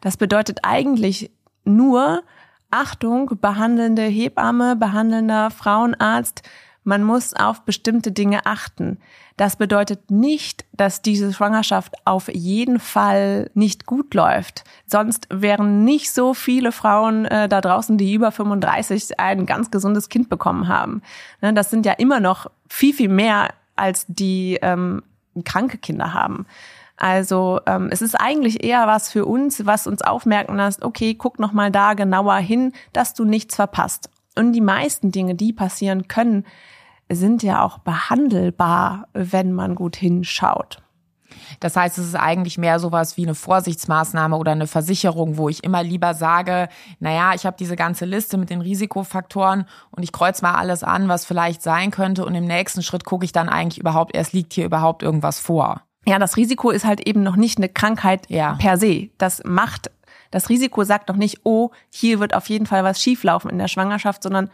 Das 0.00 0.16
bedeutet 0.16 0.60
eigentlich 0.62 1.30
nur, 1.64 2.22
Achtung, 2.70 3.38
behandelnde 3.40 4.02
Hebamme, 4.02 4.76
behandelnder 4.76 5.50
Frauenarzt, 5.50 6.42
man 6.88 7.04
muss 7.04 7.34
auf 7.34 7.66
bestimmte 7.66 8.12
Dinge 8.12 8.46
achten. 8.46 8.96
Das 9.36 9.56
bedeutet 9.56 10.10
nicht, 10.10 10.64
dass 10.72 11.02
diese 11.02 11.34
Schwangerschaft 11.34 11.94
auf 12.06 12.28
jeden 12.32 12.80
Fall 12.80 13.50
nicht 13.52 13.84
gut 13.84 14.14
läuft. 14.14 14.64
Sonst 14.86 15.28
wären 15.30 15.84
nicht 15.84 16.10
so 16.10 16.32
viele 16.32 16.72
Frauen 16.72 17.26
äh, 17.26 17.46
da 17.46 17.60
draußen, 17.60 17.98
die 17.98 18.14
über 18.14 18.32
35 18.32 19.20
ein 19.20 19.44
ganz 19.44 19.70
gesundes 19.70 20.08
Kind 20.08 20.30
bekommen 20.30 20.66
haben. 20.66 21.02
Ne, 21.42 21.52
das 21.52 21.68
sind 21.68 21.84
ja 21.84 21.92
immer 21.92 22.20
noch 22.20 22.50
viel, 22.70 22.94
viel 22.94 23.10
mehr, 23.10 23.50
als 23.76 24.06
die 24.08 24.58
ähm, 24.62 25.02
kranke 25.44 25.76
Kinder 25.76 26.14
haben. 26.14 26.46
Also 26.96 27.60
ähm, 27.66 27.90
es 27.92 28.00
ist 28.00 28.14
eigentlich 28.14 28.64
eher 28.64 28.86
was 28.86 29.12
für 29.12 29.26
uns, 29.26 29.66
was 29.66 29.86
uns 29.86 30.00
aufmerken 30.00 30.56
lässt, 30.56 30.82
okay, 30.82 31.14
guck 31.14 31.38
noch 31.38 31.52
mal 31.52 31.70
da 31.70 31.92
genauer 31.92 32.36
hin, 32.36 32.72
dass 32.94 33.12
du 33.12 33.26
nichts 33.26 33.56
verpasst. 33.56 34.08
Und 34.34 34.52
die 34.52 34.62
meisten 34.62 35.12
Dinge, 35.12 35.34
die 35.34 35.52
passieren 35.52 36.08
können, 36.08 36.46
sind 37.10 37.42
ja 37.42 37.62
auch 37.62 37.78
behandelbar, 37.78 39.08
wenn 39.14 39.52
man 39.52 39.74
gut 39.74 39.96
hinschaut. 39.96 40.82
Das 41.60 41.76
heißt, 41.76 41.98
es 41.98 42.06
ist 42.06 42.14
eigentlich 42.14 42.58
mehr 42.58 42.78
sowas 42.78 43.16
wie 43.16 43.24
eine 43.24 43.34
Vorsichtsmaßnahme 43.34 44.36
oder 44.36 44.52
eine 44.52 44.66
Versicherung, 44.66 45.36
wo 45.36 45.48
ich 45.48 45.64
immer 45.64 45.82
lieber 45.82 46.14
sage, 46.14 46.68
naja, 47.00 47.32
ich 47.34 47.46
habe 47.46 47.56
diese 47.58 47.76
ganze 47.76 48.04
Liste 48.04 48.38
mit 48.38 48.50
den 48.50 48.60
Risikofaktoren 48.60 49.66
und 49.90 50.02
ich 50.02 50.12
kreuz 50.12 50.42
mal 50.42 50.54
alles 50.54 50.82
an, 50.82 51.08
was 51.08 51.24
vielleicht 51.24 51.62
sein 51.62 51.90
könnte 51.90 52.24
und 52.24 52.34
im 52.34 52.44
nächsten 52.44 52.82
Schritt 52.82 53.04
gucke 53.04 53.24
ich 53.24 53.32
dann 53.32 53.48
eigentlich 53.48 53.78
überhaupt 53.78 54.14
erst, 54.14 54.32
liegt 54.32 54.52
hier 54.52 54.64
überhaupt 54.64 55.02
irgendwas 55.02 55.38
vor. 55.38 55.82
Ja, 56.06 56.18
das 56.18 56.36
Risiko 56.36 56.70
ist 56.70 56.86
halt 56.86 57.06
eben 57.06 57.22
noch 57.22 57.36
nicht 57.36 57.58
eine 57.58 57.68
Krankheit 57.68 58.28
ja. 58.30 58.54
per 58.54 58.78
se. 58.78 59.10
Das 59.18 59.42
macht, 59.44 59.90
das 60.30 60.48
Risiko 60.48 60.84
sagt 60.84 61.08
noch 61.08 61.16
nicht, 61.16 61.40
oh, 61.44 61.70
hier 61.90 62.20
wird 62.20 62.34
auf 62.34 62.48
jeden 62.48 62.66
Fall 62.66 62.84
was 62.84 63.00
schieflaufen 63.00 63.50
in 63.50 63.58
der 63.58 63.68
Schwangerschaft, 63.68 64.22
sondern 64.22 64.50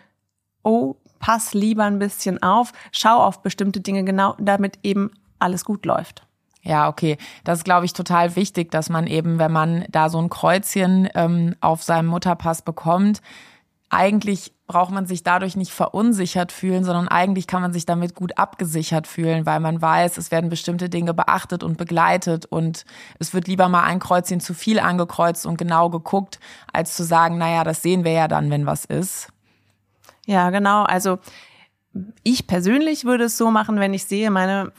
oh, 0.65 0.97
pass 1.25 1.55
lieber 1.55 1.85
ein 1.85 1.99
bisschen 1.99 2.43
auf, 2.43 2.73
schau 2.93 3.17
auf 3.17 3.41
bestimmte 3.41 3.81
Dinge 3.81 4.05
genau, 4.05 4.35
damit 4.39 4.79
eben 4.83 5.11
alles 5.39 5.65
gut 5.65 5.87
läuft. 5.87 6.27
Ja, 6.61 6.87
okay. 6.87 7.17
Das 7.45 7.61
ist, 7.61 7.65
glaube 7.65 7.87
ich, 7.87 7.95
total 7.95 8.37
wichtig, 8.37 8.71
dass 8.71 8.91
man 8.91 9.07
eben, 9.07 9.39
wenn 9.39 9.51
man 9.51 9.87
da 9.89 10.11
so 10.11 10.19
ein 10.19 10.29
Kreuzchen 10.29 11.09
ähm, 11.15 11.55
auf 11.63 11.83
seinem 11.83 12.09
Mutterpass 12.09 12.61
bekommt, 12.61 13.23
eigentlich 13.89 14.53
braucht 14.67 14.91
man 14.91 15.07
sich 15.07 15.23
dadurch 15.23 15.57
nicht 15.57 15.73
verunsichert 15.73 16.53
fühlen, 16.53 16.85
sondern 16.85 17.09
eigentlich 17.09 17.47
kann 17.47 17.63
man 17.63 17.73
sich 17.73 17.87
damit 17.87 18.15
gut 18.15 18.37
abgesichert 18.37 19.07
fühlen, 19.07 19.47
weil 19.47 19.61
man 19.61 19.81
weiß, 19.81 20.19
es 20.19 20.31
werden 20.31 20.51
bestimmte 20.51 20.91
Dinge 20.91 21.15
beachtet 21.15 21.63
und 21.63 21.79
begleitet 21.79 22.45
und 22.45 22.85
es 23.19 23.33
wird 23.33 23.49
lieber 23.49 23.71
mal 23.71 23.85
ein 23.85 23.99
Kreuzchen 23.99 24.41
zu 24.41 24.53
viel 24.53 24.79
angekreuzt 24.79 25.47
und 25.47 25.57
genau 25.57 25.89
geguckt, 25.89 26.39
als 26.71 26.95
zu 26.95 27.03
sagen, 27.03 27.39
naja, 27.39 27.65
das 27.65 27.81
sehen 27.81 28.05
wir 28.05 28.13
ja 28.13 28.29
dann, 28.29 28.51
wenn 28.51 28.67
was 28.67 28.85
ist. 28.85 29.34
Ja, 30.27 30.51
genau. 30.51 30.85
Also 30.85 31.19
ich 32.23 32.47
persönlich 32.47 33.05
würde 33.05 33.25
es 33.25 33.39
so 33.39 33.51
machen, 33.51 33.79
wenn 33.79 33.95
ich 33.95 34.05
sehe, 34.05 34.31
meine 34.31 34.73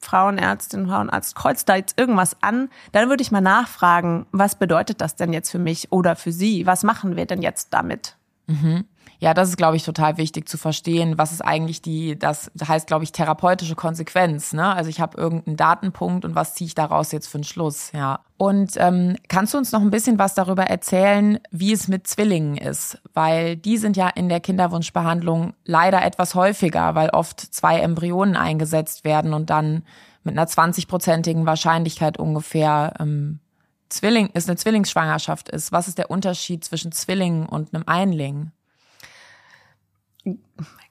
Frauenärztin, 0.00 0.86
Frauenarzt 0.86 1.34
kreuzt 1.34 1.68
da 1.68 1.76
jetzt 1.76 1.98
irgendwas 1.98 2.36
an, 2.42 2.68
dann 2.92 3.08
würde 3.08 3.22
ich 3.22 3.30
mal 3.30 3.40
nachfragen, 3.40 4.26
was 4.32 4.56
bedeutet 4.56 5.00
das 5.00 5.16
denn 5.16 5.32
jetzt 5.32 5.50
für 5.50 5.58
mich 5.58 5.92
oder 5.92 6.14
für 6.14 6.32
Sie? 6.32 6.66
Was 6.66 6.84
machen 6.84 7.16
wir 7.16 7.26
denn 7.26 7.42
jetzt 7.42 7.74
damit? 7.74 8.16
Mhm. 8.46 8.84
Ja, 9.18 9.34
das 9.34 9.48
ist, 9.48 9.56
glaube 9.56 9.76
ich, 9.76 9.84
total 9.84 10.16
wichtig 10.16 10.48
zu 10.48 10.58
verstehen, 10.58 11.18
was 11.18 11.32
ist 11.32 11.40
eigentlich 11.40 11.82
die, 11.82 12.18
das 12.18 12.50
heißt, 12.66 12.86
glaube 12.86 13.04
ich, 13.04 13.12
therapeutische 13.12 13.74
Konsequenz. 13.74 14.52
Ne? 14.52 14.64
Also 14.74 14.90
ich 14.90 15.00
habe 15.00 15.20
irgendeinen 15.20 15.56
Datenpunkt 15.56 16.24
und 16.24 16.34
was 16.34 16.54
ziehe 16.54 16.66
ich 16.66 16.74
daraus 16.74 17.12
jetzt 17.12 17.26
für 17.26 17.38
einen 17.38 17.44
Schluss, 17.44 17.92
ja. 17.92 18.20
Und 18.36 18.74
ähm, 18.76 19.16
kannst 19.26 19.52
du 19.52 19.58
uns 19.58 19.72
noch 19.72 19.80
ein 19.80 19.90
bisschen 19.90 20.20
was 20.20 20.34
darüber 20.34 20.62
erzählen, 20.62 21.40
wie 21.50 21.72
es 21.72 21.88
mit 21.88 22.06
Zwillingen 22.06 22.56
ist? 22.56 22.98
Weil 23.12 23.56
die 23.56 23.78
sind 23.78 23.96
ja 23.96 24.08
in 24.08 24.28
der 24.28 24.38
Kinderwunschbehandlung 24.38 25.54
leider 25.64 26.04
etwas 26.04 26.36
häufiger, 26.36 26.94
weil 26.94 27.10
oft 27.10 27.40
zwei 27.40 27.80
Embryonen 27.80 28.36
eingesetzt 28.36 29.04
werden 29.04 29.34
und 29.34 29.50
dann 29.50 29.82
mit 30.22 30.38
einer 30.38 30.46
20-prozentigen 30.46 31.46
Wahrscheinlichkeit 31.46 32.16
ungefähr 32.16 32.94
ähm, 33.00 33.40
Zwilling 33.88 34.28
ist 34.34 34.48
eine 34.48 34.56
Zwillingsschwangerschaft 34.56 35.48
ist. 35.48 35.72
Was 35.72 35.88
ist 35.88 35.98
der 35.98 36.10
Unterschied 36.10 36.64
zwischen 36.64 36.92
Zwillingen 36.92 37.46
und 37.46 37.74
einem 37.74 37.84
Einling? 37.86 38.52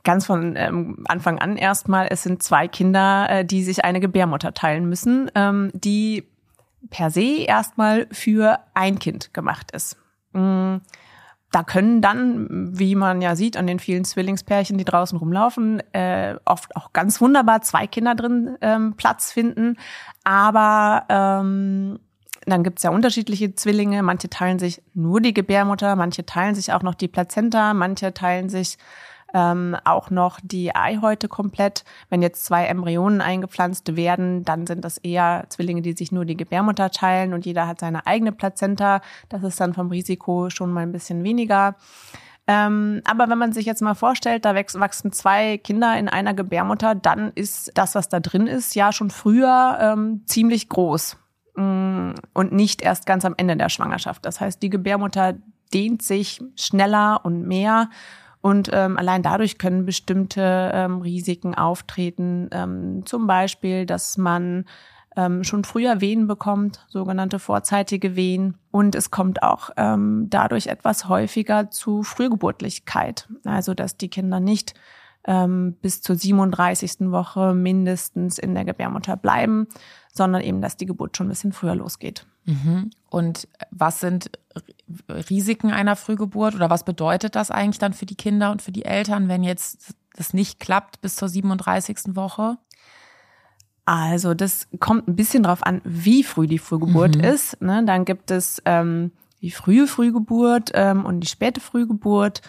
Ganz 0.04 0.26
von 0.26 0.56
ähm, 0.56 1.04
Anfang 1.08 1.40
an 1.40 1.58
erstmal, 1.58 2.08
es 2.10 2.24
sind 2.24 2.42
zwei 2.42 2.68
Kinder, 2.68 3.28
äh, 3.30 3.46
die 3.46 3.64
sich 3.64 3.84
eine 3.84 4.00
Gebärmutter 4.00 4.54
teilen 4.54 4.88
müssen, 4.88 5.30
ähm, 5.36 5.72
die 5.74 6.28
per 6.90 7.12
se 7.12 7.44
erstmal 7.46 8.08
für 8.12 8.60
ein 8.74 9.00
Kind 9.00 9.34
gemacht 9.34 9.72
ist. 9.72 9.98
Mm, 10.34 10.78
da 11.52 11.64
können 11.64 12.02
dann, 12.02 12.78
wie 12.78 12.96
man 12.96 13.22
ja 13.22 13.36
sieht 13.36 13.58
an 13.58 13.68
den 13.68 13.80
vielen 13.80 14.04
Zwillingspärchen, 14.04 14.78
die 14.78 14.84
draußen 14.84 15.18
rumlaufen, 15.18 15.82
äh, 15.94 16.36
oft 16.46 16.76
auch 16.76 16.92
ganz 16.94 17.22
wunderbar 17.22 17.62
zwei 17.62 17.88
Kinder 17.88 18.16
drin 18.16 18.58
ähm, 18.62 18.96
Platz 18.98 19.32
finden. 19.32 19.78
Aber 20.24 21.06
ähm, 21.10 22.00
dann 22.46 22.64
gibt's 22.64 22.84
ja 22.84 22.92
unterschiedliche 22.92 23.56
Zwillinge. 23.56 24.04
Manche 24.04 24.30
teilen 24.30 24.60
sich 24.60 24.82
nur 24.94 25.22
die 25.22 25.34
Gebärmutter, 25.34 25.96
manche 25.96 26.26
teilen 26.26 26.56
sich 26.56 26.74
auch 26.74 26.82
noch 26.82 26.96
die 26.96 27.08
Plazenta, 27.08 27.74
manche 27.74 28.14
teilen 28.14 28.50
sich 28.50 28.78
ähm, 29.34 29.76
auch 29.84 30.10
noch 30.10 30.40
die 30.42 30.76
Eihäute 30.76 31.28
komplett. 31.28 31.84
Wenn 32.10 32.22
jetzt 32.22 32.46
zwei 32.46 32.66
Embryonen 32.66 33.22
eingepflanzt 33.22 33.96
werden, 33.96 34.44
dann 34.44 34.68
sind 34.68 34.86
das 34.86 34.98
eher 34.98 35.46
Zwillinge, 35.50 35.82
die 35.82 35.94
sich 35.94 36.12
nur 36.12 36.26
die 36.26 36.38
Gebärmutter 36.38 36.92
teilen 36.92 37.34
und 37.34 37.46
jeder 37.46 37.68
hat 37.68 37.80
seine 37.80 38.08
eigene 38.08 38.32
Plazenta. 38.32 39.02
Das 39.30 39.44
ist 39.44 39.60
dann 39.60 39.74
vom 39.74 39.90
Risiko 39.90 40.50
schon 40.50 40.72
mal 40.72 40.82
ein 40.82 40.92
bisschen 40.92 41.24
weniger. 41.24 41.76
Ähm, 42.50 43.02
aber 43.04 43.28
wenn 43.30 43.38
man 43.38 43.52
sich 43.52 43.66
jetzt 43.66 43.82
mal 43.82 43.94
vorstellt, 43.94 44.46
da 44.46 44.56
wachsen 44.56 45.12
zwei 45.12 45.58
Kinder 45.58 45.98
in 46.00 46.08
einer 46.08 46.34
Gebärmutter, 46.34 46.96
dann 46.96 47.34
ist 47.36 47.72
das, 47.74 47.94
was 47.94 48.08
da 48.08 48.22
drin 48.22 48.48
ist, 48.48 48.74
ja 48.74 48.94
schon 48.94 49.10
früher 49.10 49.78
ähm, 49.82 50.22
ziemlich 50.26 50.70
groß 50.70 51.18
mm, 51.58 52.12
und 52.34 52.54
nicht 52.54 52.82
erst 52.82 53.06
ganz 53.06 53.26
am 53.26 53.34
Ende 53.36 53.58
der 53.58 53.68
Schwangerschaft. 53.68 54.26
Das 54.26 54.40
heißt, 54.40 54.64
die 54.64 54.70
Gebärmutter 54.70 55.36
dehnt 55.74 56.02
sich 56.02 56.42
schneller 56.56 57.20
und 57.26 57.46
mehr 57.46 57.90
und 58.42 58.70
ähm, 58.72 58.98
allein 58.98 59.24
dadurch 59.24 59.58
können 59.58 59.86
bestimmte 59.86 60.72
ähm, 60.74 61.02
Risiken 61.02 61.56
auftreten. 61.56 62.50
Ähm, 62.52 63.06
zum 63.06 63.28
Beispiel, 63.28 63.86
dass 63.86 64.18
man 64.18 64.66
ähm, 65.16 65.44
schon 65.44 65.64
früher 65.64 66.00
Wehen 66.00 66.28
bekommt, 66.28 66.86
sogenannte 66.88 67.40
vorzeitige 67.40 68.16
Wehen. 68.16 68.56
Und 68.72 68.96
es 68.96 69.10
kommt 69.10 69.42
auch 69.42 69.72
ähm, 69.76 70.28
dadurch 70.30 70.68
etwas 70.68 71.10
häufiger 71.10 71.72
zu 71.72 72.04
Frühgeburtlichkeit. 72.04 73.28
Also, 73.44 73.74
dass 73.74 73.98
die 73.98 74.10
Kinder 74.10 74.40
nicht 74.40 74.76
ähm, 75.26 75.76
bis 75.82 76.02
zur 76.02 76.16
37. 76.16 77.12
Woche 77.12 77.54
mindestens 77.54 78.38
in 78.38 78.54
der 78.54 78.66
Gebärmutter 78.66 79.18
bleiben, 79.18 79.68
sondern 80.14 80.42
eben, 80.42 80.62
dass 80.62 80.78
die 80.78 80.86
Geburt 80.86 81.18
schon 81.18 81.28
ein 81.28 81.30
bisschen 81.30 81.52
früher 81.52 81.76
losgeht. 81.76 82.26
Mhm. 82.48 82.90
Und 83.10 83.48
was 83.72 84.00
sind 84.00 84.32
Risiken 85.10 85.72
einer 85.72 85.96
Frühgeburt 85.96 86.56
oder 86.56 86.70
was 86.70 86.84
bedeutet 86.84 87.36
das 87.36 87.52
eigentlich 87.52 87.78
dann 87.78 87.94
für 87.94 88.06
die 88.06 88.16
Kinder 88.16 88.52
und 88.52 88.62
für 88.62 88.72
die 88.72 88.86
Eltern, 88.86 89.28
wenn 89.28 89.44
jetzt 89.44 89.94
das 90.16 90.34
nicht 90.34 90.60
klappt 90.60 91.02
bis 91.02 91.16
zur 91.16 91.30
37. 91.30 92.16
Woche? 92.16 92.58
Also 93.86 94.34
das 94.34 94.68
kommt 94.80 95.08
ein 95.08 95.16
bisschen 95.16 95.44
drauf 95.44 95.66
an, 95.66 95.82
wie 95.84 96.24
früh 96.24 96.48
die 96.48 96.58
Frühgeburt 96.58 97.18
mhm. 97.18 97.24
ist. 97.24 97.62
Ne? 97.62 97.84
Dann 97.86 98.06
gibt 98.06 98.32
es 98.32 98.62
ähm, 98.66 99.12
die 99.42 99.52
frühe 99.52 99.88
Frühgeburt 99.88 100.72
ähm, 100.74 101.06
und 101.06 101.22
die 101.22 101.28
späte 101.28 101.62
Frühgeburt 101.62 102.42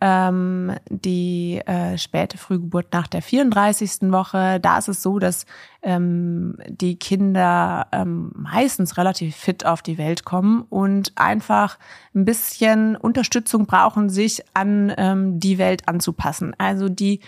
ähm, 0.00 0.74
die 0.88 1.60
äh, 1.66 1.98
späte 1.98 2.38
Frühgeburt 2.38 2.92
nach 2.92 3.08
der 3.08 3.22
34. 3.22 4.12
Woche. 4.12 4.60
Da 4.60 4.78
ist 4.78 4.88
es 4.88 5.02
so, 5.02 5.18
dass 5.18 5.44
ähm, 5.82 6.56
die 6.68 6.96
Kinder 6.96 7.86
ähm, 7.92 8.30
meistens 8.34 8.96
relativ 8.96 9.34
fit 9.36 9.66
auf 9.66 9.82
die 9.82 9.98
Welt 9.98 10.24
kommen 10.24 10.62
und 10.70 11.12
einfach 11.16 11.78
ein 12.14 12.24
bisschen 12.24 12.96
Unterstützung 12.96 13.66
brauchen, 13.66 14.08
sich 14.08 14.44
an 14.54 14.92
ähm, 14.96 15.40
die 15.40 15.58
Welt 15.58 15.88
anzupassen. 15.88 16.54
Also 16.58 16.88
die 16.88 17.20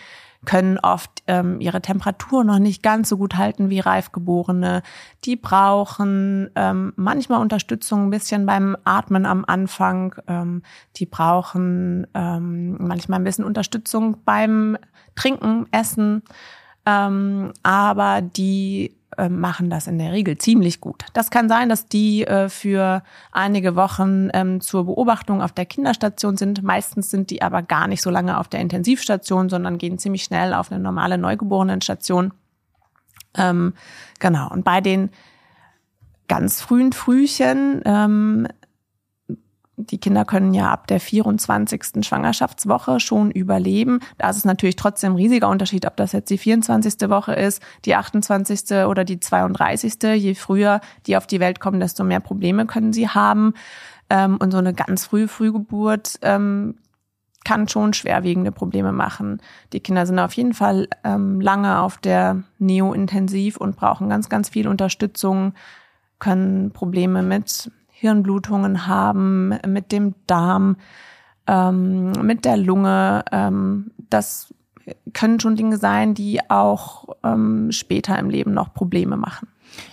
können 0.46 0.78
oft 0.78 1.22
ähm, 1.26 1.60
ihre 1.60 1.82
Temperatur 1.82 2.44
noch 2.44 2.58
nicht 2.58 2.82
ganz 2.82 3.08
so 3.08 3.18
gut 3.18 3.36
halten 3.36 3.68
wie 3.68 3.80
Reifgeborene. 3.80 4.82
Die 5.24 5.36
brauchen 5.36 6.50
ähm, 6.54 6.92
manchmal 6.96 7.40
Unterstützung 7.40 8.06
ein 8.06 8.10
bisschen 8.10 8.46
beim 8.46 8.76
Atmen 8.84 9.26
am 9.26 9.44
Anfang. 9.46 10.14
Ähm, 10.26 10.62
die 10.96 11.06
brauchen 11.06 12.06
ähm, 12.14 12.76
manchmal 12.78 13.20
ein 13.20 13.24
bisschen 13.24 13.44
Unterstützung 13.44 14.16
beim 14.24 14.78
Trinken, 15.14 15.66
Essen. 15.72 16.22
Ähm, 16.86 17.52
aber 17.62 18.22
die 18.22 18.96
äh, 19.18 19.28
machen 19.28 19.70
das 19.70 19.86
in 19.86 19.98
der 19.98 20.12
Regel 20.12 20.38
ziemlich 20.38 20.80
gut. 20.80 21.04
Das 21.14 21.30
kann 21.30 21.48
sein, 21.48 21.68
dass 21.68 21.86
die 21.86 22.26
äh, 22.26 22.48
für 22.48 23.02
einige 23.32 23.74
Wochen 23.74 24.28
ähm, 24.32 24.60
zur 24.60 24.86
Beobachtung 24.86 25.42
auf 25.42 25.52
der 25.52 25.66
Kinderstation 25.66 26.36
sind. 26.36 26.62
Meistens 26.62 27.10
sind 27.10 27.30
die 27.30 27.42
aber 27.42 27.62
gar 27.62 27.88
nicht 27.88 28.02
so 28.02 28.10
lange 28.10 28.38
auf 28.38 28.48
der 28.48 28.60
Intensivstation, 28.60 29.48
sondern 29.48 29.78
gehen 29.78 29.98
ziemlich 29.98 30.22
schnell 30.22 30.54
auf 30.54 30.70
eine 30.70 30.80
normale 30.80 31.18
Neugeborenenstation. 31.18 32.32
Ähm, 33.36 33.74
genau. 34.18 34.48
Und 34.50 34.64
bei 34.64 34.80
den 34.80 35.10
ganz 36.28 36.60
frühen 36.60 36.92
Frühchen 36.92 37.82
ähm, 37.84 38.46
die 39.86 39.98
Kinder 39.98 40.24
können 40.24 40.54
ja 40.54 40.70
ab 40.70 40.86
der 40.86 41.00
24. 41.00 42.04
Schwangerschaftswoche 42.06 43.00
schon 43.00 43.30
überleben. 43.30 44.00
Da 44.18 44.30
ist 44.30 44.36
es 44.36 44.44
natürlich 44.44 44.76
trotzdem 44.76 45.12
ein 45.12 45.16
riesiger 45.16 45.48
Unterschied, 45.48 45.86
ob 45.86 45.96
das 45.96 46.12
jetzt 46.12 46.30
die 46.30 46.38
24. 46.38 47.08
Woche 47.08 47.34
ist, 47.34 47.62
die 47.84 47.94
28. 47.94 48.86
oder 48.86 49.04
die 49.04 49.20
32. 49.20 49.94
Je 50.14 50.34
früher 50.34 50.80
die 51.06 51.16
auf 51.16 51.26
die 51.26 51.40
Welt 51.40 51.60
kommen, 51.60 51.80
desto 51.80 52.04
mehr 52.04 52.20
Probleme 52.20 52.66
können 52.66 52.92
sie 52.92 53.08
haben. 53.08 53.54
Ähm, 54.08 54.36
und 54.38 54.50
so 54.50 54.58
eine 54.58 54.74
ganz 54.74 55.04
frühe 55.06 55.28
Frühgeburt 55.28 56.18
ähm, 56.22 56.74
kann 57.44 57.68
schon 57.68 57.94
schwerwiegende 57.94 58.52
Probleme 58.52 58.92
machen. 58.92 59.40
Die 59.72 59.80
Kinder 59.80 60.06
sind 60.06 60.18
auf 60.18 60.32
jeden 60.34 60.52
Fall 60.52 60.88
ähm, 61.04 61.40
lange 61.40 61.80
auf 61.80 61.96
der 61.98 62.42
Neo-Intensiv 62.58 63.56
und 63.56 63.76
brauchen 63.76 64.08
ganz, 64.08 64.28
ganz 64.28 64.50
viel 64.50 64.68
Unterstützung, 64.68 65.54
können 66.18 66.70
Probleme 66.72 67.22
mit 67.22 67.70
Hirnblutungen 68.00 68.86
haben, 68.86 69.58
mit 69.66 69.92
dem 69.92 70.14
Darm, 70.26 70.76
ähm, 71.46 72.12
mit 72.22 72.46
der 72.46 72.56
Lunge. 72.56 73.24
Ähm, 73.30 73.90
das 74.08 74.54
können 75.12 75.38
schon 75.38 75.54
Dinge 75.54 75.76
sein, 75.76 76.14
die 76.14 76.40
auch 76.48 77.04
ähm, 77.22 77.70
später 77.72 78.18
im 78.18 78.30
Leben 78.30 78.54
noch 78.54 78.72
Probleme 78.72 79.18
machen. 79.18 79.48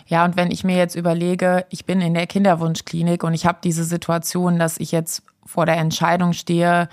Ja, 0.07 0.23
und 0.23 0.37
wenn 0.37 0.51
ich 0.51 0.63
mir 0.63 0.77
jetzt 0.77 0.95
überlege, 0.95 1.65
ich 1.69 1.85
bin 1.85 1.99
in 1.99 2.13
der 2.13 2.27
Kinderwunschklinik 2.27 3.25
und 3.25 3.33
ich 3.33 3.45
habe 3.45 3.59
diese 3.61 3.83
Situation, 3.83 4.57
dass 4.57 4.77
ich 4.77 4.93
jetzt 4.93 5.23
vor 5.45 5.65
der 5.65 5.75
Entscheidung 5.75 6.31
stehe, 6.31 6.87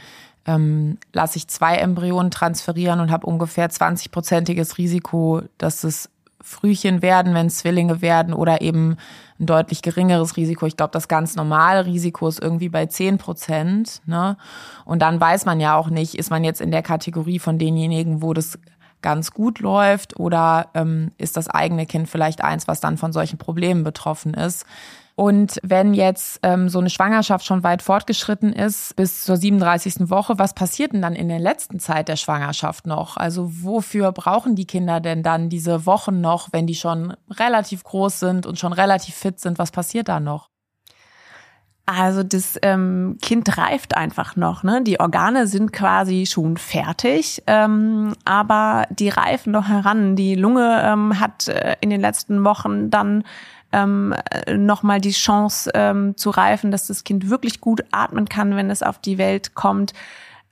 ähm, 0.47 0.99
lasse 1.13 1.39
ich 1.39 1.47
zwei 1.47 1.77
Embryonen 1.77 2.33
transferieren 2.33 2.99
und 2.99 3.13
habe 3.13 3.27
ungefähr 3.27 3.71
20-prozentiges 3.71 4.79
Risiko, 4.79 5.43
dass 5.59 5.85
es 5.85 6.11
Frühchen 6.47 7.01
werden, 7.01 7.33
wenn 7.33 7.49
Zwillinge 7.49 8.03
werden 8.03 8.35
oder 8.35 8.61
eben 8.61 8.99
ein 9.41 9.47
deutlich 9.47 9.81
geringeres 9.81 10.37
Risiko. 10.37 10.67
Ich 10.67 10.77
glaube, 10.77 10.93
das 10.93 11.09
ganz 11.09 11.37
normale 11.37 11.87
Risiko 11.87 12.29
ist 12.29 12.41
irgendwie 12.41 12.69
bei 12.69 12.85
10 12.85 13.17
Prozent. 13.17 14.03
Ne? 14.05 14.37
Und 14.85 15.01
dann 15.01 15.19
weiß 15.19 15.47
man 15.47 15.59
ja 15.59 15.75
auch 15.75 15.89
nicht, 15.89 16.17
ist 16.17 16.31
man 16.31 16.45
jetzt 16.45 16.61
in 16.61 16.71
der 16.71 16.83
Kategorie 16.83 17.39
von 17.39 17.59
denjenigen, 17.59 18.21
wo 18.21 18.35
das 18.35 18.59
ganz 19.01 19.31
gut 19.33 19.61
läuft 19.61 20.21
oder 20.21 20.69
ähm, 20.75 21.13
ist 21.17 21.39
das 21.39 21.49
eigene 21.49 21.87
Kind 21.87 22.09
vielleicht 22.09 22.45
eins, 22.45 22.69
was 22.69 22.81
dann 22.81 22.99
von 22.99 23.13
solchen 23.13 23.39
Problemen 23.39 23.83
betroffen 23.83 24.35
ist. 24.35 24.67
Und 25.17 25.61
wenn 25.63 25.95
jetzt 25.95 26.41
ähm, 26.43 26.69
so 26.69 26.81
eine 26.81 26.91
Schwangerschaft 26.91 27.47
schon 27.47 27.63
weit 27.63 27.83
fortgeschritten 27.83 28.53
ist, 28.53 28.97
bis 28.97 29.25
zur 29.25 29.37
37. 29.37 30.11
Woche, 30.11 30.39
was 30.39 30.55
passiert 30.55 30.93
denn 30.93 31.03
dann 31.03 31.15
in 31.15 31.29
der 31.29 31.39
letzten 31.39 31.79
Zeit 31.79 32.09
der 32.09 32.17
Schwangerschaft 32.17 32.87
noch? 32.87 33.17
Also 33.17 33.49
wofür 33.63 34.11
brauchen 34.11 34.57
die 34.57 34.67
Kinder 34.67 34.99
denn 34.99 35.23
dann 35.23 35.49
diese 35.49 35.87
Wochen 35.87 36.21
noch, 36.21 36.49
wenn 36.53 36.67
die 36.67 36.75
schon 36.75 37.15
relativ 37.31 37.85
groß 37.85 38.19
sind 38.19 38.45
und 38.45 38.59
schon 38.59 38.73
relativ 38.73 39.15
fit 39.15 39.39
sind? 39.39 39.59
Was 39.61 39.71
passiert 39.71 40.09
da 40.09 40.19
noch? 40.19 40.49
Also 41.87 42.23
das 42.23 42.59
ähm, 42.63 43.19
Kind 43.21 43.59
reift 43.59 43.97
einfach 43.97 44.37
noch. 44.37 44.63
Ne? 44.63 44.83
Die 44.83 44.99
Organe 44.99 45.47
sind 45.47 45.73
quasi 45.73 46.25
schon 46.27 46.57
fertig, 46.57 47.43
ähm, 47.47 48.15
aber 48.25 48.87
die 48.91 49.11
reifen 49.11 49.53
noch 49.53 49.69
heran. 49.69 50.17
Die 50.17 50.35
Lunge 50.35 50.81
ähm, 50.83 51.21
hat 51.21 51.47
äh, 51.49 51.77
in 51.83 51.91
den 51.91 52.01
letzten 52.01 52.43
Wochen 52.43 52.89
dann 52.89 53.23
ähm, 53.75 54.15
nochmal 54.57 55.01
die 55.01 55.11
Chance 55.11 55.71
ähm, 55.75 56.17
zu 56.17 56.31
reifen, 56.31 56.71
dass 56.71 56.87
das 56.87 57.05
Kind 57.05 57.29
wirklich 57.29 57.61
gut 57.61 57.83
atmen 57.91 58.29
kann, 58.29 58.57
wenn 58.57 58.71
es 58.71 58.83
auf 58.83 58.99
die 58.99 59.19
Welt 59.19 59.55
kommt. 59.55 59.93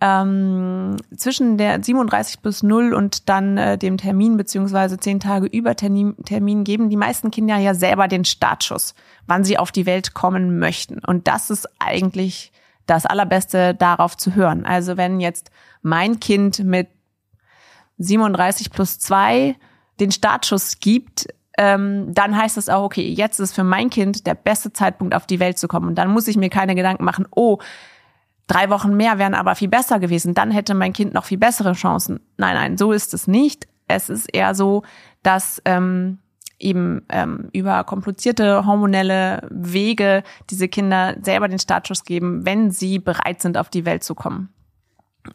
Ähm, 0.01 0.97
zwischen 1.17 1.59
der 1.59 1.81
37 1.81 2.43
plus 2.43 2.65
0 2.65 2.93
und 2.93 3.29
dann 3.29 3.57
äh, 3.57 3.79
dem 3.79 3.99
Termin 3.99 4.37
beziehungsweise 4.37 4.99
zehn 4.99 5.21
Tage 5.21 5.47
über 5.47 5.77
Termin, 5.77 6.17
Termin 6.25 6.65
geben 6.65 6.91
die 6.91 6.97
meisten 6.97 7.31
Kinder 7.31 7.57
ja 7.59 7.73
selber 7.75 8.09
den 8.09 8.25
Startschuss, 8.25 8.97
wann 9.29 9.45
sie 9.45 9.59
auf 9.59 9.71
die 9.71 9.87
Welt 9.87 10.13
kommen 10.13 10.59
möchten. 10.59 10.99
Und 11.07 11.29
das 11.29 11.51
ist 11.51 11.69
eigentlich 11.79 12.51
das 12.87 13.07
Allerbeste 13.07 13.77
darauf 13.77 14.17
zu 14.17 14.35
hören. 14.35 14.67
Also 14.67 14.97
wenn 14.97 15.21
jetzt 15.21 15.53
mein 15.83 16.19
Kind 16.19 16.65
mit 16.65 16.89
37 17.99 18.73
plus 18.73 18.99
2 18.99 19.55
den 20.01 20.11
Startschuss 20.11 20.81
gibt, 20.81 21.29
ähm, 21.59 22.13
dann 22.15 22.37
heißt 22.37 22.57
es 22.57 22.69
auch, 22.69 22.85
okay, 22.85 23.09
jetzt 23.09 23.39
ist 23.39 23.55
für 23.55 23.65
mein 23.65 23.91
Kind 23.91 24.27
der 24.27 24.35
beste 24.35 24.73
Zeitpunkt, 24.73 25.15
auf 25.15 25.27
die 25.27 25.41
Welt 25.41 25.59
zu 25.59 25.69
kommen. 25.69 25.89
Und 25.89 25.97
dann 25.97 26.11
muss 26.11 26.29
ich 26.29 26.37
mir 26.37 26.51
keine 26.51 26.75
Gedanken 26.75 27.05
machen, 27.05 27.27
oh, 27.31 27.59
drei 28.47 28.71
Wochen 28.71 28.97
mehr 28.97 29.19
wären 29.19 29.35
aber 29.35 29.55
viel 29.55 29.69
besser 29.69 29.99
gewesen, 29.99 30.35
dann 30.35 30.51
hätte 30.51 30.75
mein 30.75 30.93
Kind 30.93 31.15
noch 31.15 31.25
viel 31.25 31.39
bessere 31.39 31.73
Chancen. 31.73 32.21
Nein, 32.37 32.55
nein, 32.55 32.77
so 32.77 32.93
ist 32.93 33.15
es 33.15 33.27
nicht. 33.27 33.69
Es 33.89 34.09
ist 34.09 34.27
eher 34.33 34.55
so, 34.55 34.83
dass 35.23 35.61
ähm, 35.65 36.19
eben 36.59 37.03
ähm, 37.09 37.49
über 37.53 37.85
komplizierte 37.85 38.65
hormonelle 38.65 39.49
Wege 39.51 40.23
diese 40.51 40.69
Kinder 40.69 41.17
selber 41.21 41.49
den 41.49 41.59
Startschuss 41.59 42.05
geben, 42.05 42.47
wenn 42.47 42.71
sie 42.71 42.99
bereit 42.99 43.43
sind, 43.43 43.59
auf 43.59 43.69
die 43.69 43.85
Welt 43.85 44.05
zu 44.05 44.15
kommen. 44.15 44.49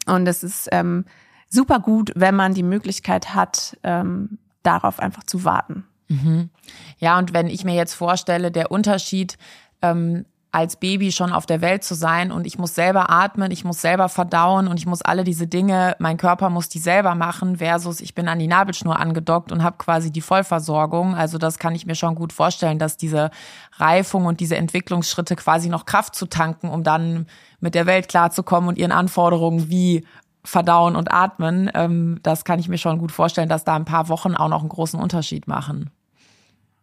Und 0.06 0.26
es 0.26 0.42
ist 0.42 0.68
ähm, 0.72 1.04
super 1.48 1.80
gut, 1.80 2.12
wenn 2.14 2.34
man 2.34 2.54
die 2.54 2.62
Möglichkeit 2.62 3.34
hat, 3.34 3.76
ähm, 3.82 4.38
darauf 4.62 4.98
einfach 5.00 5.24
zu 5.24 5.44
warten. 5.44 5.87
Mhm. 6.08 6.50
Ja, 6.98 7.18
und 7.18 7.32
wenn 7.32 7.48
ich 7.48 7.64
mir 7.64 7.74
jetzt 7.74 7.94
vorstelle, 7.94 8.50
der 8.50 8.70
Unterschied 8.70 9.38
ähm, 9.82 10.24
als 10.50 10.76
Baby 10.76 11.12
schon 11.12 11.32
auf 11.32 11.44
der 11.44 11.60
Welt 11.60 11.84
zu 11.84 11.94
sein 11.94 12.32
und 12.32 12.46
ich 12.46 12.58
muss 12.58 12.74
selber 12.74 13.10
atmen, 13.10 13.50
ich 13.50 13.64
muss 13.64 13.82
selber 13.82 14.08
verdauen 14.08 14.66
und 14.66 14.78
ich 14.78 14.86
muss 14.86 15.02
alle 15.02 15.22
diese 15.22 15.46
Dinge, 15.46 15.94
mein 15.98 16.16
Körper 16.16 16.48
muss 16.48 16.70
die 16.70 16.78
selber 16.78 17.14
machen, 17.14 17.56
versus 17.58 18.00
ich 18.00 18.14
bin 18.14 18.28
an 18.28 18.38
die 18.38 18.46
Nabelschnur 18.46 18.98
angedockt 18.98 19.52
und 19.52 19.62
habe 19.62 19.76
quasi 19.76 20.10
die 20.10 20.22
Vollversorgung. 20.22 21.14
Also 21.14 21.36
das 21.36 21.58
kann 21.58 21.74
ich 21.74 21.84
mir 21.84 21.94
schon 21.94 22.14
gut 22.14 22.32
vorstellen, 22.32 22.78
dass 22.78 22.96
diese 22.96 23.30
Reifung 23.76 24.24
und 24.24 24.40
diese 24.40 24.56
Entwicklungsschritte 24.56 25.36
quasi 25.36 25.68
noch 25.68 25.84
Kraft 25.84 26.14
zu 26.14 26.26
tanken, 26.26 26.70
um 26.70 26.82
dann 26.82 27.26
mit 27.60 27.74
der 27.74 27.84
Welt 27.84 28.08
klarzukommen 28.08 28.70
und 28.70 28.78
ihren 28.78 28.92
Anforderungen 28.92 29.68
wie 29.68 30.06
Verdauen 30.44 30.96
und 30.96 31.12
Atmen, 31.12 31.70
ähm, 31.74 32.20
das 32.22 32.44
kann 32.44 32.58
ich 32.58 32.68
mir 32.68 32.78
schon 32.78 32.98
gut 32.98 33.12
vorstellen, 33.12 33.50
dass 33.50 33.64
da 33.64 33.76
ein 33.76 33.84
paar 33.84 34.08
Wochen 34.08 34.34
auch 34.34 34.48
noch 34.48 34.60
einen 34.60 34.70
großen 34.70 34.98
Unterschied 34.98 35.46
machen. 35.46 35.90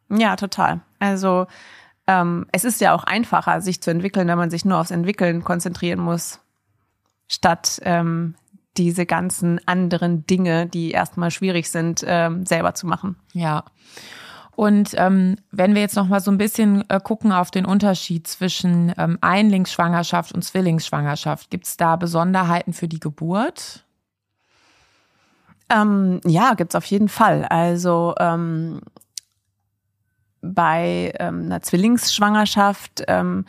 Ja, 0.09 0.35
total. 0.35 0.81
Also 0.99 1.47
ähm, 2.07 2.45
es 2.51 2.63
ist 2.63 2.81
ja 2.81 2.93
auch 2.93 3.03
einfacher, 3.03 3.61
sich 3.61 3.81
zu 3.81 3.91
entwickeln, 3.91 4.27
wenn 4.27 4.37
man 4.37 4.51
sich 4.51 4.65
nur 4.65 4.79
aufs 4.79 4.91
Entwickeln 4.91 5.43
konzentrieren 5.43 5.99
muss, 5.99 6.39
statt 7.27 7.79
ähm, 7.83 8.35
diese 8.77 9.05
ganzen 9.05 9.65
anderen 9.67 10.27
Dinge, 10.27 10.67
die 10.67 10.91
erstmal 10.91 11.31
schwierig 11.31 11.69
sind, 11.69 12.03
ähm, 12.05 12.45
selber 12.45 12.73
zu 12.73 12.87
machen. 12.87 13.15
Ja. 13.33 13.63
Und 14.55 14.91
ähm, 14.95 15.35
wenn 15.51 15.75
wir 15.75 15.81
jetzt 15.81 15.95
noch 15.95 16.07
mal 16.07 16.21
so 16.21 16.31
ein 16.31 16.37
bisschen 16.37 16.89
äh, 16.89 16.99
gucken 17.01 17.31
auf 17.31 17.51
den 17.51 17.65
Unterschied 17.65 18.27
zwischen 18.27 18.93
ähm, 18.97 19.17
Einlingsschwangerschaft 19.19 20.31
und 20.33 20.43
Zwillingsschwangerschaft, 20.43 21.49
gibt 21.49 21.65
es 21.65 21.75
da 21.75 21.97
Besonderheiten 21.97 22.71
für 22.71 22.87
die 22.87 22.99
Geburt? 22.99 23.83
Ähm, 25.69 26.21
ja, 26.25 26.53
gibt's 26.53 26.75
auf 26.75 26.85
jeden 26.85 27.09
Fall. 27.09 27.45
Also 27.45 28.13
ähm, 28.19 28.81
bei 30.53 31.13
ähm, 31.19 31.43
einer 31.45 31.61
Zwillingsschwangerschaft, 31.61 33.03
ähm, 33.07 33.45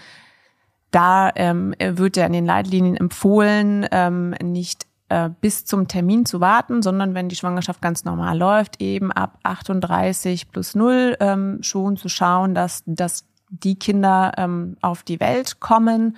da 0.90 1.30
ähm, 1.34 1.74
wird 1.78 2.16
ja 2.16 2.26
in 2.26 2.32
den 2.32 2.46
Leitlinien 2.46 2.96
empfohlen, 2.96 3.86
ähm, 3.90 4.30
nicht 4.42 4.86
äh, 5.08 5.30
bis 5.40 5.64
zum 5.64 5.88
Termin 5.88 6.26
zu 6.26 6.40
warten, 6.40 6.82
sondern 6.82 7.14
wenn 7.14 7.28
die 7.28 7.36
Schwangerschaft 7.36 7.80
ganz 7.80 8.04
normal 8.04 8.38
läuft, 8.38 8.80
eben 8.80 9.12
ab 9.12 9.38
38 9.42 10.50
plus 10.50 10.74
0 10.74 11.16
ähm, 11.20 11.58
schon 11.62 11.96
zu 11.96 12.08
schauen, 12.08 12.54
dass, 12.54 12.82
dass 12.86 13.24
die 13.48 13.78
Kinder 13.78 14.32
ähm, 14.36 14.76
auf 14.80 15.02
die 15.02 15.20
Welt 15.20 15.60
kommen. 15.60 16.16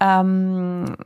Ähm, 0.00 0.96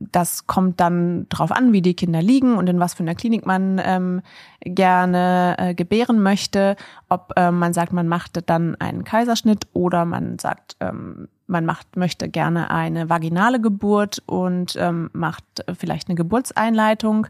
das 0.00 0.46
kommt 0.46 0.80
dann 0.80 1.28
drauf 1.28 1.52
an, 1.52 1.72
wie 1.72 1.82
die 1.82 1.94
Kinder 1.94 2.22
liegen 2.22 2.56
und 2.56 2.68
in 2.68 2.80
was 2.80 2.94
für 2.94 3.02
einer 3.02 3.14
Klinik 3.14 3.44
man 3.44 3.80
ähm, 3.84 4.22
gerne 4.60 5.56
äh, 5.58 5.74
gebären 5.74 6.22
möchte. 6.22 6.76
Ob 7.10 7.34
äh, 7.36 7.50
man 7.50 7.74
sagt, 7.74 7.92
man 7.92 8.08
macht 8.08 8.48
dann 8.48 8.76
einen 8.76 9.04
Kaiserschnitt 9.04 9.66
oder 9.74 10.06
man 10.06 10.38
sagt, 10.38 10.76
ähm, 10.80 11.28
man 11.46 11.66
macht, 11.66 11.96
möchte 11.96 12.30
gerne 12.30 12.70
eine 12.70 13.10
vaginale 13.10 13.60
Geburt 13.60 14.22
und 14.24 14.74
ähm, 14.78 15.10
macht 15.12 15.44
vielleicht 15.78 16.08
eine 16.08 16.16
Geburtseinleitung. 16.16 17.26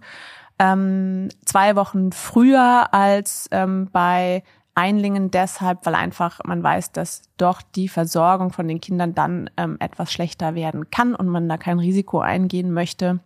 Ähm, 0.61 1.29
zwei 1.45 1.75
Wochen 1.75 2.13
früher 2.13 2.95
als 2.95 3.49
ähm, 3.51 3.89
bei 3.91 4.45
Einlingen 4.81 5.31
deshalb, 5.31 5.85
weil 5.85 5.95
einfach 5.95 6.41
man 6.45 6.63
weiß, 6.63 6.93
dass 6.93 7.23
doch 7.37 7.61
die 7.61 7.89
Versorgung 7.89 8.51
von 8.51 8.67
den 8.67 8.81
Kindern 8.81 9.15
dann 9.15 9.51
ähm, 9.59 9.77
etwas 9.79 10.11
schlechter 10.11 10.55
werden 10.55 10.91
kann 10.91 11.15
und 11.15 11.29
man 11.29 11.49
da 11.51 11.59
kein 11.59 11.79
Risiko 11.79 12.21
eingehen 12.21 12.73
möchte. 12.73 13.21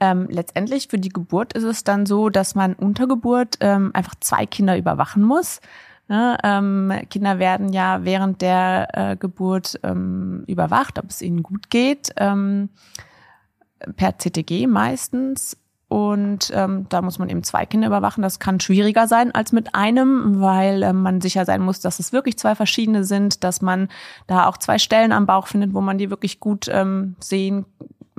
Ähm, 0.00 0.26
letztendlich 0.30 0.88
für 0.88 0.98
die 0.98 1.10
Geburt 1.10 1.52
ist 1.52 1.64
es 1.64 1.84
dann 1.84 2.06
so, 2.06 2.30
dass 2.30 2.54
man 2.54 2.72
unter 2.72 3.06
Geburt 3.06 3.58
ähm, 3.60 3.90
einfach 3.92 4.14
zwei 4.20 4.46
Kinder 4.46 4.78
überwachen 4.78 5.22
muss. 5.22 5.60
Ne, 6.08 6.38
ähm, 6.42 6.92
Kinder 7.10 7.38
werden 7.38 7.72
ja 7.72 8.04
während 8.04 8.40
der 8.40 8.88
äh, 8.92 9.16
Geburt 9.16 9.78
ähm, 9.82 10.44
überwacht, 10.46 10.98
ob 10.98 11.10
es 11.10 11.20
ihnen 11.20 11.42
gut 11.42 11.68
geht, 11.68 12.10
ähm, 12.16 12.70
per 13.96 14.16
CTG 14.16 14.66
meistens. 14.66 15.58
Und 15.94 16.50
ähm, 16.52 16.86
da 16.88 17.02
muss 17.02 17.20
man 17.20 17.28
eben 17.28 17.44
zwei 17.44 17.66
Kinder 17.66 17.86
überwachen. 17.86 18.20
Das 18.20 18.40
kann 18.40 18.58
schwieriger 18.58 19.06
sein 19.06 19.32
als 19.32 19.52
mit 19.52 19.76
einem, 19.76 20.40
weil 20.40 20.82
ähm, 20.82 21.02
man 21.02 21.20
sicher 21.20 21.44
sein 21.44 21.62
muss, 21.62 21.78
dass 21.78 22.00
es 22.00 22.12
wirklich 22.12 22.36
zwei 22.36 22.56
verschiedene 22.56 23.04
sind, 23.04 23.44
dass 23.44 23.62
man 23.62 23.86
da 24.26 24.48
auch 24.48 24.56
zwei 24.56 24.78
Stellen 24.78 25.12
am 25.12 25.26
Bauch 25.26 25.46
findet, 25.46 25.72
wo 25.72 25.80
man 25.80 25.96
die 25.96 26.10
wirklich 26.10 26.40
gut 26.40 26.66
ähm, 26.68 27.14
sehen 27.20 27.64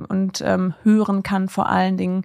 und 0.08 0.40
ähm, 0.40 0.72
hören 0.84 1.22
kann 1.22 1.50
vor 1.50 1.68
allen 1.68 1.98
Dingen. 1.98 2.22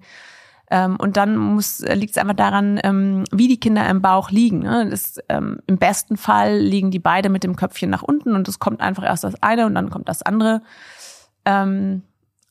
Ähm, 0.70 0.96
und 0.96 1.18
dann 1.18 1.36
muss 1.36 1.80
liegt 1.80 2.12
es 2.12 2.18
einfach 2.18 2.32
daran, 2.32 2.80
ähm, 2.82 3.24
wie 3.30 3.48
die 3.48 3.60
Kinder 3.60 3.86
im 3.90 4.00
Bauch 4.00 4.30
liegen. 4.30 4.60
Ne? 4.60 4.88
Das, 4.88 5.18
ähm, 5.28 5.58
Im 5.66 5.76
besten 5.76 6.16
Fall 6.16 6.60
liegen 6.60 6.90
die 6.90 6.98
beide 6.98 7.28
mit 7.28 7.44
dem 7.44 7.56
Köpfchen 7.56 7.90
nach 7.90 8.02
unten 8.02 8.36
und 8.36 8.48
es 8.48 8.58
kommt 8.58 8.80
einfach 8.80 9.04
erst 9.04 9.24
das 9.24 9.42
eine 9.42 9.66
und 9.66 9.74
dann 9.74 9.90
kommt 9.90 10.08
das 10.08 10.22
andere. 10.22 10.62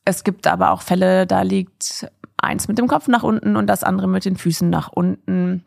Es 0.04 0.24
gibt 0.26 0.48
aber 0.48 0.72
auch 0.72 0.82
Fälle, 0.82 1.26
da 1.26 1.44
liegt 1.44 2.12
eins 2.44 2.68
mit 2.68 2.78
dem 2.78 2.88
Kopf 2.88 3.08
nach 3.08 3.24
unten 3.24 3.56
und 3.56 3.68
das 3.68 3.84
andere 3.84 4.08
mit 4.08 4.26
den 4.26 4.36
Füßen 4.36 4.70
nach 4.70 4.90
unten. 4.90 5.64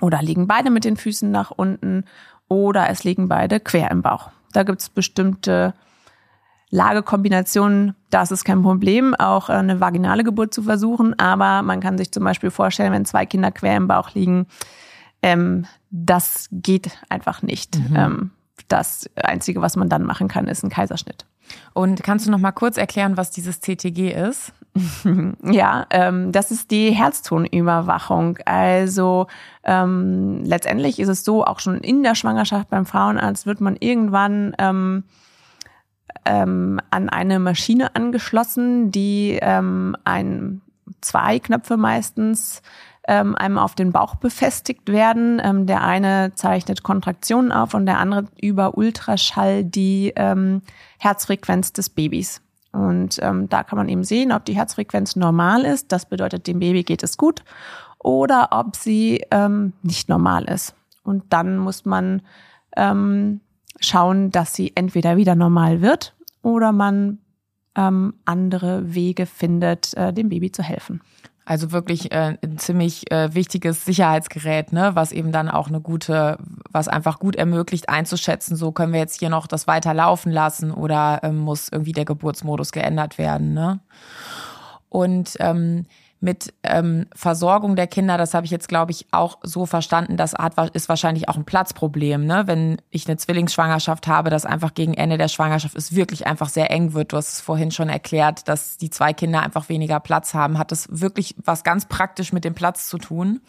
Oder 0.00 0.22
liegen 0.22 0.46
beide 0.46 0.70
mit 0.70 0.84
den 0.84 0.96
Füßen 0.96 1.30
nach 1.30 1.50
unten 1.50 2.04
oder 2.48 2.88
es 2.88 3.04
liegen 3.04 3.28
beide 3.28 3.60
quer 3.60 3.90
im 3.90 4.02
Bauch. 4.02 4.30
Da 4.52 4.62
gibt's 4.62 4.88
bestimmte 4.88 5.74
Lagekombinationen, 6.70 7.94
das 8.10 8.30
ist 8.30 8.44
kein 8.44 8.62
Problem, 8.62 9.14
auch 9.14 9.48
eine 9.48 9.80
vaginale 9.80 10.24
Geburt 10.24 10.54
zu 10.54 10.62
versuchen. 10.62 11.18
Aber 11.18 11.62
man 11.62 11.80
kann 11.80 11.98
sich 11.98 12.12
zum 12.12 12.24
Beispiel 12.24 12.50
vorstellen, 12.50 12.92
wenn 12.92 13.04
zwei 13.04 13.26
Kinder 13.26 13.50
quer 13.50 13.76
im 13.76 13.88
Bauch 13.88 14.14
liegen, 14.14 14.46
ähm, 15.22 15.66
das 15.90 16.48
geht 16.52 16.90
einfach 17.08 17.42
nicht. 17.42 17.76
Mhm. 17.76 17.96
Ähm, 17.96 18.30
das 18.68 19.10
Einzige, 19.16 19.60
was 19.60 19.76
man 19.76 19.88
dann 19.88 20.04
machen 20.04 20.28
kann, 20.28 20.46
ist 20.46 20.62
ein 20.62 20.70
Kaiserschnitt. 20.70 21.26
Und 21.72 22.02
kannst 22.02 22.26
du 22.26 22.30
noch 22.30 22.38
mal 22.38 22.52
kurz 22.52 22.76
erklären, 22.76 23.16
was 23.16 23.30
dieses 23.30 23.60
CTG 23.60 24.12
ist? 24.12 24.52
Ja, 25.42 25.86
ähm, 25.90 26.32
das 26.32 26.50
ist 26.50 26.70
die 26.70 26.90
Herztonüberwachung. 26.90 28.38
Also 28.44 29.26
ähm, 29.64 30.42
letztendlich 30.44 30.98
ist 30.98 31.08
es 31.08 31.24
so, 31.24 31.44
auch 31.44 31.60
schon 31.60 31.78
in 31.78 32.02
der 32.02 32.14
Schwangerschaft 32.14 32.70
beim 32.70 32.86
Frauenarzt 32.86 33.46
wird 33.46 33.60
man 33.60 33.76
irgendwann 33.76 34.54
ähm, 34.58 35.04
ähm, 36.24 36.80
an 36.90 37.08
eine 37.08 37.38
Maschine 37.38 37.94
angeschlossen, 37.94 38.90
die 38.90 39.38
ähm, 39.40 39.96
ein 40.04 40.60
zwei 41.00 41.38
Knöpfe 41.38 41.76
meistens 41.76 42.62
ähm, 43.08 43.34
einem 43.34 43.58
auf 43.58 43.74
den 43.74 43.92
Bauch 43.92 44.16
befestigt 44.16 44.88
werden. 44.88 45.40
Ähm, 45.42 45.66
der 45.66 45.82
eine 45.82 46.32
zeichnet 46.34 46.82
Kontraktionen 46.82 47.52
auf 47.52 47.74
und 47.74 47.86
der 47.86 47.98
andere 47.98 48.26
über 48.40 48.76
Ultraschall 48.76 49.64
die 49.64 50.12
ähm, 50.16 50.62
Herzfrequenz 50.98 51.72
des 51.72 51.90
Babys. 51.90 52.42
Und 52.72 53.18
ähm, 53.22 53.48
da 53.48 53.64
kann 53.64 53.78
man 53.78 53.88
eben 53.88 54.04
sehen, 54.04 54.32
ob 54.32 54.44
die 54.44 54.54
Herzfrequenz 54.54 55.16
normal 55.16 55.64
ist. 55.64 55.90
Das 55.92 56.06
bedeutet, 56.06 56.46
dem 56.46 56.60
Baby 56.60 56.84
geht 56.84 57.02
es 57.02 57.16
gut. 57.16 57.42
Oder 57.98 58.48
ob 58.52 58.76
sie 58.76 59.24
ähm, 59.30 59.72
nicht 59.82 60.08
normal 60.08 60.44
ist. 60.44 60.74
Und 61.02 61.24
dann 61.30 61.58
muss 61.58 61.84
man 61.84 62.22
ähm, 62.76 63.40
schauen, 63.80 64.30
dass 64.30 64.54
sie 64.54 64.72
entweder 64.74 65.16
wieder 65.16 65.34
normal 65.34 65.80
wird 65.80 66.14
oder 66.42 66.72
man 66.72 67.18
ähm, 67.74 68.14
andere 68.24 68.94
Wege 68.94 69.26
findet, 69.26 69.94
äh, 69.94 70.12
dem 70.12 70.28
Baby 70.28 70.52
zu 70.52 70.62
helfen. 70.62 71.00
Also 71.50 71.72
wirklich 71.72 72.12
äh, 72.12 72.36
ein 72.40 72.58
ziemlich 72.58 73.10
äh, 73.10 73.34
wichtiges 73.34 73.84
Sicherheitsgerät, 73.84 74.72
ne, 74.72 74.92
was 74.94 75.10
eben 75.10 75.32
dann 75.32 75.48
auch 75.48 75.66
eine 75.66 75.80
gute, 75.80 76.38
was 76.70 76.86
einfach 76.86 77.18
gut 77.18 77.34
ermöglicht 77.34 77.88
einzuschätzen, 77.88 78.54
so 78.54 78.70
können 78.70 78.92
wir 78.92 79.00
jetzt 79.00 79.18
hier 79.18 79.30
noch 79.30 79.48
das 79.48 79.66
weiter 79.66 79.92
laufen 79.92 80.30
lassen 80.30 80.70
oder 80.70 81.18
ähm, 81.24 81.38
muss 81.38 81.68
irgendwie 81.68 81.90
der 81.90 82.04
Geburtsmodus 82.04 82.70
geändert 82.70 83.18
werden, 83.18 83.52
ne? 83.52 83.80
Und 84.90 85.38
ähm, 85.40 85.86
mit 86.20 86.52
ähm, 86.62 87.06
Versorgung 87.14 87.76
der 87.76 87.86
Kinder, 87.86 88.18
das 88.18 88.34
habe 88.34 88.44
ich 88.44 88.50
jetzt, 88.50 88.68
glaube 88.68 88.92
ich, 88.92 89.06
auch 89.10 89.38
so 89.42 89.64
verstanden, 89.64 90.18
das 90.18 90.34
hat, 90.34 90.54
ist 90.74 90.88
wahrscheinlich 90.90 91.28
auch 91.28 91.36
ein 91.36 91.46
Platzproblem. 91.46 92.26
Ne? 92.26 92.42
Wenn 92.46 92.80
ich 92.90 93.08
eine 93.08 93.16
Zwillingsschwangerschaft 93.16 94.06
habe, 94.06 94.28
dass 94.28 94.44
einfach 94.44 94.74
gegen 94.74 94.92
Ende 94.94 95.16
der 95.16 95.28
Schwangerschaft 95.28 95.76
es 95.76 95.94
wirklich 95.94 96.26
einfach 96.26 96.50
sehr 96.50 96.70
eng 96.70 96.92
wird. 96.92 97.12
Du 97.12 97.16
hast 97.16 97.32
es 97.32 97.40
vorhin 97.40 97.70
schon 97.70 97.88
erklärt, 97.88 98.48
dass 98.48 98.76
die 98.76 98.90
zwei 98.90 99.14
Kinder 99.14 99.40
einfach 99.40 99.70
weniger 99.70 99.98
Platz 99.98 100.34
haben. 100.34 100.58
Hat 100.58 100.72
das 100.72 100.88
wirklich 100.90 101.34
was 101.42 101.64
ganz 101.64 101.86
praktisch 101.86 102.32
mit 102.32 102.44
dem 102.44 102.54
Platz 102.54 102.88
zu 102.88 102.98
tun? 102.98 103.40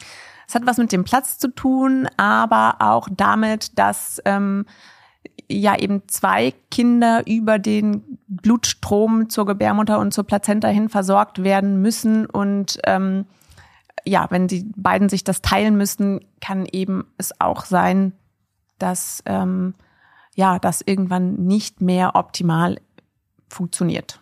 Es 0.47 0.55
hat 0.55 0.65
was 0.65 0.77
mit 0.77 0.91
dem 0.91 1.03
Platz 1.03 1.37
zu 1.37 1.53
tun, 1.53 2.07
aber 2.17 2.75
auch 2.79 3.09
damit, 3.11 3.77
dass 3.79 4.21
ähm, 4.25 4.65
ja 5.49 5.77
eben 5.77 6.03
zwei 6.07 6.53
Kinder 6.69 7.23
über 7.27 7.59
den 7.59 8.17
Blutstrom 8.27 9.29
zur 9.29 9.45
Gebärmutter 9.45 9.99
und 9.99 10.13
zur 10.13 10.23
Plazenta 10.25 10.67
hin 10.69 10.89
versorgt 10.89 11.43
werden 11.43 11.81
müssen 11.81 12.25
und 12.25 12.79
ähm, 12.85 13.25
ja, 14.03 14.27
wenn 14.29 14.47
die 14.47 14.65
beiden 14.75 15.09
sich 15.09 15.23
das 15.23 15.41
teilen 15.41 15.77
müssen, 15.77 16.21
kann 16.39 16.65
eben 16.65 17.05
es 17.17 17.39
auch 17.39 17.65
sein, 17.65 18.13
dass 18.79 19.21
ähm, 19.25 19.75
ja, 20.35 20.59
das 20.59 20.81
irgendwann 20.81 21.35
nicht 21.35 21.81
mehr 21.81 22.15
optimal 22.15 22.79
funktioniert. 23.47 24.19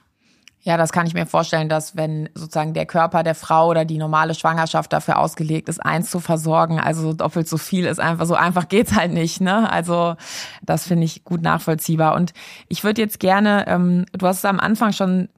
Ja, 0.61 0.75
das 0.75 0.91
kann 0.91 1.07
ich 1.07 1.13
mir 1.13 1.25
vorstellen, 1.25 1.69
dass 1.69 1.95
wenn 1.95 2.29
sozusagen 2.35 2.73
der 2.73 2.85
Körper 2.85 3.23
der 3.23 3.35
Frau 3.35 3.69
oder 3.69 3.85
die 3.85 3.97
normale 3.97 4.35
Schwangerschaft 4.35 4.91
dafür 4.91 5.17
ausgelegt 5.17 5.69
ist, 5.69 5.83
eins 5.83 6.11
zu 6.11 6.19
versorgen, 6.19 6.79
also 6.79 7.13
doppelt 7.13 7.47
so 7.47 7.57
viel 7.57 7.85
ist 7.85 7.99
einfach 7.99 8.25
so 8.25 8.35
einfach 8.35 8.67
geht's 8.67 8.93
halt 8.95 9.13
nicht. 9.13 9.39
Ne? 9.39 9.71
Also 9.71 10.15
das 10.61 10.85
finde 10.85 11.05
ich 11.05 11.23
gut 11.23 11.41
nachvollziehbar. 11.41 12.13
Und 12.15 12.33
ich 12.67 12.83
würde 12.83 13.01
jetzt 13.01 13.21
gerne, 13.21 13.65
ähm, 13.67 14.05
du 14.11 14.27
hast 14.27 14.39
es 14.39 14.45
am 14.45 14.59
Anfang 14.59 14.91
schon 14.91 15.29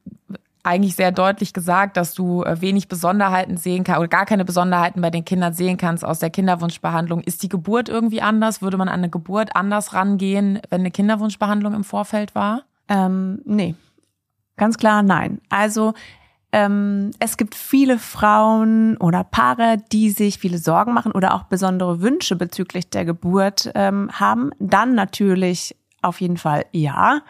eigentlich 0.63 0.95
sehr 0.95 1.11
deutlich 1.11 1.53
gesagt, 1.53 1.97
dass 1.97 2.13
du 2.13 2.43
äh, 2.43 2.59
wenig 2.61 2.87
Besonderheiten 2.87 3.57
sehen 3.57 3.83
kannst 3.83 3.99
oder 3.99 4.07
gar 4.07 4.25
keine 4.25 4.45
Besonderheiten 4.45 5.01
bei 5.01 5.09
den 5.09 5.25
Kindern 5.25 5.53
sehen 5.53 5.77
kannst 5.77 6.03
aus 6.05 6.19
der 6.19 6.29
Kinderwunschbehandlung. 6.29 7.21
Ist 7.21 7.43
die 7.43 7.49
Geburt 7.49 7.89
irgendwie 7.89 8.21
anders? 8.21 8.61
Würde 8.61 8.77
man 8.77 8.87
an 8.87 8.99
eine 8.99 9.09
Geburt 9.09 9.55
anders 9.55 9.93
rangehen, 9.93 10.59
wenn 10.69 10.81
eine 10.81 10.91
Kinderwunschbehandlung 10.91 11.73
im 11.73 11.83
Vorfeld 11.83 12.35
war? 12.35 12.63
Ähm, 12.87 13.41
nee, 13.45 13.75
ganz 14.57 14.77
klar 14.77 15.03
nein. 15.03 15.41
Also 15.49 15.93
ähm, 16.51 17.11
es 17.19 17.37
gibt 17.37 17.55
viele 17.55 17.97
Frauen 17.97 18.97
oder 18.97 19.23
Paare, 19.23 19.77
die 19.91 20.09
sich 20.09 20.37
viele 20.37 20.57
Sorgen 20.57 20.93
machen 20.93 21.13
oder 21.13 21.33
auch 21.33 21.43
besondere 21.43 22.01
Wünsche 22.01 22.35
bezüglich 22.35 22.89
der 22.89 23.05
Geburt 23.05 23.71
ähm, 23.73 24.09
haben. 24.11 24.51
Dann 24.59 24.95
natürlich 24.95 25.75
auf 26.01 26.19
jeden 26.19 26.37
Fall 26.37 26.65
ja. 26.71 27.21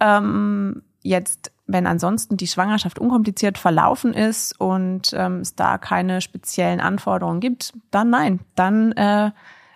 Ähm, 0.00 0.82
jetzt 1.02 1.52
wenn 1.66 1.86
ansonsten 1.86 2.36
die 2.36 2.46
Schwangerschaft 2.46 2.98
unkompliziert 2.98 3.56
verlaufen 3.56 4.12
ist 4.12 4.58
und 4.60 5.12
ähm, 5.14 5.38
es 5.40 5.54
da 5.54 5.78
keine 5.78 6.20
speziellen 6.20 6.80
Anforderungen 6.80 7.40
gibt, 7.40 7.72
dann 7.90 8.10
nein. 8.10 8.40
Dann 8.54 8.92
äh, 8.92 9.30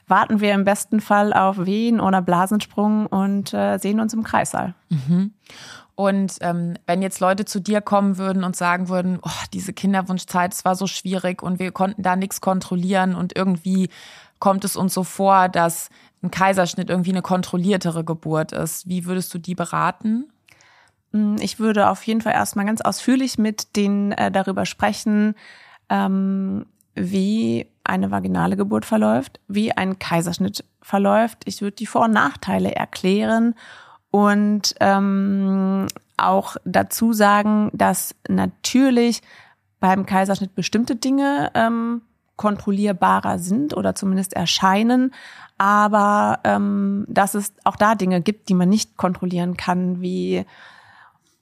warten 0.06 0.40
wir 0.40 0.52
im 0.52 0.64
besten 0.64 1.00
Fall 1.00 1.32
auf 1.32 1.64
Wehen 1.64 2.00
oder 2.00 2.22
Blasensprung 2.22 3.06
und 3.06 3.54
äh, 3.54 3.78
sehen 3.78 4.00
uns 4.00 4.14
im 4.14 4.24
Kreissaal. 4.24 4.74
Mhm. 4.88 5.32
Und 5.96 6.36
ähm, 6.42 6.74
wenn 6.86 7.00
jetzt 7.00 7.20
Leute 7.20 7.46
zu 7.46 7.58
dir 7.58 7.80
kommen 7.80 8.18
würden 8.18 8.44
und 8.44 8.54
sagen 8.54 8.90
würden, 8.90 9.18
oh, 9.22 9.44
diese 9.54 9.72
Kinderwunschzeit, 9.72 10.52
es 10.52 10.64
war 10.66 10.76
so 10.76 10.86
schwierig 10.86 11.42
und 11.42 11.58
wir 11.58 11.72
konnten 11.72 12.02
da 12.02 12.16
nichts 12.16 12.42
kontrollieren 12.42 13.14
und 13.14 13.34
irgendwie 13.34 13.88
kommt 14.38 14.66
es 14.66 14.76
uns 14.76 14.92
so 14.92 15.04
vor, 15.04 15.48
dass 15.48 15.88
ein 16.22 16.30
Kaiserschnitt 16.30 16.90
irgendwie 16.90 17.12
eine 17.12 17.22
kontrolliertere 17.22 18.04
Geburt 18.04 18.52
ist. 18.52 18.86
Wie 18.86 19.06
würdest 19.06 19.32
du 19.32 19.38
die 19.38 19.54
beraten? 19.54 20.30
Mm, 21.12 21.36
ich 21.40 21.58
würde 21.58 21.88
auf 21.88 22.02
jeden 22.02 22.20
Fall 22.20 22.34
erstmal 22.34 22.66
ganz 22.66 22.82
ausführlich 22.82 23.38
mit 23.38 23.74
denen 23.74 24.12
äh, 24.12 24.30
darüber 24.30 24.66
sprechen, 24.66 25.34
ähm, 25.88 26.66
wie 26.94 27.68
eine 27.84 28.10
vaginale 28.10 28.58
Geburt 28.58 28.84
verläuft, 28.84 29.40
wie 29.48 29.72
ein 29.72 29.98
Kaiserschnitt 29.98 30.62
verläuft. 30.82 31.38
Ich 31.46 31.62
würde 31.62 31.76
die 31.76 31.86
Vor- 31.86 32.04
und 32.04 32.12
Nachteile 32.12 32.74
erklären 32.74 33.54
und 34.16 34.74
ähm, 34.80 35.88
auch 36.16 36.56
dazu 36.64 37.12
sagen, 37.12 37.68
dass 37.74 38.14
natürlich 38.28 39.20
beim 39.78 40.06
Kaiserschnitt 40.06 40.54
bestimmte 40.54 40.96
Dinge 40.96 41.50
ähm, 41.52 42.00
kontrollierbarer 42.36 43.38
sind 43.38 43.76
oder 43.76 43.94
zumindest 43.94 44.32
erscheinen, 44.32 45.12
aber 45.58 46.40
ähm, 46.44 47.04
dass 47.10 47.34
es 47.34 47.52
auch 47.64 47.76
da 47.76 47.94
Dinge 47.94 48.22
gibt, 48.22 48.48
die 48.48 48.54
man 48.54 48.70
nicht 48.70 48.96
kontrollieren 48.96 49.58
kann, 49.58 50.00
wie 50.00 50.46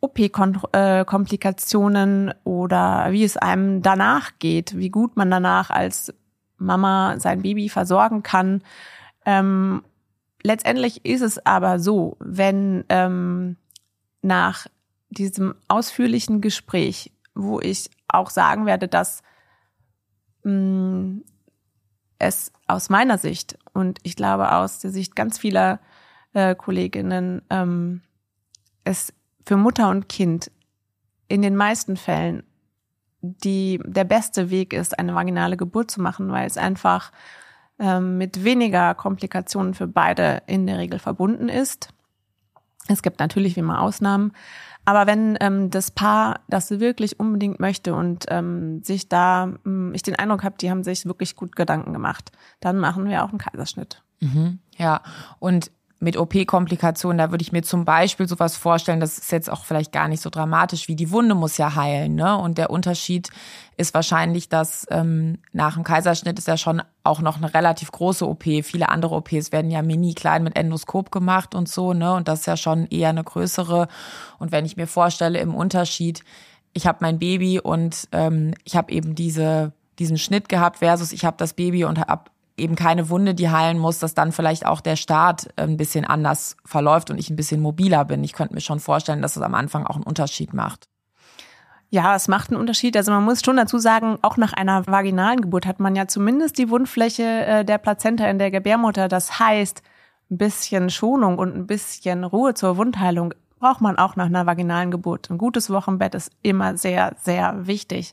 OP-Komplikationen 0.01 2.35
oder 2.43 3.13
wie 3.13 3.23
es 3.23 3.37
einem 3.37 3.83
danach 3.83 4.33
geht, 4.41 4.77
wie 4.77 4.91
gut 4.91 5.17
man 5.17 5.31
danach 5.31 5.71
als 5.71 6.13
Mama 6.59 7.21
sein 7.21 7.43
Baby 7.43 7.69
versorgen 7.69 8.25
kann. 8.25 8.63
Ähm, 9.25 9.85
letztendlich 10.45 11.05
ist 11.05 11.23
es 11.23 11.45
aber 11.45 11.81
so, 11.81 12.17
wenn 12.21 12.85
ähm, 12.89 13.57
nach 14.23 14.67
diesem 15.09 15.55
ausführlichen 15.67 16.41
Gespräch, 16.41 17.13
wo 17.35 17.61
ich 17.61 17.91
auch 18.07 18.31
sagen 18.31 18.67
werde, 18.67 18.87
dass 18.87 19.23
mh, 20.45 20.53
mm, 20.53 21.25
es 22.19 22.53
aus 22.69 22.91
meiner 22.91 23.19
Sicht 23.19 23.59
und 23.73 23.99
ich 24.03 24.15
glaube 24.15 24.53
aus 24.53 24.79
der 24.79 24.91
Sicht 24.91 25.17
ganz 25.17 25.39
vieler 25.39 25.81
äh, 26.33 26.55
Kolleginnen 26.55 27.43
ähm, 27.51 28.03
es 28.85 29.13
für 29.45 29.57
Mutter 29.57 29.89
und 29.91 30.09
Kind 30.09 30.51
in 31.29 31.43
den 31.43 31.57
meisten 31.57 31.97
Fällen 31.97 32.45
die 33.25 33.81
der 33.85 34.05
beste 34.05 34.51
Weg 34.51 34.75
ist, 34.75 34.99
eine 34.99 35.15
vaginale 35.15 35.57
Geburt 35.57 35.91
zu 35.91 36.01
machen, 36.01 36.31
weil 36.31 36.47
es 36.47 36.59
einfach 36.59 37.11
mit 37.79 38.45
weniger 38.45 38.95
Komplikationen 38.95 39.75
für 39.75 39.89
beide 39.89 40.43
in 40.47 40.67
der 40.67 40.79
Regel 40.79 40.99
verbunden 40.99 41.49
ist. 41.49 41.89
Es 42.87 43.03
gibt 43.03 43.19
natürlich 43.19 43.57
wie 43.57 43.61
immer 43.61 43.81
Ausnahmen, 43.81 44.33
aber 44.85 45.07
wenn 45.07 45.37
ähm, 45.41 45.71
das 45.71 45.91
Paar 45.91 46.41
das 46.49 46.71
wirklich 46.71 47.19
unbedingt 47.19 47.59
möchte 47.59 47.95
und 47.95 48.27
ähm, 48.29 48.83
sich 48.83 49.09
da, 49.09 49.55
ähm, 49.65 49.93
ich 49.95 50.03
den 50.03 50.17
Eindruck 50.17 50.45
habe, 50.45 50.57
die 50.61 50.71
haben 50.71 50.85
sich 50.85 51.07
wirklich 51.07 51.37
gut 51.37 51.57
Gedanken 51.57 51.93
gemacht, 51.93 52.33
dann 52.61 52.79
machen 52.79 53.09
wir 53.09 53.25
auch 53.25 53.31
einen 53.31 53.39
Kaiserschnitt. 53.39 54.03
Mhm, 54.21 54.59
ja, 54.77 55.01
und 55.39 55.71
mit 56.05 56.17
OP-Komplikationen, 56.17 57.19
da 57.19 57.31
würde 57.31 57.43
ich 57.43 57.51
mir 57.51 57.63
zum 57.63 57.85
Beispiel 57.85 58.29
sowas 58.29 58.57
vorstellen, 58.57 59.01
das 59.01 59.19
ist 59.19 59.33
jetzt 59.33 59.51
auch 59.51 59.65
vielleicht 59.65 59.91
gar 59.91 60.07
nicht 60.07 60.23
so 60.23 60.31
dramatisch, 60.31 60.87
wie 60.87 60.95
die 60.95 61.11
Wunde 61.11 61.35
muss 61.35 61.57
ja 61.57 61.75
heilen. 61.75 62.15
Ne? 62.15 62.37
Und 62.37 62.59
der 62.59 62.71
Unterschied 62.71 63.31
ist 63.77 63.95
wahrscheinlich, 63.95 64.49
dass 64.49 64.87
ähm, 64.91 65.39
nach 65.53 65.75
dem 65.75 65.83
Kaiserschnitt 65.83 66.39
ist 66.39 66.47
ja 66.47 66.57
schon 66.57 66.83
auch 67.03 67.21
noch 67.21 67.39
eine 67.39 67.53
relativ 67.53 67.91
große 67.91 68.29
OP. 68.29 68.45
Viele 68.45 68.89
andere 68.89 69.17
OPs 69.17 69.51
werden 69.51 69.71
ja 69.71 69.83
mini 69.83 70.15
klein 70.15 70.45
mit 70.45 70.57
Endoskop 70.57 71.11
gemacht 71.11 71.55
und 71.55 71.69
so, 71.69 71.93
ne? 71.93 72.15
Und 72.15 72.29
das 72.29 72.41
ist 72.41 72.47
ja 72.47 72.57
schon 72.57 72.87
eher 72.87 73.09
eine 73.09 73.25
größere. 73.25 73.89
Und 74.39 74.53
wenn 74.53 74.65
ich 74.65 74.77
mir 74.77 74.87
vorstelle, 74.87 75.41
im 75.41 75.55
Unterschied, 75.55 76.23
ich 76.73 76.87
habe 76.87 76.99
mein 77.01 77.19
Baby 77.19 77.59
und 77.61 78.09
ähm, 78.13 78.55
ich 78.65 78.77
habe 78.77 78.93
eben 78.93 79.15
diese 79.15 79.73
diesen 79.99 80.19
Schnitt 80.19 80.49
gehabt 80.49 80.79
versus 80.79 81.13
ich 81.13 81.25
habe 81.25 81.37
das 81.39 81.55
Baby 81.55 81.85
und 81.85 81.99
habe 81.99 82.31
eben 82.57 82.77
keine 82.77 83.09
Wunde, 83.09 83.35
die 83.35 83.51
heilen 83.51 83.79
muss, 83.79 83.99
dass 83.99 84.15
dann 84.15 84.33
vielleicht 84.33 84.67
auch 84.67 84.81
der 84.81 84.97
Start 84.97 85.49
äh, 85.57 85.63
ein 85.63 85.77
bisschen 85.77 86.05
anders 86.05 86.57
verläuft 86.65 87.11
und 87.11 87.19
ich 87.19 87.31
ein 87.31 87.37
bisschen 87.37 87.61
mobiler 87.61 88.05
bin. 88.05 88.25
Ich 88.25 88.33
könnte 88.33 88.55
mir 88.55 88.61
schon 88.61 88.81
vorstellen, 88.81 89.23
dass 89.23 89.37
es 89.37 89.43
am 89.43 89.55
Anfang 89.55 89.87
auch 89.87 89.97
einen 89.97 90.05
Unterschied 90.05 90.55
macht. 90.55 90.89
Ja, 91.91 92.17
es 92.17 92.27
macht 92.27 92.51
einen 92.51 92.61
Unterschied. 92.61 92.97
Also 92.97 93.13
man 93.13 93.25
muss 93.25 93.43
schon 93.45 93.57
dazu 93.57 93.79
sagen, 93.79 94.19
auch 94.23 94.37
nach 94.37 94.53
einer 94.53 94.87
vaginalen 94.87 95.41
Geburt 95.41 95.67
hat 95.67 95.81
man 95.81 95.95
ja 95.95 96.09
zumindest 96.09 96.59
die 96.59 96.69
Wundfläche 96.71 97.23
äh, 97.23 97.65
der 97.65 97.79
Plazenta 97.79 98.27
in 98.27 98.39
der 98.39 98.51
Gebärmutter. 98.51 99.09
Das 99.09 99.39
heißt, 99.39 99.83
ein 100.31 100.39
bisschen 100.39 100.91
Schonung 100.91 101.39
und 101.39 101.55
ein 101.55 101.67
bisschen 101.67 102.25
Ruhe 102.25 102.55
zur 102.55 102.77
Wundheilung 102.77 103.35
braucht 103.61 103.81
man 103.81 103.97
auch 103.97 104.17
nach 104.17 104.27
einer 104.27 104.47
vaginalen 104.47 104.91
Geburt. 104.91 105.31
Ein 105.31 105.39
gutes 105.39 105.71
Wochenbett 105.71 106.15
ist 106.15 106.33
immer 106.43 106.77
sehr, 106.77 107.15
sehr 107.21 107.67
wichtig. 107.67 108.13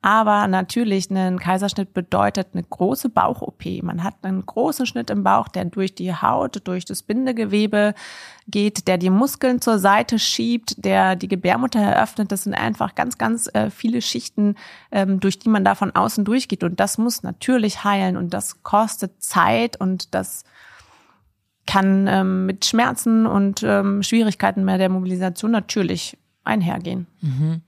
Aber 0.00 0.46
natürlich, 0.46 1.10
ein 1.10 1.40
Kaiserschnitt 1.40 1.92
bedeutet 1.92 2.48
eine 2.52 2.62
große 2.62 3.08
Bauch-OP. 3.08 3.82
Man 3.82 4.04
hat 4.04 4.14
einen 4.22 4.46
großen 4.46 4.86
Schnitt 4.86 5.10
im 5.10 5.24
Bauch, 5.24 5.48
der 5.48 5.64
durch 5.64 5.92
die 5.92 6.14
Haut, 6.14 6.60
durch 6.68 6.84
das 6.84 7.02
Bindegewebe 7.02 7.94
geht, 8.46 8.86
der 8.86 8.96
die 8.96 9.10
Muskeln 9.10 9.60
zur 9.60 9.80
Seite 9.80 10.20
schiebt, 10.20 10.84
der 10.84 11.16
die 11.16 11.26
Gebärmutter 11.26 11.80
eröffnet. 11.80 12.30
Das 12.30 12.44
sind 12.44 12.54
einfach 12.54 12.94
ganz, 12.94 13.18
ganz 13.18 13.50
äh, 13.52 13.70
viele 13.70 14.00
Schichten, 14.00 14.54
ähm, 14.92 15.18
durch 15.18 15.40
die 15.40 15.48
man 15.48 15.64
da 15.64 15.74
von 15.74 15.90
außen 15.90 16.24
durchgeht. 16.24 16.62
Und 16.62 16.78
das 16.78 16.96
muss 16.96 17.24
natürlich 17.24 17.82
heilen 17.82 18.16
und 18.16 18.32
das 18.32 18.62
kostet 18.62 19.20
Zeit 19.20 19.80
und 19.80 20.14
das 20.14 20.44
kann 21.66 22.06
ähm, 22.06 22.46
mit 22.46 22.64
Schmerzen 22.64 23.26
und 23.26 23.64
ähm, 23.64 24.04
Schwierigkeiten 24.04 24.64
bei 24.64 24.78
der 24.78 24.88
Mobilisation 24.88 25.50
natürlich 25.50 26.16
einhergehen. 26.44 27.08
Mhm. 27.20 27.62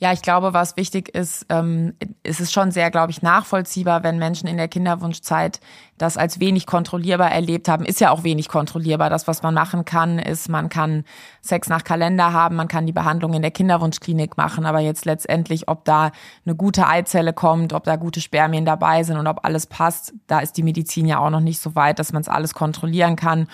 Ja, 0.00 0.12
ich 0.12 0.22
glaube, 0.22 0.54
was 0.54 0.76
wichtig 0.76 1.08
ist, 1.08 1.44
ähm, 1.48 1.94
ist 2.22 2.38
es 2.38 2.52
schon 2.52 2.70
sehr, 2.70 2.88
glaube 2.92 3.10
ich, 3.10 3.20
nachvollziehbar, 3.20 4.04
wenn 4.04 4.16
Menschen 4.16 4.48
in 4.48 4.56
der 4.56 4.68
Kinderwunschzeit 4.68 5.58
das 5.96 6.16
als 6.16 6.38
wenig 6.38 6.66
kontrollierbar 6.66 7.32
erlebt 7.32 7.68
haben. 7.68 7.84
Ist 7.84 8.00
ja 8.00 8.10
auch 8.12 8.22
wenig 8.22 8.48
kontrollierbar. 8.48 9.10
Das, 9.10 9.26
was 9.26 9.42
man 9.42 9.54
machen 9.54 9.84
kann, 9.84 10.20
ist, 10.20 10.48
man 10.48 10.68
kann 10.68 11.02
Sex 11.42 11.68
nach 11.68 11.82
Kalender 11.82 12.32
haben, 12.32 12.54
man 12.54 12.68
kann 12.68 12.86
die 12.86 12.92
Behandlung 12.92 13.34
in 13.34 13.42
der 13.42 13.50
Kinderwunschklinik 13.50 14.36
machen, 14.36 14.66
aber 14.66 14.78
jetzt 14.78 15.04
letztendlich, 15.04 15.68
ob 15.68 15.84
da 15.84 16.12
eine 16.46 16.54
gute 16.54 16.86
Eizelle 16.86 17.32
kommt, 17.32 17.72
ob 17.72 17.82
da 17.82 17.96
gute 17.96 18.20
Spermien 18.20 18.64
dabei 18.64 19.02
sind 19.02 19.16
und 19.16 19.26
ob 19.26 19.44
alles 19.44 19.66
passt, 19.66 20.14
da 20.28 20.38
ist 20.38 20.56
die 20.56 20.62
Medizin 20.62 21.06
ja 21.06 21.18
auch 21.18 21.30
noch 21.30 21.40
nicht 21.40 21.60
so 21.60 21.74
weit, 21.74 21.98
dass 21.98 22.12
man 22.12 22.22
es 22.22 22.28
alles 22.28 22.54
kontrollieren 22.54 23.16
kann. 23.16 23.48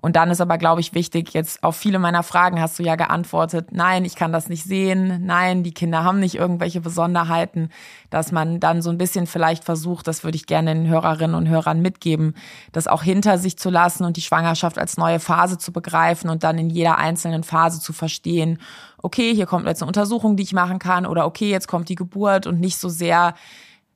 Und 0.00 0.16
dann 0.16 0.30
ist 0.30 0.40
aber, 0.40 0.58
glaube 0.58 0.80
ich, 0.80 0.94
wichtig, 0.94 1.34
jetzt 1.34 1.62
auf 1.62 1.76
viele 1.76 1.98
meiner 1.98 2.22
Fragen 2.22 2.60
hast 2.60 2.78
du 2.78 2.82
ja 2.82 2.96
geantwortet, 2.96 3.68
nein, 3.72 4.04
ich 4.04 4.16
kann 4.16 4.32
das 4.32 4.48
nicht 4.48 4.64
sehen, 4.64 5.24
nein, 5.26 5.62
die 5.62 5.74
Kinder 5.74 6.04
haben 6.04 6.20
nicht 6.20 6.36
irgendwelche 6.36 6.80
Besonderheiten, 6.80 7.70
dass 8.08 8.32
man 8.32 8.60
dann 8.60 8.82
so 8.82 8.90
ein 8.90 8.98
bisschen 8.98 9.26
vielleicht 9.26 9.64
versucht, 9.64 10.06
das 10.06 10.24
würde 10.24 10.36
ich 10.36 10.46
gerne 10.46 10.74
den 10.74 10.88
Hörerinnen 10.88 11.36
und 11.36 11.48
Hörern 11.48 11.82
mitgeben, 11.82 12.34
das 12.72 12.86
auch 12.86 13.02
hinter 13.02 13.38
sich 13.38 13.58
zu 13.58 13.70
lassen 13.70 14.04
und 14.04 14.16
die 14.16 14.22
Schwangerschaft 14.22 14.78
als 14.78 14.96
neue 14.96 15.20
Phase 15.20 15.58
zu 15.58 15.72
begreifen 15.72 16.30
und 16.30 16.44
dann 16.44 16.58
in 16.58 16.70
jeder 16.70 16.98
einzelnen 16.98 17.44
Phase 17.44 17.80
zu 17.80 17.92
verstehen, 17.92 18.58
okay, 19.02 19.34
hier 19.34 19.46
kommt 19.46 19.66
jetzt 19.66 19.82
eine 19.82 19.88
Untersuchung, 19.88 20.36
die 20.36 20.42
ich 20.42 20.52
machen 20.52 20.78
kann 20.78 21.06
oder 21.06 21.26
okay, 21.26 21.50
jetzt 21.50 21.68
kommt 21.68 21.88
die 21.88 21.94
Geburt 21.94 22.46
und 22.46 22.60
nicht 22.60 22.78
so 22.78 22.88
sehr 22.88 23.34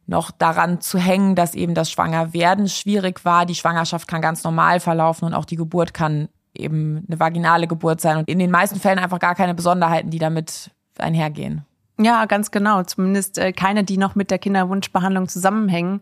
noch 0.07 0.31
daran 0.31 0.81
zu 0.81 0.99
hängen, 0.99 1.35
dass 1.35 1.55
eben 1.55 1.75
das 1.75 1.91
Schwangerwerden 1.91 2.69
schwierig 2.69 3.25
war. 3.25 3.47
Die 3.47 3.55
Schwangerschaft 3.55 4.09
kann 4.09 4.21
ganz 4.21 4.45
normal 4.45 4.81
verlaufen 4.81 5.27
und 5.27 5.35
auch 5.35 5.45
die 5.45 5.57
Geburt 5.57 5.95
kann 5.95 6.29
eben 6.55 7.05
eine 7.09 7.19
vaginale 7.19 7.67
Geburt 7.67 8.01
sein 8.01 8.19
und 8.19 8.29
in 8.29 8.39
den 8.39 8.51
meisten 8.51 8.79
Fällen 8.79 8.99
einfach 8.99 9.19
gar 9.19 9.35
keine 9.35 9.55
Besonderheiten, 9.55 10.11
die 10.11 10.19
damit 10.19 10.71
einhergehen. 10.99 11.65
Ja, 11.99 12.25
ganz 12.27 12.51
genau. 12.51 12.83
Zumindest 12.83 13.39
äh, 13.39 13.53
keine, 13.53 13.85
die 13.85 13.99
noch 13.99 14.15
mit 14.15 14.31
der 14.31 14.39
Kinderwunschbehandlung 14.39 15.29
zusammenhängen. 15.29 16.01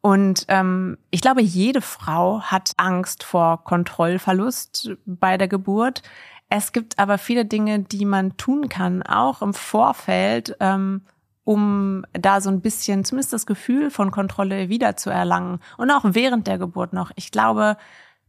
Und 0.00 0.44
ähm, 0.48 0.98
ich 1.10 1.22
glaube, 1.22 1.42
jede 1.42 1.80
Frau 1.80 2.42
hat 2.42 2.72
Angst 2.76 3.24
vor 3.24 3.64
Kontrollverlust 3.64 4.90
bei 5.06 5.38
der 5.38 5.48
Geburt. 5.48 6.02
Es 6.50 6.72
gibt 6.72 6.98
aber 6.98 7.18
viele 7.18 7.46
Dinge, 7.46 7.80
die 7.80 8.04
man 8.04 8.36
tun 8.36 8.68
kann, 8.68 9.02
auch 9.02 9.42
im 9.42 9.54
Vorfeld, 9.54 10.56
ähm, 10.60 11.02
um 11.44 12.04
da 12.12 12.40
so 12.40 12.50
ein 12.50 12.60
bisschen 12.60 13.04
zumindest 13.04 13.32
das 13.32 13.46
Gefühl 13.46 13.90
von 13.90 14.10
Kontrolle 14.10 14.68
wiederzuerlangen 14.68 15.60
und 15.76 15.90
auch 15.90 16.04
während 16.04 16.46
der 16.46 16.58
Geburt 16.58 16.92
noch. 16.92 17.10
Ich 17.16 17.30
glaube, 17.30 17.76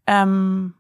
ähm, 0.06 0.74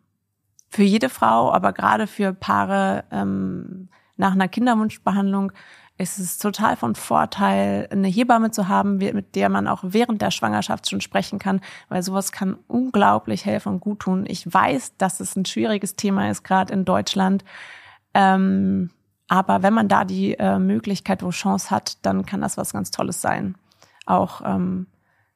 für 0.69 0.83
jede 0.83 1.09
Frau, 1.09 1.51
aber 1.51 1.71
gerade 1.71 2.07
für 2.07 2.33
Paare 2.33 3.05
ähm, 3.11 3.87
nach 4.17 4.33
einer 4.33 4.49
Kinderwunschbehandlung 4.49 5.51
ist 5.97 6.19
es 6.19 6.37
total 6.37 6.75
von 6.75 6.95
Vorteil, 6.95 7.87
eine 7.89 8.09
Hebamme 8.09 8.51
zu 8.51 8.67
haben, 8.67 8.97
mit 8.97 9.35
der 9.35 9.47
man 9.47 9.67
auch 9.67 9.79
während 9.83 10.21
der 10.21 10.31
Schwangerschaft 10.31 10.89
schon 10.89 10.99
sprechen 10.99 11.39
kann, 11.39 11.61
weil 11.87 12.03
sowas 12.03 12.33
kann 12.33 12.57
unglaublich 12.67 13.45
helfen 13.45 13.73
und 13.73 13.79
gut 13.79 14.01
tun. 14.01 14.25
Ich 14.27 14.51
weiß, 14.51 14.97
dass 14.97 15.21
es 15.21 15.37
ein 15.37 15.45
schwieriges 15.45 15.95
Thema 15.95 16.29
ist, 16.29 16.43
gerade 16.43 16.73
in 16.73 16.83
Deutschland. 16.83 17.45
Ähm, 18.13 18.89
aber 19.27 19.63
wenn 19.63 19.73
man 19.73 19.87
da 19.87 20.05
die 20.05 20.37
äh, 20.37 20.59
Möglichkeit 20.59 21.23
oder 21.23 21.31
Chance 21.31 21.71
hat, 21.71 21.97
dann 22.05 22.25
kann 22.25 22.41
das 22.41 22.57
was 22.57 22.73
ganz 22.73 22.91
Tolles 22.91 23.21
sein. 23.21 23.55
Auch 24.05 24.41
ähm, 24.45 24.87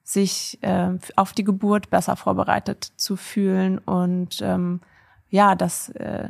sich 0.03 0.57
äh, 0.61 0.91
auf 1.15 1.33
die 1.33 1.43
Geburt 1.43 1.89
besser 1.89 2.15
vorbereitet 2.15 2.83
zu 2.95 3.15
fühlen 3.15 3.77
und 3.79 4.41
ähm, 4.41 4.81
ja, 5.29 5.55
dass 5.55 5.89
äh, 5.89 6.29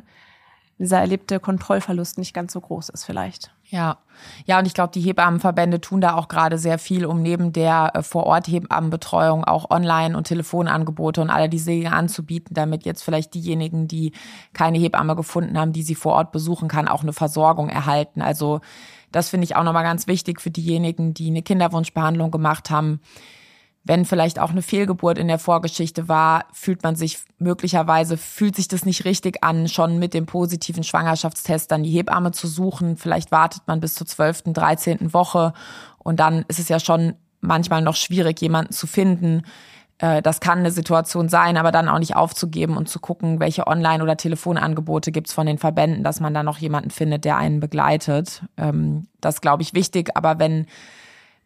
dieser 0.80 1.00
erlebte 1.00 1.40
Kontrollverlust 1.40 2.18
nicht 2.18 2.34
ganz 2.34 2.54
so 2.54 2.62
groß 2.62 2.90
ist 2.90 3.04
vielleicht. 3.04 3.52
Ja, 3.66 3.98
ja, 4.46 4.58
und 4.58 4.66
ich 4.66 4.74
glaube, 4.74 4.92
die 4.94 5.02
Hebammenverbände 5.02 5.80
tun 5.80 6.02
da 6.02 6.16
auch 6.16 6.28
gerade 6.28 6.58
sehr 6.58 6.80
viel, 6.80 7.06
um 7.06 7.22
neben 7.22 7.54
der 7.54 7.92
äh, 7.94 8.02
Vor-Ort-Hebammenbetreuung 8.02 9.44
auch 9.44 9.70
Online- 9.70 10.18
und 10.18 10.24
Telefonangebote 10.24 11.22
und 11.22 11.30
all 11.30 11.50
diese 11.50 11.72
Dinge 11.72 11.94
anzubieten, 11.94 12.54
damit 12.54 12.86
jetzt 12.86 13.04
vielleicht 13.04 13.34
diejenigen, 13.34 13.88
die 13.88 14.14
keine 14.54 14.80
Hebamme 14.80 15.16
gefunden 15.16 15.60
haben, 15.60 15.74
die 15.74 15.84
sie 15.84 15.96
vor 15.96 16.14
Ort 16.14 16.32
besuchen 16.32 16.68
kann, 16.68 16.88
auch 16.88 17.04
eine 17.04 17.14
Versorgung 17.14 17.70
erhalten. 17.70 18.22
Also 18.22 18.62
das 19.12 19.30
finde 19.30 19.46
ich 19.46 19.56
auch 19.56 19.64
nochmal 19.64 19.84
ganz 19.84 20.08
wichtig 20.08 20.42
für 20.42 20.52
diejenigen, 20.52 21.14
die 21.14 21.28
eine 21.28 21.44
Kinderwunschbehandlung 21.44 22.32
gemacht 22.32 22.72
haben 22.72 23.02
wenn 23.84 24.06
vielleicht 24.06 24.40
auch 24.40 24.52
eine 24.52 24.62
Fehlgeburt 24.62 25.18
in 25.18 25.28
der 25.28 25.40
Vorgeschichte 25.40 26.08
war, 26.08 26.46
fühlt 26.52 26.84
man 26.84 26.96
sich 26.96 27.20
möglicherweise, 27.38 28.18
fühlt 28.18 28.56
sich 28.56 28.68
das 28.68 28.86
nicht 28.86 29.06
richtig 29.06 29.44
an, 29.44 29.68
schon 29.68 30.00
mit 30.00 30.14
dem 30.14 30.26
positiven 30.26 30.84
Schwangerschaftstest 30.84 31.72
dann 31.72 31.84
die 31.84 31.92
Hebamme 31.92 32.32
zu 32.32 32.48
suchen. 32.48 32.98
Vielleicht 32.98 33.32
wartet 33.32 33.64
man 33.68 33.80
bis 33.80 33.96
zur 33.96 34.06
12., 34.06 34.54
13. 34.54 35.14
Woche 35.14 35.54
und 35.98 36.20
dann 36.20 36.46
ist 36.48 36.60
es 36.60 36.70
ja 36.70 36.80
schon 36.80 37.16
manchmal 37.42 37.82
noch 37.82 37.96
schwierig, 37.96 38.42
jemanden 38.42 38.74
zu 38.74 38.86
finden. 38.86 39.44
Äh, 40.00 40.22
das 40.22 40.40
kann 40.40 40.60
eine 40.60 40.72
Situation 40.72 41.30
sein, 41.30 41.58
aber 41.58 41.72
dann 41.72 41.88
auch 41.88 42.00
nicht 42.00 42.16
aufzugeben 42.16 42.76
und 42.76 42.90
zu 42.90 43.00
gucken, 43.00 43.40
welche 43.40 43.68
Online- 43.68 44.04
oder 44.04 44.18
Telefonangebote 44.18 45.12
gibt's 45.12 45.34
von 45.34 45.46
den 45.46 45.58
Verbänden, 45.58 46.04
dass 46.04 46.20
man 46.20 46.34
da 46.34 46.44
noch 46.44 46.58
jemanden 46.58 46.90
findet, 46.90 47.26
der 47.26 47.38
einen 47.38 47.60
begleitet. 47.60 48.44
Ähm, 48.58 49.08
das 49.22 49.42
glaube 49.42 49.64
ich 49.64 49.74
wichtig, 49.74 50.16
aber 50.16 50.40
wenn 50.40 50.66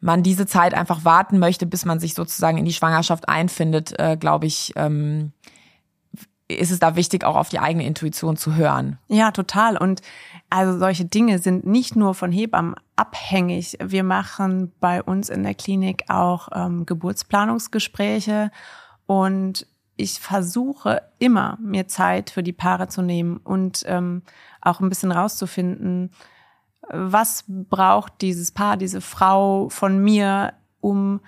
man 0.03 0.21
diese 0.21 0.45
Zeit 0.45 0.73
einfach 0.73 1.05
warten 1.05 1.39
möchte, 1.39 1.65
bis 1.65 1.85
man 1.85 1.99
sich 1.99 2.13
sozusagen 2.13 2.57
in 2.57 2.65
die 2.65 2.73
Schwangerschaft 2.73 3.29
einfindet, 3.29 3.97
äh, 3.97 4.17
glaube 4.17 4.45
ich, 4.45 4.73
ähm, 4.75 5.31
ist 6.49 6.71
es 6.71 6.79
da 6.79 6.95
wichtig, 6.97 7.23
auch 7.23 7.37
auf 7.37 7.49
die 7.49 7.59
eigene 7.59 7.85
Intuition 7.85 8.35
zu 8.35 8.55
hören. 8.55 8.99
Ja, 9.07 9.31
total. 9.31 9.77
Und 9.77 10.01
also 10.49 10.77
solche 10.77 11.05
Dinge 11.05 11.39
sind 11.39 11.65
nicht 11.65 11.95
nur 11.95 12.13
von 12.15 12.33
Hebammen 12.33 12.75
abhängig. 12.97 13.77
Wir 13.81 14.03
machen 14.03 14.73
bei 14.81 15.01
uns 15.01 15.29
in 15.29 15.43
der 15.43 15.55
Klinik 15.55 16.03
auch 16.09 16.49
ähm, 16.53 16.85
Geburtsplanungsgespräche 16.85 18.51
und 19.05 19.65
ich 19.95 20.19
versuche 20.19 21.01
immer, 21.17 21.57
mir 21.61 21.87
Zeit 21.87 22.29
für 22.29 22.43
die 22.43 22.51
Paare 22.51 22.89
zu 22.89 23.01
nehmen 23.01 23.37
und 23.37 23.83
ähm, 23.85 24.23
auch 24.61 24.81
ein 24.81 24.89
bisschen 24.89 25.11
rauszufinden, 25.11 26.11
was 26.89 27.45
braucht 27.47 28.21
dieses 28.21 28.51
Paar, 28.51 28.77
diese 28.77 29.01
Frau 29.01 29.69
von 29.69 30.03
mir, 30.03 30.53
um 30.81 31.21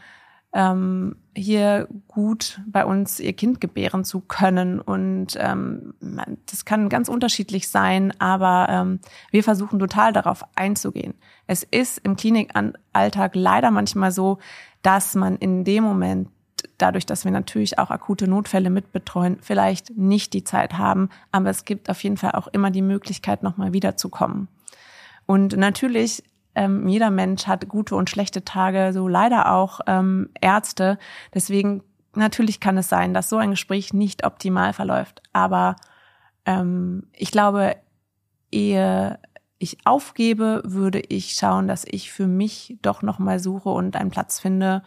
ähm, 0.53 1.17
hier 1.35 1.87
gut 2.07 2.61
bei 2.65 2.85
uns 2.85 3.19
ihr 3.19 3.33
Kind 3.33 3.59
gebären 3.59 4.05
zu 4.05 4.21
können. 4.21 4.79
Und 4.79 5.37
ähm, 5.37 5.93
das 6.49 6.65
kann 6.65 6.89
ganz 6.89 7.09
unterschiedlich 7.09 7.69
sein, 7.69 8.13
aber 8.19 8.67
ähm, 8.69 8.99
wir 9.31 9.43
versuchen 9.43 9.79
total 9.79 10.13
darauf 10.13 10.45
einzugehen. 10.55 11.13
Es 11.45 11.63
ist 11.63 11.99
im 11.99 12.15
Klinikalltag 12.15 13.35
leider 13.35 13.69
manchmal 13.69 14.11
so, 14.11 14.39
dass 14.81 15.15
man 15.15 15.35
in 15.35 15.65
dem 15.65 15.83
Moment 15.83 16.29
dadurch, 16.77 17.05
dass 17.05 17.25
wir 17.25 17.31
natürlich 17.31 17.79
auch 17.79 17.91
akute 17.91 18.27
Notfälle 18.27 18.69
mitbetreuen, 18.69 19.37
vielleicht 19.41 19.97
nicht 19.97 20.33
die 20.33 20.43
Zeit 20.43 20.77
haben, 20.77 21.09
aber 21.31 21.49
es 21.49 21.65
gibt 21.65 21.89
auf 21.89 22.01
jeden 22.03 22.17
Fall 22.17 22.31
auch 22.31 22.47
immer 22.47 22.71
die 22.71 22.81
Möglichkeit, 22.81 23.43
nochmal 23.43 23.73
wiederzukommen. 23.73 24.47
Und 25.25 25.57
natürlich, 25.57 26.23
ähm, 26.53 26.87
jeder 26.87 27.09
Mensch 27.09 27.47
hat 27.47 27.67
gute 27.67 27.95
und 27.95 28.09
schlechte 28.09 28.43
Tage, 28.45 28.91
so 28.93 29.07
leider 29.07 29.51
auch 29.51 29.81
ähm, 29.87 30.29
Ärzte. 30.39 30.97
Deswegen 31.33 31.83
natürlich 32.13 32.59
kann 32.59 32.77
es 32.77 32.89
sein, 32.89 33.13
dass 33.13 33.29
so 33.29 33.37
ein 33.37 33.51
Gespräch 33.51 33.93
nicht 33.93 34.25
optimal 34.25 34.73
verläuft. 34.73 35.21
Aber 35.33 35.75
ähm, 36.45 37.07
ich 37.13 37.31
glaube, 37.31 37.75
ehe 38.51 39.19
ich 39.57 39.77
aufgebe, 39.85 40.61
würde 40.65 40.99
ich 40.99 41.33
schauen, 41.33 41.67
dass 41.67 41.85
ich 41.89 42.11
für 42.11 42.27
mich 42.27 42.77
doch 42.81 43.01
nochmal 43.01 43.39
suche 43.39 43.69
und 43.69 43.95
einen 43.95 44.11
Platz 44.11 44.39
finde 44.39 44.83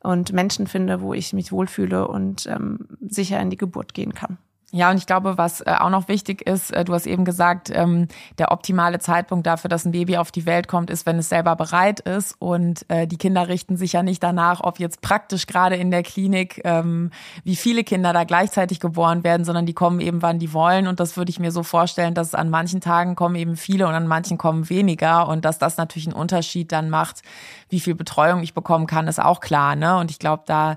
und 0.00 0.32
Menschen 0.32 0.66
finde, 0.66 1.00
wo 1.00 1.14
ich 1.14 1.32
mich 1.32 1.52
wohlfühle 1.52 2.08
und 2.08 2.46
ähm, 2.46 2.88
sicher 3.00 3.40
in 3.40 3.50
die 3.50 3.56
Geburt 3.56 3.94
gehen 3.94 4.14
kann. 4.14 4.38
Ja, 4.70 4.90
und 4.90 4.98
ich 4.98 5.06
glaube, 5.06 5.38
was 5.38 5.62
äh, 5.62 5.74
auch 5.78 5.88
noch 5.88 6.08
wichtig 6.08 6.46
ist, 6.46 6.72
äh, 6.72 6.84
du 6.84 6.92
hast 6.92 7.06
eben 7.06 7.24
gesagt, 7.24 7.70
ähm, 7.72 8.06
der 8.36 8.52
optimale 8.52 8.98
Zeitpunkt 8.98 9.46
dafür, 9.46 9.70
dass 9.70 9.86
ein 9.86 9.92
Baby 9.92 10.18
auf 10.18 10.30
die 10.30 10.44
Welt 10.44 10.68
kommt, 10.68 10.90
ist, 10.90 11.06
wenn 11.06 11.16
es 11.16 11.30
selber 11.30 11.56
bereit 11.56 12.00
ist. 12.00 12.34
Und 12.38 12.84
äh, 12.90 13.06
die 13.06 13.16
Kinder 13.16 13.48
richten 13.48 13.78
sich 13.78 13.94
ja 13.94 14.02
nicht 14.02 14.22
danach, 14.22 14.60
ob 14.62 14.78
jetzt 14.78 15.00
praktisch 15.00 15.46
gerade 15.46 15.76
in 15.76 15.90
der 15.90 16.02
Klinik, 16.02 16.60
ähm, 16.64 17.12
wie 17.44 17.56
viele 17.56 17.82
Kinder 17.82 18.12
da 18.12 18.24
gleichzeitig 18.24 18.78
geboren 18.78 19.24
werden, 19.24 19.46
sondern 19.46 19.64
die 19.64 19.72
kommen 19.72 20.00
eben, 20.00 20.20
wann 20.20 20.38
die 20.38 20.52
wollen. 20.52 20.86
Und 20.86 21.00
das 21.00 21.16
würde 21.16 21.30
ich 21.30 21.40
mir 21.40 21.50
so 21.50 21.62
vorstellen, 21.62 22.12
dass 22.12 22.34
an 22.34 22.50
manchen 22.50 22.82
Tagen 22.82 23.16
kommen 23.16 23.36
eben 23.36 23.56
viele 23.56 23.88
und 23.88 23.94
an 23.94 24.06
manchen 24.06 24.36
kommen 24.36 24.68
weniger. 24.68 25.28
Und 25.28 25.46
dass 25.46 25.58
das 25.58 25.78
natürlich 25.78 26.08
einen 26.08 26.16
Unterschied 26.16 26.72
dann 26.72 26.90
macht, 26.90 27.22
wie 27.70 27.80
viel 27.80 27.94
Betreuung 27.94 28.42
ich 28.42 28.52
bekommen 28.52 28.86
kann, 28.86 29.08
ist 29.08 29.18
auch 29.18 29.40
klar. 29.40 29.76
Ne? 29.76 29.96
Und 29.96 30.10
ich 30.10 30.18
glaube, 30.18 30.42
da 30.44 30.76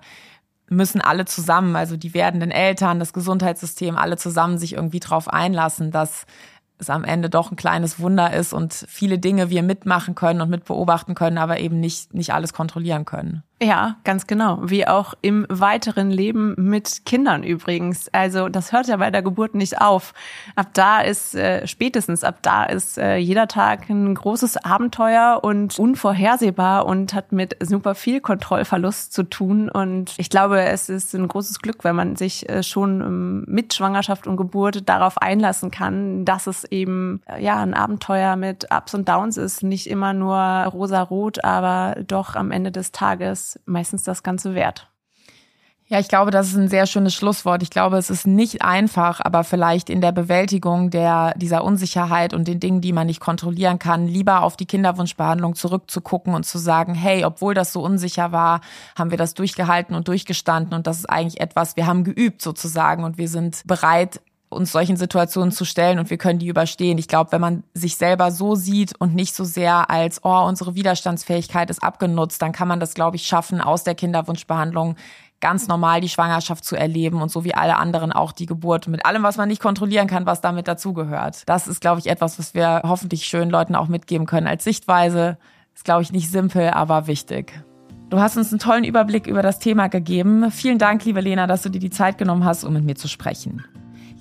müssen 0.71 1.01
alle 1.01 1.25
zusammen, 1.25 1.75
also 1.75 1.97
die 1.97 2.13
werdenden 2.13 2.49
Eltern, 2.49 2.99
das 2.99 3.11
Gesundheitssystem, 3.13 3.97
alle 3.97 4.17
zusammen 4.17 4.57
sich 4.57 4.73
irgendwie 4.73 5.01
drauf 5.01 5.27
einlassen, 5.27 5.91
dass 5.91 6.25
es 6.77 6.89
am 6.89 7.03
Ende 7.03 7.29
doch 7.29 7.51
ein 7.51 7.57
kleines 7.57 7.99
Wunder 7.99 8.33
ist 8.33 8.53
und 8.53 8.73
viele 8.87 9.19
Dinge 9.19 9.49
wir 9.49 9.63
mitmachen 9.63 10.15
können 10.15 10.41
und 10.41 10.49
mitbeobachten 10.49 11.13
können, 11.13 11.37
aber 11.37 11.59
eben 11.59 11.79
nicht, 11.79 12.13
nicht 12.13 12.33
alles 12.33 12.53
kontrollieren 12.53 13.05
können. 13.05 13.43
Ja, 13.63 13.97
ganz 14.03 14.25
genau. 14.25 14.57
Wie 14.63 14.87
auch 14.87 15.13
im 15.21 15.45
weiteren 15.47 16.09
Leben 16.09 16.55
mit 16.57 17.05
Kindern 17.05 17.43
übrigens. 17.43 18.09
Also 18.11 18.49
das 18.49 18.71
hört 18.71 18.87
ja 18.87 18.97
bei 18.97 19.11
der 19.11 19.21
Geburt 19.21 19.53
nicht 19.53 19.79
auf. 19.79 20.15
Ab 20.55 20.69
da 20.73 21.01
ist 21.01 21.35
äh, 21.35 21.67
spätestens 21.67 22.23
ab 22.23 22.39
da 22.41 22.63
ist 22.63 22.97
äh, 22.97 23.17
jeder 23.17 23.47
Tag 23.47 23.87
ein 23.87 24.15
großes 24.15 24.57
Abenteuer 24.57 25.41
und 25.43 25.77
unvorhersehbar 25.77 26.87
und 26.87 27.13
hat 27.13 27.33
mit 27.33 27.55
super 27.61 27.93
viel 27.93 28.19
Kontrollverlust 28.19 29.13
zu 29.13 29.21
tun. 29.29 29.69
Und 29.69 30.15
ich 30.17 30.31
glaube, 30.31 30.63
es 30.63 30.89
ist 30.89 31.13
ein 31.13 31.27
großes 31.27 31.59
Glück, 31.59 31.83
wenn 31.83 31.95
man 31.95 32.15
sich 32.15 32.49
äh, 32.49 32.63
schon 32.63 33.01
ähm, 33.01 33.43
mit 33.45 33.75
Schwangerschaft 33.75 34.25
und 34.25 34.37
Geburt 34.37 34.89
darauf 34.89 35.19
einlassen 35.19 35.69
kann, 35.69 36.25
dass 36.25 36.47
es 36.47 36.63
eben 36.63 37.21
äh, 37.27 37.43
ja 37.43 37.57
ein 37.57 37.75
Abenteuer 37.75 38.37
mit 38.37 38.69
Ups 38.71 38.95
und 38.95 39.07
Downs 39.07 39.37
ist, 39.37 39.61
nicht 39.61 39.87
immer 39.87 40.13
nur 40.13 40.39
rosa-rot, 40.39 41.43
aber 41.43 41.97
doch 42.07 42.35
am 42.35 42.49
Ende 42.49 42.71
des 42.71 42.91
Tages 42.91 43.50
meistens 43.65 44.03
das 44.03 44.23
Ganze 44.23 44.55
wert. 44.55 44.91
Ja, 45.91 45.99
ich 45.99 46.07
glaube, 46.07 46.31
das 46.31 46.47
ist 46.47 46.55
ein 46.55 46.69
sehr 46.69 46.87
schönes 46.87 47.13
Schlusswort. 47.13 47.61
Ich 47.61 47.69
glaube, 47.69 47.97
es 47.97 48.09
ist 48.09 48.25
nicht 48.25 48.61
einfach, 48.61 49.19
aber 49.19 49.43
vielleicht 49.43 49.89
in 49.89 49.99
der 49.99 50.13
Bewältigung 50.13 50.89
der, 50.89 51.33
dieser 51.35 51.65
Unsicherheit 51.65 52.33
und 52.33 52.47
den 52.47 52.61
Dingen, 52.61 52.79
die 52.79 52.93
man 52.93 53.07
nicht 53.07 53.19
kontrollieren 53.19 53.77
kann, 53.77 54.07
lieber 54.07 54.43
auf 54.43 54.55
die 54.55 54.65
Kinderwunschbehandlung 54.65 55.53
zurückzugucken 55.53 56.33
und 56.33 56.45
zu 56.45 56.59
sagen, 56.59 56.93
hey, 56.93 57.25
obwohl 57.25 57.53
das 57.53 57.73
so 57.73 57.83
unsicher 57.83 58.31
war, 58.31 58.61
haben 58.97 59.11
wir 59.11 59.17
das 59.17 59.33
durchgehalten 59.33 59.93
und 59.93 60.07
durchgestanden 60.07 60.73
und 60.75 60.87
das 60.87 60.99
ist 60.99 61.09
eigentlich 61.09 61.41
etwas, 61.41 61.75
wir 61.75 61.87
haben 61.87 62.05
geübt 62.05 62.41
sozusagen 62.41 63.03
und 63.03 63.17
wir 63.17 63.27
sind 63.27 63.61
bereit, 63.65 64.21
uns 64.51 64.71
solchen 64.71 64.97
Situationen 64.97 65.51
zu 65.51 65.65
stellen 65.65 65.97
und 65.97 66.09
wir 66.09 66.17
können 66.17 66.39
die 66.39 66.47
überstehen. 66.47 66.97
Ich 66.97 67.07
glaube, 67.07 67.31
wenn 67.31 67.41
man 67.41 67.63
sich 67.73 67.95
selber 67.95 68.31
so 68.31 68.55
sieht 68.55 68.93
und 68.99 69.15
nicht 69.15 69.33
so 69.33 69.43
sehr 69.43 69.89
als, 69.89 70.23
oh, 70.23 70.45
unsere 70.45 70.75
Widerstandsfähigkeit 70.75 71.69
ist 71.69 71.81
abgenutzt, 71.81 72.41
dann 72.41 72.51
kann 72.51 72.67
man 72.67 72.79
das, 72.79 72.93
glaube 72.93 73.15
ich, 73.15 73.25
schaffen, 73.25 73.61
aus 73.61 73.83
der 73.83 73.95
Kinderwunschbehandlung 73.95 74.95
ganz 75.39 75.67
normal 75.67 76.01
die 76.01 76.09
Schwangerschaft 76.09 76.63
zu 76.63 76.75
erleben 76.75 77.21
und 77.21 77.31
so 77.31 77.43
wie 77.43 77.55
alle 77.55 77.77
anderen 77.77 78.11
auch 78.11 78.31
die 78.31 78.45
Geburt 78.45 78.87
mit 78.87 79.05
allem, 79.05 79.23
was 79.23 79.37
man 79.37 79.49
nicht 79.49 79.61
kontrollieren 79.61 80.07
kann, 80.07 80.25
was 80.25 80.39
damit 80.39 80.67
dazugehört. 80.67 81.43
Das 81.47 81.67
ist, 81.67 81.81
glaube 81.81 81.99
ich, 81.99 82.07
etwas, 82.07 82.37
was 82.37 82.53
wir 82.53 82.81
hoffentlich 82.85 83.25
schön 83.25 83.49
Leuten 83.49 83.75
auch 83.75 83.87
mitgeben 83.87 84.27
können 84.27 84.47
als 84.47 84.63
Sichtweise. 84.63 85.37
Ist, 85.73 85.85
glaube 85.85 86.03
ich, 86.03 86.11
nicht 86.11 86.29
simpel, 86.29 86.69
aber 86.69 87.07
wichtig. 87.07 87.53
Du 88.09 88.19
hast 88.19 88.37
uns 88.37 88.51
einen 88.51 88.59
tollen 88.59 88.83
Überblick 88.83 89.25
über 89.25 89.41
das 89.41 89.59
Thema 89.59 89.87
gegeben. 89.87 90.51
Vielen 90.51 90.77
Dank, 90.77 91.05
liebe 91.05 91.21
Lena, 91.21 91.47
dass 91.47 91.61
du 91.63 91.69
dir 91.69 91.79
die 91.79 91.89
Zeit 91.89 92.17
genommen 92.17 92.45
hast, 92.45 92.63
um 92.63 92.73
mit 92.73 92.83
mir 92.83 92.95
zu 92.95 93.07
sprechen. 93.07 93.63